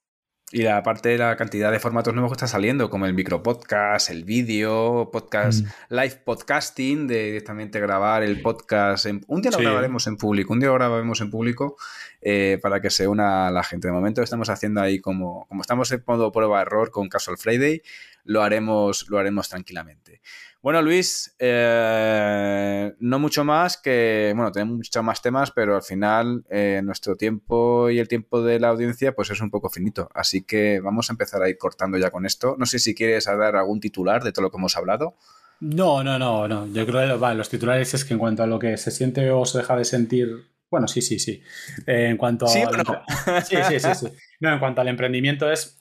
Y 0.52 0.66
aparte 0.66 1.10
de 1.10 1.18
la 1.18 1.36
cantidad 1.36 1.70
de 1.70 1.78
formatos 1.78 2.12
nuevos 2.12 2.30
que 2.30 2.34
está 2.34 2.48
saliendo, 2.48 2.90
como 2.90 3.06
el 3.06 3.14
micropodcast, 3.14 4.10
el 4.10 4.24
vídeo, 4.24 5.08
podcast, 5.12 5.64
mm. 5.64 5.94
live 5.94 6.22
podcasting, 6.24 7.06
de 7.06 7.24
directamente 7.26 7.78
grabar 7.78 8.24
el 8.24 8.40
podcast. 8.40 9.06
un 9.06 9.42
día 9.42 9.50
lo 9.52 9.58
grabaremos 9.58 10.06
en 10.08 10.16
público, 10.16 10.52
un 10.52 10.60
día 10.60 10.68
lo 10.68 10.74
grabaremos 10.74 11.20
en 11.20 11.30
público 11.30 11.76
eh, 12.20 12.58
para 12.60 12.80
que 12.80 12.90
se 12.90 13.06
una 13.06 13.50
la 13.50 13.62
gente. 13.62 13.88
De 13.88 13.92
momento 13.92 14.22
estamos 14.22 14.48
haciendo 14.48 14.80
ahí 14.80 14.98
como, 14.98 15.46
como 15.48 15.60
estamos 15.60 15.90
en 15.92 16.02
modo 16.04 16.32
prueba-error 16.32 16.90
con 16.90 17.08
Casual 17.08 17.36
Friday, 17.36 17.82
lo 18.24 18.42
haremos, 18.42 19.08
lo 19.08 19.18
haremos 19.18 19.48
tranquilamente. 19.48 20.20
Bueno, 20.62 20.82
Luis, 20.82 21.34
eh, 21.38 22.92
no 22.98 23.18
mucho 23.18 23.44
más 23.44 23.78
que, 23.78 24.32
bueno, 24.36 24.52
tenemos 24.52 24.76
muchos 24.76 25.02
más 25.02 25.22
temas, 25.22 25.50
pero 25.52 25.74
al 25.74 25.82
final 25.82 26.44
eh, 26.50 26.82
nuestro 26.84 27.16
tiempo 27.16 27.88
y 27.88 27.98
el 27.98 28.08
tiempo 28.08 28.42
de 28.42 28.60
la 28.60 28.68
audiencia 28.68 29.14
pues 29.14 29.30
es 29.30 29.40
un 29.40 29.50
poco 29.50 29.70
finito. 29.70 30.10
Así 30.14 30.42
que 30.42 30.80
vamos 30.80 31.08
a 31.08 31.14
empezar 31.14 31.42
a 31.42 31.48
ir 31.48 31.56
cortando 31.56 31.96
ya 31.96 32.10
con 32.10 32.26
esto. 32.26 32.56
No 32.58 32.66
sé 32.66 32.78
si 32.78 32.94
quieres 32.94 33.24
dar 33.24 33.56
algún 33.56 33.80
titular 33.80 34.22
de 34.22 34.32
todo 34.32 34.42
lo 34.42 34.50
que 34.50 34.58
hemos 34.58 34.76
hablado. 34.76 35.16
No, 35.60 36.04
no, 36.04 36.18
no, 36.18 36.46
no. 36.46 36.66
Yo 36.66 36.86
creo 36.86 37.18
que 37.18 37.34
los 37.34 37.48
titulares 37.48 37.94
es 37.94 38.04
que 38.04 38.12
en 38.12 38.18
cuanto 38.18 38.42
a 38.42 38.46
lo 38.46 38.58
que 38.58 38.76
se 38.76 38.90
siente 38.90 39.30
o 39.30 39.46
se 39.46 39.58
deja 39.58 39.76
de 39.76 39.84
sentir 39.86 40.50
bueno, 40.70 40.86
sí, 40.86 41.02
sí, 41.02 41.18
sí. 41.18 41.42
Eh, 41.84 42.06
en 42.10 42.16
cuanto 42.16 42.46
¿Sí 42.46 42.60
a. 42.60 42.70
no? 42.70 43.02
Sí, 43.44 43.56
sí, 43.68 43.80
sí, 43.80 43.94
sí. 43.94 44.06
No, 44.38 44.52
en 44.52 44.60
cuanto 44.60 44.80
al 44.80 44.88
emprendimiento 44.88 45.50
es 45.50 45.76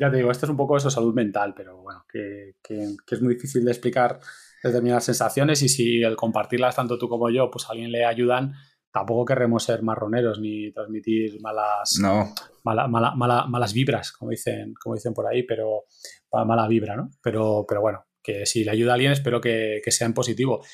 ya 0.00 0.10
te 0.10 0.16
digo, 0.16 0.30
esto 0.30 0.46
es 0.46 0.50
un 0.50 0.56
poco 0.56 0.76
eso, 0.76 0.90
salud 0.90 1.14
mental, 1.14 1.54
pero 1.56 1.80
bueno, 1.82 2.04
que, 2.10 2.54
es 2.68 3.22
muy 3.22 3.34
difícil 3.34 3.64
de 3.64 3.70
explicar 3.70 4.18
determinadas 4.62 5.04
sensaciones 5.04 5.62
y 5.62 5.68
si 5.68 6.02
el 6.02 6.16
compartirlas 6.16 6.76
tanto 6.76 6.98
tú 6.98 7.08
como 7.08 7.30
yo, 7.30 7.50
pues 7.50 7.66
a 7.66 7.72
alguien 7.72 7.92
le 7.92 8.04
ayudan, 8.04 8.54
tampoco 8.90 9.24
querremos 9.24 9.62
ser 9.64 9.82
marroneros 9.82 10.40
ni 10.40 10.72
transmitir 10.72 11.40
malas, 11.40 11.98
no. 12.00 12.34
malas 12.64 13.72
vibras, 13.72 14.12
como 14.12 14.30
dicen, 14.30 14.74
como 14.74 14.94
dicen 14.94 15.14
por 15.14 15.26
ahí, 15.26 15.42
pero 15.42 15.84
mala 16.32 16.66
vibra, 16.66 16.96
¿no? 16.96 17.10
Pero, 17.22 17.64
pero 17.68 17.80
bueno, 17.80 18.06
que 18.22 18.46
si 18.46 18.64
le 18.64 18.70
ayuda 18.70 18.92
a 18.92 18.94
alguien 18.94 19.12
espero 19.12 19.40
que, 19.40 19.80
que 19.84 19.90
sea 19.90 20.06
en 20.06 20.14
positivo. 20.14 20.64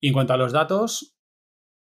Y 0.00 0.08
en 0.08 0.12
cuanto 0.14 0.32
a 0.34 0.36
los 0.36 0.52
datos, 0.52 1.16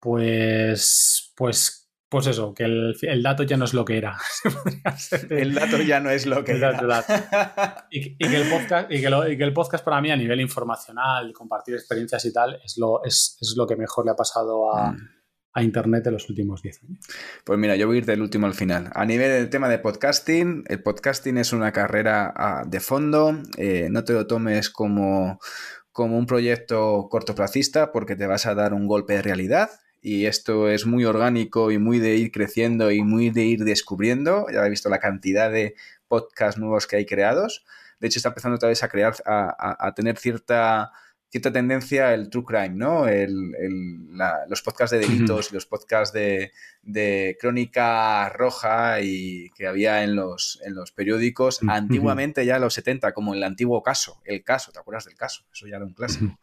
pues, 0.01 1.33
pues 1.37 1.82
pues 2.13 2.27
eso, 2.27 2.53
que 2.53 2.65
el, 2.65 3.23
dato 3.23 3.43
ya 3.43 3.57
no 3.57 3.65
es 3.65 3.73
lo 3.73 3.87
que 3.87 3.97
era. 3.97 4.19
el 5.31 5.55
dato 5.55 5.81
ya 5.81 5.99
no 5.99 6.11
es 6.11 6.27
lo 6.27 6.45
que 6.45 6.53
era. 6.53 7.87
Y, 7.91 8.19
que 8.19 8.37
el 8.37 8.51
podcast, 8.51 8.93
y, 8.93 9.01
que 9.01 9.45
el 9.45 9.55
podcast 9.55 9.83
para 9.83 9.99
mí 10.03 10.11
a 10.11 10.17
nivel 10.17 10.39
informacional, 10.43 11.33
compartir 11.33 11.75
experiencias 11.75 12.23
y 12.27 12.33
tal, 12.33 12.61
es 12.63 12.77
lo, 12.77 13.03
es, 13.03 13.39
lo 13.57 13.67
que 13.67 13.77
mejor 13.77 14.05
le 14.05 14.11
ha 14.11 14.15
pasado 14.15 14.77
a, 14.77 14.93
mm. 14.93 15.63
Internet 15.63 16.07
en 16.07 16.13
los 16.13 16.29
últimos 16.29 16.61
10 16.61 16.83
años. 16.85 17.07
Pues 17.45 17.59
mira, 17.59 17.77
yo 17.77 17.87
voy 17.87 17.97
a 17.97 17.99
ir 18.01 18.07
del 18.07 18.21
último 18.21 18.47
al 18.47 18.55
final. 18.55 18.91
A 18.95 19.07
nivel 19.07 19.31
del 19.31 19.49
tema 19.49 19.71
de 19.71 19.79
podcasting, 19.79 20.65
el 20.69 20.83
podcasting 20.83 21.39
es 21.39 21.55
una 21.55 21.73
carrera 21.73 22.33
ah, 22.37 22.65
de 22.67 22.81
fondo. 22.81 23.39
Eh, 23.57 23.89
no 23.91 24.05
te 24.05 24.13
lo 24.13 24.27
tomes 24.27 24.69
como, 24.69 25.39
como 25.93 26.19
un 26.19 26.27
proyecto 26.27 27.09
cortoplacista 27.11 27.91
porque 27.91 28.17
te 28.17 28.27
vas 28.27 28.45
a 28.45 28.55
dar 28.55 28.75
un 28.75 28.87
golpe 28.87 29.15
de 29.15 29.23
realidad 29.23 29.71
y 30.03 30.27
esto 30.27 30.69
es 30.69 30.85
muy 30.85 31.05
orgánico 31.05 31.71
y 31.71 31.79
muy 31.79 32.01
de 32.01 32.17
ir 32.17 32.33
creciendo 32.33 32.91
y 32.91 33.03
muy 33.03 33.31
de 33.31 33.45
ir 33.45 33.65
descubriendo. 33.65 34.47
Ya 34.53 34.67
he 34.67 34.71
visto 34.71 34.89
la 34.89 34.99
cantidad 34.99 35.51
de 35.51 35.77
podcasts 36.09 36.61
nuevos 36.61 36.89
que 36.89 36.97
hay 36.97 37.07
creados. 37.07 37.65
De 38.01 38.09
hecho, 38.09 38.19
está 38.19 38.31
empezando 38.31 38.57
otra 38.57 38.69
vez 38.69 38.83
a 38.83 38.89
crear, 38.89 39.15
a, 39.25 39.93
tener 39.95 40.19
cierta, 40.19 40.91
cierta 41.33 41.51
tendencia 41.51 42.13
el 42.13 42.29
true 42.29 42.45
crime, 42.45 42.75
¿no? 42.75 43.07
los 44.49 44.61
podcasts 44.61 44.93
de 44.93 44.99
delitos 44.99 45.51
y 45.51 45.55
los 45.55 45.65
podcasts 45.65 46.13
de, 46.13 47.37
crónica 47.41 48.29
roja 48.29 49.01
y 49.01 49.49
que 49.57 49.67
había 49.67 50.05
en 50.05 50.15
los, 50.15 50.61
en 50.63 50.75
los 50.75 50.93
periódicos 50.93 51.61
antiguamente 51.67 52.45
ya 52.45 52.57
en 52.57 52.63
los 52.63 52.75
70, 52.75 53.13
como 53.15 53.33
el 53.33 53.43
antiguo 53.43 53.83
caso, 53.83 54.21
el 54.27 54.45
caso, 54.45 54.73
¿te 54.73 54.79
acuerdas 54.79 55.07
del 55.07 55.15
caso? 55.15 55.45
Eso 55.51 55.67
ya 55.67 55.77
era 55.77 55.87
un 55.87 55.95
clásico. 55.95 56.39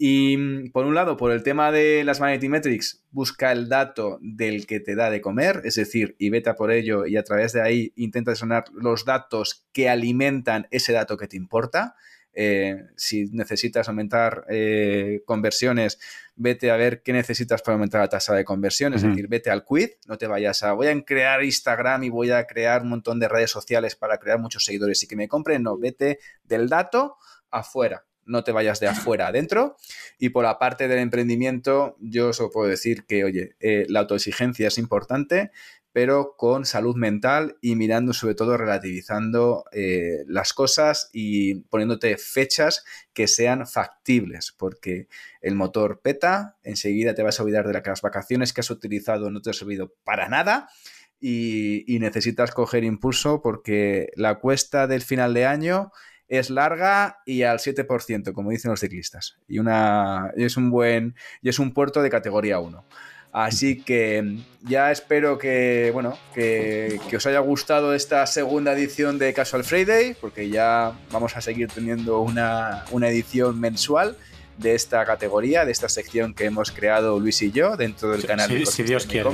Y 0.00 0.68
por 0.68 0.86
un 0.86 0.94
lado, 0.94 1.16
por 1.16 1.32
el 1.32 1.42
tema 1.42 1.72
de 1.72 2.04
las 2.04 2.20
Vanity 2.20 2.48
Metrics, 2.48 3.04
busca 3.10 3.50
el 3.50 3.68
dato 3.68 4.20
del 4.22 4.64
que 4.66 4.78
te 4.78 4.94
da 4.94 5.10
de 5.10 5.20
comer, 5.20 5.62
es 5.64 5.74
decir, 5.74 6.14
y 6.20 6.30
vete 6.30 6.50
a 6.50 6.54
por 6.54 6.70
ello 6.70 7.04
y 7.04 7.16
a 7.16 7.24
través 7.24 7.52
de 7.52 7.62
ahí 7.62 7.92
intenta 7.96 8.36
sonar 8.36 8.64
los 8.72 9.04
datos 9.04 9.66
que 9.72 9.88
alimentan 9.88 10.68
ese 10.70 10.92
dato 10.92 11.16
que 11.16 11.26
te 11.26 11.36
importa. 11.36 11.96
Eh, 12.40 12.84
si 12.94 13.24
necesitas 13.32 13.88
aumentar 13.88 14.44
eh, 14.48 15.22
conversiones, 15.26 15.98
vete 16.36 16.70
a 16.70 16.76
ver 16.76 17.02
qué 17.02 17.12
necesitas 17.12 17.62
para 17.62 17.74
aumentar 17.74 18.00
la 18.00 18.08
tasa 18.08 18.32
de 18.32 18.44
conversión, 18.44 18.94
es 18.94 19.02
decir, 19.02 19.26
vete 19.26 19.50
al 19.50 19.64
quid, 19.64 19.88
no 20.06 20.18
te 20.18 20.28
vayas 20.28 20.62
a 20.62 20.72
voy 20.72 20.86
a 20.86 21.02
crear 21.02 21.42
Instagram 21.42 22.04
y 22.04 22.10
voy 22.10 22.30
a 22.30 22.46
crear 22.46 22.82
un 22.82 22.90
montón 22.90 23.18
de 23.18 23.26
redes 23.26 23.50
sociales 23.50 23.96
para 23.96 24.18
crear 24.18 24.38
muchos 24.38 24.64
seguidores 24.64 25.02
y 25.02 25.08
que 25.08 25.16
me 25.16 25.26
compren, 25.26 25.64
no, 25.64 25.76
vete 25.76 26.20
del 26.44 26.68
dato 26.68 27.16
afuera. 27.50 28.04
No 28.24 28.44
te 28.44 28.52
vayas 28.52 28.78
de 28.78 28.86
afuera 28.86 29.28
adentro. 29.28 29.76
Y 30.18 30.28
por 30.28 30.44
la 30.44 30.58
parte 30.58 30.86
del 30.86 30.98
emprendimiento, 30.98 31.96
yo 31.98 32.28
os 32.28 32.42
puedo 32.52 32.68
decir 32.68 33.06
que, 33.06 33.24
oye, 33.24 33.56
eh, 33.58 33.86
la 33.88 34.00
autoexigencia 34.00 34.68
es 34.68 34.76
importante, 34.76 35.50
pero 35.92 36.34
con 36.36 36.64
salud 36.64 36.96
mental 36.96 37.56
y 37.60 37.76
mirando 37.76 38.12
sobre 38.12 38.34
todo 38.34 38.56
relativizando 38.56 39.64
eh, 39.72 40.24
las 40.26 40.52
cosas 40.52 41.10
y 41.12 41.60
poniéndote 41.62 42.16
fechas 42.18 42.84
que 43.12 43.26
sean 43.26 43.66
factibles, 43.66 44.54
porque 44.56 45.08
el 45.40 45.54
motor 45.54 46.00
peta, 46.00 46.56
enseguida 46.62 47.14
te 47.14 47.22
vas 47.22 47.40
a 47.40 47.42
olvidar 47.42 47.66
de 47.66 47.80
las 47.84 48.02
vacaciones 48.02 48.52
que 48.52 48.60
has 48.60 48.70
utilizado 48.70 49.30
no 49.30 49.40
te 49.40 49.50
ha 49.50 49.54
servido 49.54 49.92
para 50.04 50.28
nada. 50.28 50.68
Y, 51.20 51.82
y 51.92 51.98
necesitas 51.98 52.52
coger 52.52 52.84
impulso 52.84 53.42
porque 53.42 54.12
la 54.14 54.36
cuesta 54.38 54.86
del 54.86 55.02
final 55.02 55.34
de 55.34 55.46
año 55.46 55.90
es 56.28 56.50
larga 56.50 57.18
y 57.24 57.42
al 57.42 57.58
7%, 57.58 58.32
como 58.32 58.50
dicen 58.50 58.70
los 58.70 58.80
ciclistas. 58.80 59.38
Y, 59.48 59.58
una, 59.58 60.32
es 60.36 60.56
un 60.56 60.70
buen 60.70 61.16
y 61.42 61.48
es 61.48 61.58
un 61.58 61.72
puerto 61.72 62.02
de 62.02 62.10
categoría 62.10 62.60
1. 62.60 62.84
Así 63.32 63.82
que 63.82 64.38
ya 64.62 64.90
espero 64.90 65.38
que, 65.38 65.90
bueno, 65.92 66.18
que, 66.34 66.98
os 67.14 67.26
haya 67.26 67.40
gustado 67.40 67.94
esta 67.94 68.26
segunda 68.26 68.72
edición 68.72 69.18
de 69.18 69.34
Casual 69.34 69.64
Friday, 69.64 70.16
porque 70.20 70.48
ya 70.48 70.92
vamos 71.12 71.36
a 71.36 71.40
seguir 71.40 71.68
teniendo 71.68 72.20
una, 72.20 72.84
edición 73.02 73.60
mensual. 73.60 74.16
de 74.56 74.74
esta 74.74 75.04
categoría, 75.04 75.64
de 75.64 75.70
esta 75.70 75.88
sección 75.88 76.34
que 76.34 76.46
hemos 76.46 76.72
creado 76.72 77.20
Luis 77.20 77.40
y 77.42 77.52
yo 77.52 77.76
dentro 77.76 78.10
del 78.10 78.26
canal 78.26 78.48
de 78.48 78.66
si 78.66 78.82
Dios 78.82 79.06
quiere. 79.06 79.30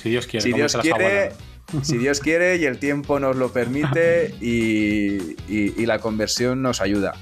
Si 0.00 0.08
Dios 0.08 0.26
quiere. 0.28 0.44
Si 0.44 0.52
Dios 0.52 0.76
quiere, 0.76 1.32
si 1.82 1.98
Dios 1.98 2.20
quiere 2.20 2.56
y 2.56 2.66
el 2.66 2.78
tiempo 2.78 3.18
nos 3.18 3.36
lo 3.36 3.52
permite 3.52 4.34
y, 4.40 5.86
la 5.86 5.98
conversión 5.98 6.62
nos 6.62 6.80
ayuda. 6.80 7.14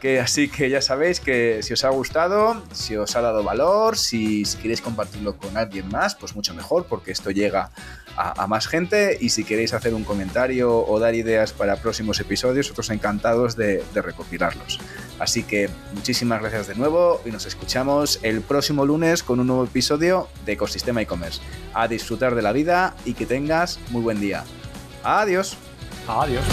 que, 0.00 0.20
así 0.20 0.48
que 0.48 0.68
ya 0.68 0.82
sabéis 0.82 1.20
que 1.20 1.62
si 1.62 1.72
os 1.72 1.84
ha 1.84 1.90
gustado, 1.90 2.62
si 2.72 2.96
os 2.96 3.14
ha 3.14 3.20
dado 3.20 3.42
valor, 3.44 3.96
si, 3.96 4.44
si 4.44 4.58
queréis 4.58 4.80
compartirlo 4.80 5.36
con 5.36 5.56
alguien 5.56 5.88
más, 5.88 6.14
pues 6.14 6.34
mucho 6.34 6.52
mejor 6.52 6.86
porque 6.86 7.12
esto 7.12 7.30
llega 7.30 7.70
a, 8.16 8.46
más 8.46 8.66
gente 8.66 9.18
y 9.20 9.30
si 9.30 9.44
queréis 9.44 9.74
hacer 9.74 9.94
un 9.94 10.04
comentario 10.04 10.84
o 10.84 10.98
dar 10.98 11.14
ideas 11.14 11.52
para 11.52 11.76
próximos 11.76 12.18
episodios, 12.20 12.66
nosotros 12.66 12.90
encantados 12.90 13.56
de, 13.56 13.84
de 13.92 14.02
recopilarlos. 14.02 14.80
Así 15.18 15.42
que 15.42 15.70
muchísimas 15.94 16.40
gracias 16.40 16.66
de 16.66 16.74
nuevo 16.74 17.20
y 17.24 17.30
nos 17.30 17.46
escuchamos 17.46 18.18
el 18.22 18.40
próximo 18.40 18.84
lunes 18.84 19.22
con 19.22 19.40
un 19.40 19.46
nuevo 19.46 19.64
episodio 19.64 20.28
de 20.44 20.52
Ecosistema 20.52 21.02
e-commerce. 21.02 21.40
A 21.74 21.88
disfrutar 21.88 22.34
de 22.34 22.42
la 22.42 22.52
vida 22.52 22.94
y 23.04 23.14
que 23.14 23.26
muy 23.90 24.02
buen 24.02 24.20
día. 24.20 24.44
Adiós. 25.02 25.56
Adiós. 26.08 26.44